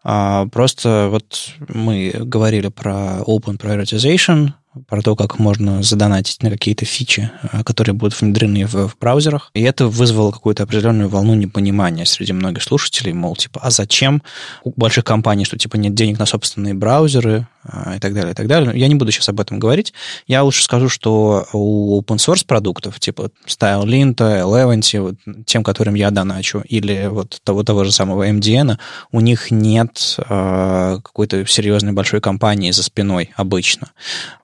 А, 0.06 0.46
просто 0.52 1.08
вот 1.10 1.54
мы 1.66 2.12
говорили 2.14 2.68
про 2.68 3.20
Open 3.26 3.58
Prioritization, 3.58 4.50
про 4.88 5.02
то, 5.02 5.16
как 5.16 5.38
можно 5.38 5.82
задонатить 5.82 6.42
на 6.42 6.50
какие-то 6.50 6.84
фичи, 6.84 7.30
э, 7.42 7.62
которые 7.64 7.94
будут 7.94 8.20
внедрены 8.20 8.66
в, 8.66 8.88
в 8.88 8.96
браузерах. 8.98 9.50
И 9.54 9.62
это 9.62 9.86
вызвало 9.86 10.32
какую-то 10.32 10.64
определенную 10.64 11.08
волну 11.08 11.34
непонимания 11.34 12.04
среди 12.04 12.32
многих 12.32 12.62
слушателей, 12.62 13.12
мол, 13.12 13.36
типа, 13.36 13.60
а 13.62 13.70
зачем 13.70 14.22
у 14.64 14.72
больших 14.76 15.04
компаний, 15.04 15.44
что 15.44 15.56
типа 15.56 15.76
нет 15.76 15.94
денег 15.94 16.18
на 16.18 16.26
собственные 16.26 16.74
браузеры 16.74 17.46
э, 17.64 17.96
и 17.96 18.00
так 18.00 18.14
далее, 18.14 18.32
и 18.32 18.34
так 18.34 18.46
далее. 18.46 18.72
Я 18.78 18.88
не 18.88 18.94
буду 18.94 19.12
сейчас 19.12 19.28
об 19.28 19.40
этом 19.40 19.58
говорить. 19.58 19.92
Я 20.26 20.42
лучше 20.42 20.64
скажу, 20.64 20.88
что 20.88 21.46
у 21.52 22.00
open 22.00 22.16
source 22.16 22.44
продуктов, 22.46 22.98
типа 22.98 23.30
StyleLint, 23.46 24.16
Eleventy, 24.16 25.00
вот, 25.00 25.46
тем, 25.46 25.62
которым 25.62 25.94
я 25.94 26.10
доначу, 26.10 26.62
или 26.68 27.08
вот 27.10 27.40
того, 27.44 27.62
того 27.62 27.84
же 27.84 27.92
самого 27.92 28.28
MDN, 28.28 28.78
у 29.12 29.20
них 29.20 29.50
нет 29.50 30.16
э, 30.18 30.98
какой-то 31.02 31.46
серьезной 31.46 31.92
большой 31.92 32.20
компании 32.20 32.70
за 32.70 32.82
спиной 32.82 33.30
обычно. 33.36 33.92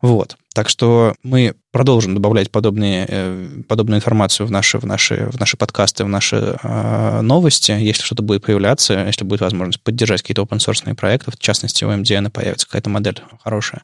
Вот. 0.00 0.19
Вот. 0.20 0.36
Так 0.52 0.68
что 0.68 1.14
мы 1.22 1.54
продолжим 1.72 2.14
добавлять 2.14 2.50
подобные, 2.50 3.06
э, 3.08 3.48
подобную 3.66 4.00
информацию 4.00 4.46
в 4.46 4.50
наши, 4.50 4.76
в, 4.76 4.84
наши, 4.84 5.30
в 5.32 5.40
наши 5.40 5.56
подкасты, 5.56 6.04
в 6.04 6.08
наши 6.08 6.58
э, 6.62 7.20
новости, 7.22 7.70
если 7.72 8.02
что-то 8.02 8.22
будет 8.22 8.44
появляться, 8.44 9.02
если 9.06 9.24
будет 9.24 9.40
возможность 9.40 9.80
поддержать 9.80 10.20
какие-то 10.20 10.42
open-source 10.42 10.94
проекты, 10.94 11.30
в 11.30 11.38
частности, 11.38 11.84
у 11.84 11.88
MDN 11.88 12.28
появится 12.28 12.66
какая-то 12.66 12.90
модель 12.90 13.22
хорошая. 13.42 13.80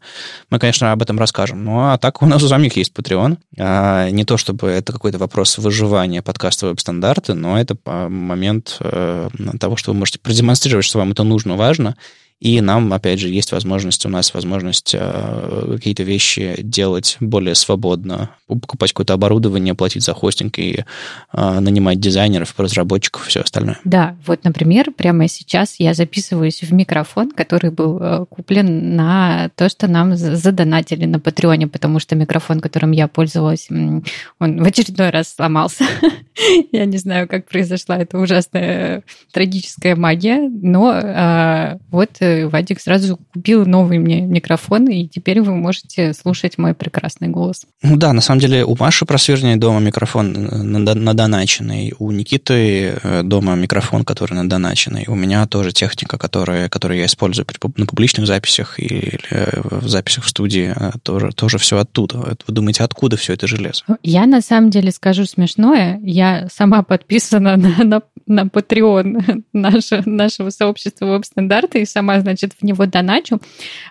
Мы, 0.50 0.58
конечно, 0.58 0.92
об 0.92 1.00
этом 1.00 1.18
расскажем. 1.18 1.64
Ну, 1.64 1.80
а 1.80 1.96
так 1.96 2.20
у 2.20 2.26
нас 2.26 2.42
у 2.42 2.48
самих 2.48 2.76
есть 2.76 2.92
Patreon. 2.92 3.38
А, 3.58 4.10
не 4.10 4.26
то, 4.26 4.36
чтобы 4.36 4.68
это 4.68 4.92
какой-то 4.92 5.16
вопрос 5.16 5.56
выживания 5.56 6.20
подкаста 6.20 6.66
веб-стандарты, 6.66 7.32
но 7.32 7.58
это 7.58 7.78
момент 7.86 8.76
э, 8.80 9.30
того, 9.58 9.76
что 9.76 9.92
вы 9.92 9.98
можете 9.98 10.18
продемонстрировать, 10.18 10.84
что 10.84 10.98
вам 10.98 11.12
это 11.12 11.22
нужно, 11.22 11.56
важно, 11.56 11.96
и 12.38 12.60
нам, 12.60 12.92
опять 12.92 13.18
же, 13.18 13.30
есть 13.30 13.50
возможность, 13.52 14.04
у 14.04 14.10
нас 14.10 14.34
возможность 14.34 14.94
э, 14.94 15.72
какие-то 15.76 16.02
вещи 16.02 16.56
делать 16.58 17.16
более 17.20 17.54
свободно, 17.54 18.30
покупать 18.46 18.92
какое-то 18.92 19.14
оборудование, 19.14 19.74
платить 19.74 20.04
за 20.04 20.12
хостинг 20.12 20.58
и 20.58 20.84
э, 21.32 21.60
нанимать 21.60 21.98
дизайнеров, 21.98 22.54
разработчиков 22.58 23.26
все 23.26 23.40
остальное. 23.40 23.78
Да, 23.84 24.16
вот, 24.26 24.44
например, 24.44 24.92
прямо 24.92 25.28
сейчас 25.28 25.76
я 25.78 25.94
записываюсь 25.94 26.62
в 26.62 26.74
микрофон, 26.74 27.30
который 27.30 27.70
был 27.70 27.98
э, 28.02 28.26
куплен 28.28 28.94
на 28.96 29.48
то, 29.54 29.70
что 29.70 29.88
нам 29.88 30.14
задонатили 30.14 31.06
на 31.06 31.18
Патреоне, 31.18 31.68
потому 31.68 32.00
что 32.00 32.16
микрофон, 32.16 32.60
которым 32.60 32.92
я 32.92 33.08
пользовалась, 33.08 33.68
он 33.70 34.62
в 34.62 34.66
очередной 34.66 35.08
раз 35.08 35.34
сломался. 35.34 35.86
Я 36.70 36.84
не 36.84 36.98
знаю, 36.98 37.28
как 37.28 37.48
произошла 37.48 37.96
эта 37.96 38.18
ужасная 38.18 39.04
трагическая 39.32 39.96
магия, 39.96 40.50
но 40.50 40.92
э, 40.92 41.78
вот 41.90 42.10
Вадик 42.46 42.80
сразу 42.80 43.18
купил 43.32 43.66
новый 43.66 43.98
мне 43.98 44.20
микрофон, 44.20 44.88
и 44.88 45.06
теперь 45.06 45.40
вы 45.40 45.54
можете 45.54 46.12
слушать 46.12 46.58
мой 46.58 46.74
прекрасный 46.74 47.28
голос. 47.28 47.66
Ну 47.82 47.96
да, 47.96 48.12
на 48.12 48.20
самом 48.20 48.40
деле 48.40 48.64
у 48.64 48.76
Маши 48.76 49.04
просвернее 49.04 49.56
дома 49.56 49.80
микрофон 49.80 50.32
надоначенный, 50.32 51.94
у 51.98 52.10
Никиты 52.10 52.98
э, 53.02 53.22
дома 53.22 53.54
микрофон, 53.54 54.04
который 54.04 54.34
надоначенный, 54.34 55.04
у 55.08 55.14
меня 55.14 55.46
тоже 55.46 55.72
техника, 55.72 56.18
которая, 56.18 56.68
которую 56.68 56.98
я 56.98 57.06
использую 57.06 57.46
на 57.76 57.86
публичных 57.86 58.26
записях 58.26 58.78
или 58.78 59.18
э, 59.30 59.60
в 59.62 59.88
записях 59.88 60.24
в 60.24 60.28
студии, 60.28 60.72
э, 60.74 60.92
тоже, 61.02 61.30
тоже 61.32 61.58
все 61.58 61.78
оттуда. 61.78 62.36
Вы 62.46 62.54
думаете, 62.54 62.84
откуда 62.84 63.16
все 63.16 63.34
это 63.34 63.46
железо? 63.46 63.84
Я 64.02 64.26
на 64.26 64.40
самом 64.40 64.70
деле 64.70 64.90
скажу 64.92 65.24
смешное. 65.26 66.00
Я 66.02 66.48
сама 66.52 66.82
подписана 66.82 67.56
на, 67.56 67.84
на, 67.84 68.02
на 68.26 68.42
Patreon 68.42 69.42
нашего, 69.52 70.02
нашего 70.04 70.50
сообщества 70.50 71.06
веб-стандарты 71.06 71.82
и 71.82 71.86
сама 71.86 72.20
значит, 72.20 72.52
в 72.58 72.64
него 72.64 72.86
доначу. 72.86 73.40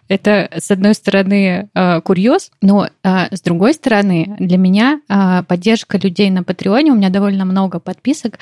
Это, 0.07 0.49
с 0.55 0.71
одной 0.71 0.93
стороны, 0.93 1.69
э, 1.73 2.01
курьез, 2.01 2.51
но 2.61 2.87
э, 3.03 3.35
с 3.35 3.41
другой 3.41 3.73
стороны, 3.73 4.35
для 4.39 4.57
меня 4.57 5.01
э, 5.07 5.43
поддержка 5.47 5.97
людей 5.97 6.29
на 6.29 6.43
Патреоне, 6.43 6.91
у 6.91 6.95
меня 6.95 7.09
довольно 7.09 7.45
много 7.45 7.79
подписок, 7.79 8.39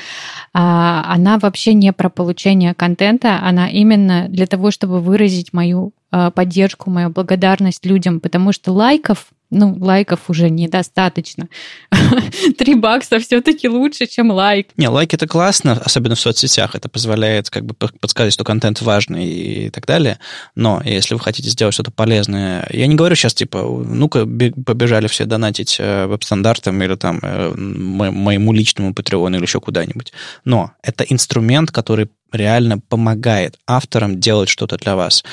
она 0.53 1.37
вообще 1.39 1.73
не 1.73 1.93
про 1.93 2.09
получение 2.09 2.73
контента, 2.73 3.39
она 3.41 3.69
именно 3.69 4.27
для 4.29 4.45
того, 4.45 4.71
чтобы 4.71 4.99
выразить 4.99 5.53
мою 5.53 5.93
поддержку, 6.35 6.91
мою 6.91 7.09
благодарность 7.09 7.85
людям, 7.85 8.19
потому 8.19 8.51
что 8.51 8.71
лайков 8.71 9.27
ну, 9.53 9.77
лайков 9.79 10.29
уже 10.29 10.49
недостаточно. 10.49 11.47
Три 12.57 12.75
бакса 12.75 13.19
все-таки 13.19 13.69
лучше, 13.69 14.07
чем 14.07 14.31
лайк. 14.31 14.67
Не, 14.77 14.87
лайк 14.87 15.13
это 15.13 15.27
классно, 15.27 15.73
особенно 15.73 16.15
в 16.15 16.19
соцсетях. 16.19 16.75
Это 16.75 16.89
позволяет 16.89 17.49
как 17.49 17.65
бы 17.65 17.73
подсказать, 17.73 18.33
что 18.33 18.43
контент 18.43 18.81
важный 18.81 19.25
и 19.25 19.69
так 19.69 19.85
далее. 19.85 20.19
Но 20.55 20.81
если 20.83 21.13
вы 21.13 21.19
хотите 21.19 21.49
сделать 21.49 21.73
что-то 21.73 21.91
полезное, 21.91 22.67
я 22.71 22.87
не 22.87 22.95
говорю 22.95 23.15
сейчас, 23.15 23.33
типа, 23.33 23.59
ну-ка, 23.59 24.25
побежали 24.25 25.07
все 25.07 25.25
донатить 25.25 25.77
э, 25.79 26.07
веб-стандартам 26.07 26.81
или 26.81 26.95
там 26.95 27.19
э, 27.21 27.53
моему 27.55 28.53
личному 28.53 28.93
патреону 28.93 29.37
или 29.37 29.43
еще 29.43 29.59
куда-нибудь. 29.59 30.13
Но 30.45 30.71
это 30.81 31.03
инструмент, 31.03 31.71
который 31.71 32.09
реально 32.33 32.79
помогает 32.79 33.57
авторам 33.67 34.19
делать 34.19 34.49
что-то 34.49 34.77
для 34.77 34.95
вас. 34.95 35.23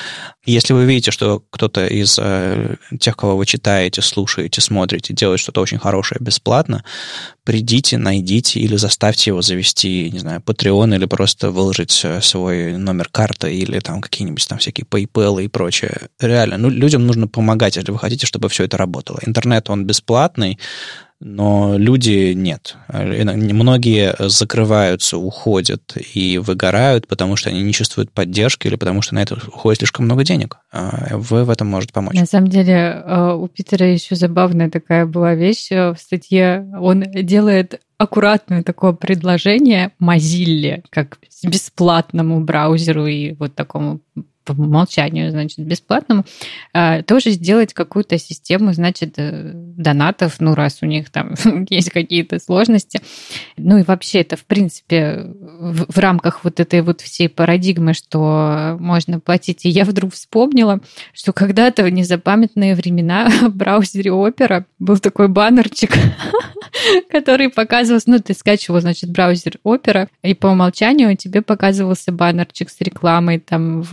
Если 0.45 0.73
вы 0.73 0.85
видите, 0.85 1.11
что 1.11 1.43
кто-то 1.49 1.85
из 1.85 2.17
э, 2.19 2.75
тех, 2.99 3.17
кого 3.17 3.37
вы 3.37 3.45
читаете, 3.45 4.01
слушаете, 4.01 4.61
смотрите, 4.61 5.13
делает 5.13 5.39
что-то 5.39 5.61
очень 5.61 5.79
хорошее 5.79 6.19
бесплатно, 6.21 6.83
придите, 7.43 7.97
найдите 7.97 8.59
или 8.59 8.75
заставьте 8.75 9.31
его 9.31 9.41
завести, 9.41 10.09
не 10.11 10.19
знаю, 10.19 10.41
Patreon 10.41 10.95
или 10.95 11.05
просто 11.05 11.51
выложить 11.51 11.99
э, 12.03 12.21
свой 12.21 12.77
номер 12.77 13.09
карты 13.11 13.53
или 13.53 13.79
там 13.79 14.01
какие-нибудь 14.01 14.47
там 14.47 14.59
всякие 14.59 14.85
PayPal 14.85 15.43
и 15.43 15.47
прочее. 15.47 16.09
Реально, 16.19 16.57
ну, 16.57 16.69
людям 16.69 17.05
нужно 17.05 17.27
помогать, 17.27 17.75
если 17.75 17.91
вы 17.91 17.99
хотите, 17.99 18.25
чтобы 18.25 18.49
все 18.49 18.63
это 18.63 18.77
работало. 18.77 19.19
Интернет, 19.25 19.69
он 19.69 19.85
бесплатный, 19.85 20.59
но 21.21 21.77
люди 21.77 22.33
нет. 22.33 22.75
Многие 22.89 24.15
закрываются, 24.27 25.17
уходят 25.17 25.95
и 26.13 26.39
выгорают, 26.39 27.07
потому 27.07 27.35
что 27.35 27.49
они 27.49 27.61
не 27.61 27.73
чувствуют 27.73 28.11
поддержки 28.11 28.67
или 28.67 28.75
потому 28.75 29.01
что 29.01 29.15
на 29.15 29.21
это 29.21 29.35
уходит 29.35 29.79
слишком 29.79 30.05
много 30.05 30.23
денег. 30.23 30.57
А 30.71 31.15
вы 31.17 31.43
в 31.43 31.49
этом 31.49 31.67
можете 31.67 31.93
помочь. 31.93 32.15
На 32.15 32.25
самом 32.25 32.49
деле 32.49 32.73
э, 32.73 33.33
у 33.33 33.47
Питера 33.47 33.87
еще 33.87 34.15
забавная 34.15 34.69
такая 34.69 35.05
была 35.05 35.35
вещь 35.35 35.71
э, 35.71 35.93
в 35.93 35.97
статье. 35.99 36.67
Он 36.79 37.03
делает 37.03 37.79
аккуратное 37.99 38.63
такое 38.63 38.93
предложение 38.93 39.91
Mozilla 40.01 40.83
как 40.89 41.19
бесплатному 41.43 42.41
браузеру 42.41 43.05
и 43.05 43.33
вот 43.33 43.53
такому 43.53 43.99
по 44.43 44.53
умолчанию, 44.53 45.31
значит, 45.31 45.59
бесплатному, 45.59 46.25
а, 46.73 47.01
тоже 47.03 47.31
сделать 47.31 47.73
какую-то 47.73 48.17
систему, 48.17 48.73
значит, 48.73 49.13
э, 49.17 49.51
донатов, 49.53 50.39
ну, 50.39 50.55
раз 50.55 50.79
у 50.81 50.85
них 50.85 51.09
там 51.09 51.35
есть 51.69 51.91
какие-то 51.91 52.39
сложности. 52.39 53.01
Ну 53.57 53.77
и 53.77 53.83
вообще 53.83 54.21
это, 54.21 54.37
в 54.37 54.45
принципе, 54.45 55.25
в, 55.39 55.91
в 55.91 55.97
рамках 55.97 56.43
вот 56.43 56.59
этой 56.59 56.81
вот 56.81 57.01
всей 57.01 57.29
парадигмы, 57.29 57.93
что 57.93 58.77
можно 58.79 59.19
платить. 59.19 59.65
И 59.65 59.69
я 59.69 59.85
вдруг 59.85 60.13
вспомнила, 60.13 60.79
что 61.13 61.33
когда-то 61.33 61.83
в 61.83 61.89
незапамятные 61.89 62.75
времена 62.75 63.29
в 63.41 63.55
браузере 63.55 64.11
Opera 64.11 64.65
был 64.79 64.97
такой 64.97 65.27
баннерчик, 65.27 65.91
который 67.09 67.49
показывался, 67.49 68.09
ну, 68.09 68.19
ты 68.19 68.33
скачивал, 68.33 68.81
значит, 68.81 69.09
браузер 69.09 69.57
Opera, 69.63 70.07
и 70.23 70.33
по 70.33 70.47
умолчанию 70.47 71.15
тебе 71.15 71.41
показывался 71.41 72.11
баннерчик 72.11 72.69
с 72.69 72.79
рекламой 72.81 73.39
там 73.39 73.83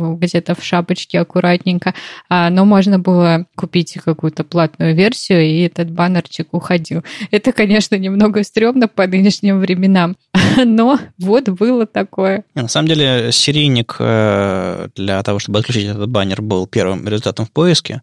где-то 0.48 0.60
в 0.60 0.64
шапочке 0.64 1.20
аккуратненько, 1.20 1.94
а, 2.28 2.50
но 2.50 2.64
можно 2.64 2.98
было 2.98 3.46
купить 3.56 3.98
какую-то 4.04 4.44
платную 4.44 4.94
версию, 4.94 5.42
и 5.42 5.60
этот 5.60 5.90
баннерчик 5.90 6.48
уходил. 6.52 7.02
Это, 7.30 7.52
конечно, 7.52 7.96
немного 7.96 8.42
стрёмно 8.42 8.88
по 8.88 9.06
нынешним 9.06 9.60
временам, 9.60 10.16
но 10.64 10.98
вот 11.18 11.48
было 11.48 11.86
такое. 11.86 12.44
На 12.54 12.68
самом 12.68 12.88
деле, 12.88 13.30
серийник 13.32 13.96
э, 13.98 14.88
для 14.96 15.22
того, 15.22 15.38
чтобы 15.38 15.58
отключить 15.58 15.86
этот 15.86 16.08
баннер, 16.08 16.42
был 16.42 16.66
первым 16.66 17.06
результатом 17.06 17.46
в 17.46 17.50
поиске, 17.50 18.02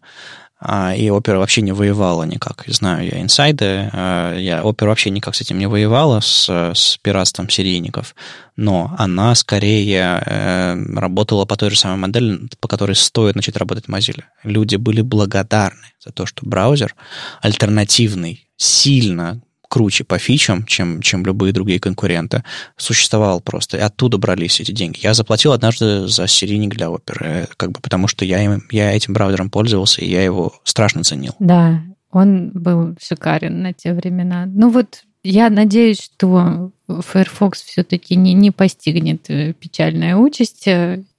и 0.96 1.10
опера 1.10 1.38
вообще 1.38 1.60
не 1.60 1.72
воевала 1.72 2.22
никак. 2.24 2.64
Знаю 2.66 3.06
я 3.06 3.20
инсайды, 3.20 3.90
а, 3.92 4.34
я 4.34 4.62
опера 4.62 4.88
вообще 4.88 5.10
никак 5.10 5.34
с 5.34 5.42
этим 5.42 5.58
не 5.58 5.66
воевала, 5.66 6.20
с, 6.20 6.48
с 6.48 6.96
пиратством 7.02 7.50
серийников, 7.50 8.14
но 8.56 8.94
она 8.98 9.34
скорее 9.34 10.22
э, 10.24 10.74
работала 10.94 11.44
по 11.44 11.56
той 11.56 11.70
же 11.70 11.78
самой 11.78 11.98
модели, 11.98 12.48
по 12.58 12.68
которой 12.68 12.96
стоит 12.96 13.36
начать 13.36 13.56
работать 13.56 13.86
Mozilla. 13.86 14.24
Люди 14.44 14.76
были 14.76 15.02
благодарны 15.02 15.92
за 16.00 16.10
то, 16.10 16.24
что 16.24 16.46
браузер 16.46 16.94
альтернативный, 17.42 18.48
сильно 18.56 19.42
круче 19.76 20.04
по 20.04 20.18
фичам, 20.18 20.64
чем, 20.64 21.02
чем 21.02 21.26
любые 21.26 21.52
другие 21.52 21.78
конкуренты, 21.78 22.42
существовал 22.78 23.42
просто. 23.42 23.76
И 23.76 23.80
оттуда 23.80 24.16
брались 24.16 24.58
эти 24.58 24.72
деньги. 24.72 25.00
Я 25.02 25.12
заплатил 25.12 25.52
однажды 25.52 26.08
за 26.08 26.26
серийник 26.26 26.74
для 26.74 26.90
оперы, 26.90 27.46
как 27.58 27.72
бы 27.72 27.80
потому 27.82 28.08
что 28.08 28.24
я, 28.24 28.42
им, 28.42 28.62
я 28.70 28.92
этим 28.92 29.12
браузером 29.12 29.50
пользовался, 29.50 30.00
и 30.00 30.08
я 30.08 30.24
его 30.24 30.54
страшно 30.64 31.04
ценил. 31.04 31.34
Да, 31.40 31.82
он 32.10 32.52
был 32.54 32.96
шикарен 33.06 33.60
на 33.60 33.74
те 33.74 33.92
времена. 33.92 34.46
Ну 34.46 34.70
вот 34.70 35.04
я 35.22 35.50
надеюсь, 35.50 36.00
что 36.00 36.70
Firefox 36.88 37.60
все-таки 37.62 38.16
не, 38.16 38.32
не 38.32 38.52
постигнет 38.52 39.28
э, 39.28 39.52
печальная 39.52 40.16
участь, 40.16 40.66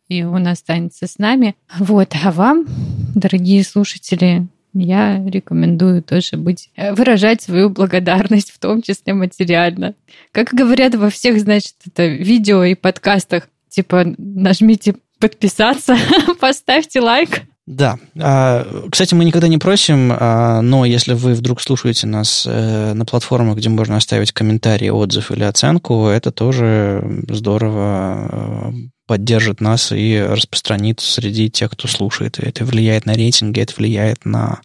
и 0.10 0.24
он 0.24 0.48
останется 0.48 1.06
с 1.06 1.20
нами. 1.20 1.54
Вот, 1.78 2.16
а 2.24 2.32
вам, 2.32 2.66
дорогие 3.14 3.64
слушатели, 3.64 4.48
я 4.80 5.24
рекомендую 5.26 6.04
тоже 6.04 6.38
быть, 6.38 6.70
э, 6.76 6.94
выражать 6.94 7.42
свою 7.42 7.70
благодарность, 7.70 8.52
в 8.52 8.60
том 8.60 8.82
числе 8.82 9.14
материально. 9.14 9.96
Как 10.32 10.50
говорят 10.54 10.96
во 10.96 11.10
всех, 11.10 11.40
значит, 11.40 11.76
это 11.86 12.06
видео 12.08 12.64
и 12.64 12.76
подкастах, 12.76 13.50
типа 13.70 14.06
нажмите 14.18 14.96
подписаться, 15.20 15.98
поставьте 16.40 17.00
лайк. 17.00 17.42
Да. 17.68 17.98
А, 18.18 18.66
кстати, 18.90 19.14
мы 19.14 19.26
никогда 19.26 19.50
не 19.50 19.58
просим, 19.58 20.14
а, 20.18 20.62
но 20.62 20.86
если 20.86 21.14
вы 21.14 21.34
вдруг 21.34 21.62
слушаете 21.62 22.08
нас 22.08 22.48
э, 22.50 22.94
на 22.94 23.04
платформах, 23.04 23.58
где 23.58 23.68
можно 23.68 23.98
оставить 23.98 24.32
комментарий, 24.32 24.90
отзыв 24.90 25.32
или 25.32 25.44
оценку, 25.44 26.08
это 26.08 26.32
тоже 26.32 27.04
здорово 27.28 28.72
э, 28.72 28.88
поддержит 29.08 29.62
нас 29.62 29.92
и 29.92 30.20
распространит 30.20 31.00
среди 31.00 31.50
тех, 31.50 31.72
кто 31.72 31.88
слушает. 31.88 32.38
Это 32.40 32.66
влияет 32.66 33.06
на 33.06 33.14
рейтинги, 33.14 33.62
это 33.62 33.74
влияет 33.76 34.26
на, 34.26 34.60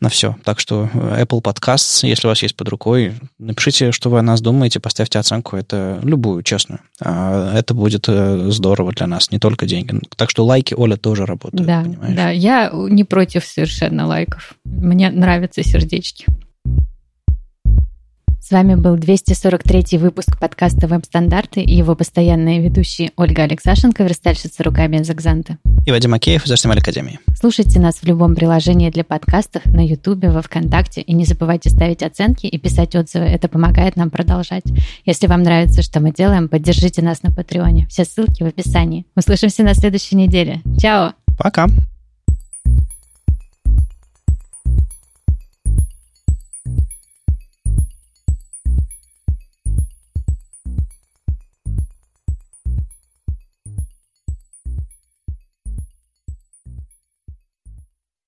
на 0.00 0.08
все. 0.08 0.36
Так 0.44 0.60
что 0.60 0.90
Apple 0.92 1.40
Podcasts, 1.40 2.06
если 2.06 2.26
у 2.26 2.30
вас 2.30 2.42
есть 2.42 2.56
под 2.56 2.68
рукой, 2.68 3.14
напишите, 3.38 3.92
что 3.92 4.10
вы 4.10 4.18
о 4.18 4.22
нас 4.22 4.40
думаете, 4.40 4.80
поставьте 4.80 5.18
оценку, 5.18 5.56
это 5.56 6.00
любую, 6.02 6.42
честную. 6.42 6.80
А, 7.00 7.56
это 7.56 7.72
будет 7.74 8.06
э, 8.08 8.50
здорово 8.50 8.92
для 8.92 9.06
нас, 9.06 9.30
не 9.30 9.38
только 9.38 9.66
деньги. 9.66 10.00
Так 10.16 10.30
что 10.30 10.44
лайки, 10.44 10.74
Оля, 10.74 10.96
тоже 10.96 11.24
работают, 11.24 11.66
да, 11.66 11.82
понимаешь? 11.82 12.16
Да, 12.16 12.30
я 12.30 12.70
не 12.72 13.04
против 13.04 13.44
совершенно 13.44 14.06
лайков. 14.06 14.54
Мне 14.64 15.10
нравятся 15.10 15.62
сердечки. 15.62 16.26
С 18.46 18.52
вами 18.52 18.76
был 18.76 18.94
243 18.94 19.98
выпуск 19.98 20.38
подкаста 20.38 20.86
«Веб-стандарты» 20.86 21.62
и 21.62 21.74
его 21.74 21.96
постоянные 21.96 22.60
ведущие 22.60 23.10
Ольга 23.16 23.42
Алексашенко, 23.42 24.04
верстальщица 24.04 24.62
руками 24.62 24.98
из 24.98 25.10
Экзанта. 25.10 25.58
И 25.84 25.90
Вадим 25.90 26.14
Акеев 26.14 26.46
из 26.46 26.52
HTML 26.52 26.78
Академии. 26.78 27.18
Слушайте 27.36 27.80
нас 27.80 27.96
в 27.96 28.04
любом 28.04 28.36
приложении 28.36 28.88
для 28.90 29.02
подкастов, 29.02 29.66
на 29.66 29.84
Ютубе, 29.84 30.30
во 30.30 30.42
Вконтакте. 30.42 31.00
И 31.00 31.12
не 31.12 31.24
забывайте 31.24 31.70
ставить 31.70 32.04
оценки 32.04 32.46
и 32.46 32.56
писать 32.56 32.94
отзывы. 32.94 33.24
Это 33.24 33.48
помогает 33.48 33.96
нам 33.96 34.10
продолжать. 34.10 34.62
Если 35.04 35.26
вам 35.26 35.42
нравится, 35.42 35.82
что 35.82 35.98
мы 35.98 36.12
делаем, 36.12 36.48
поддержите 36.48 37.02
нас 37.02 37.24
на 37.24 37.32
Патреоне. 37.32 37.88
Все 37.88 38.04
ссылки 38.04 38.44
в 38.44 38.46
описании. 38.46 39.06
Услышимся 39.16 39.64
на 39.64 39.74
следующей 39.74 40.14
неделе. 40.14 40.62
Чао! 40.80 41.14
Пока! 41.36 41.66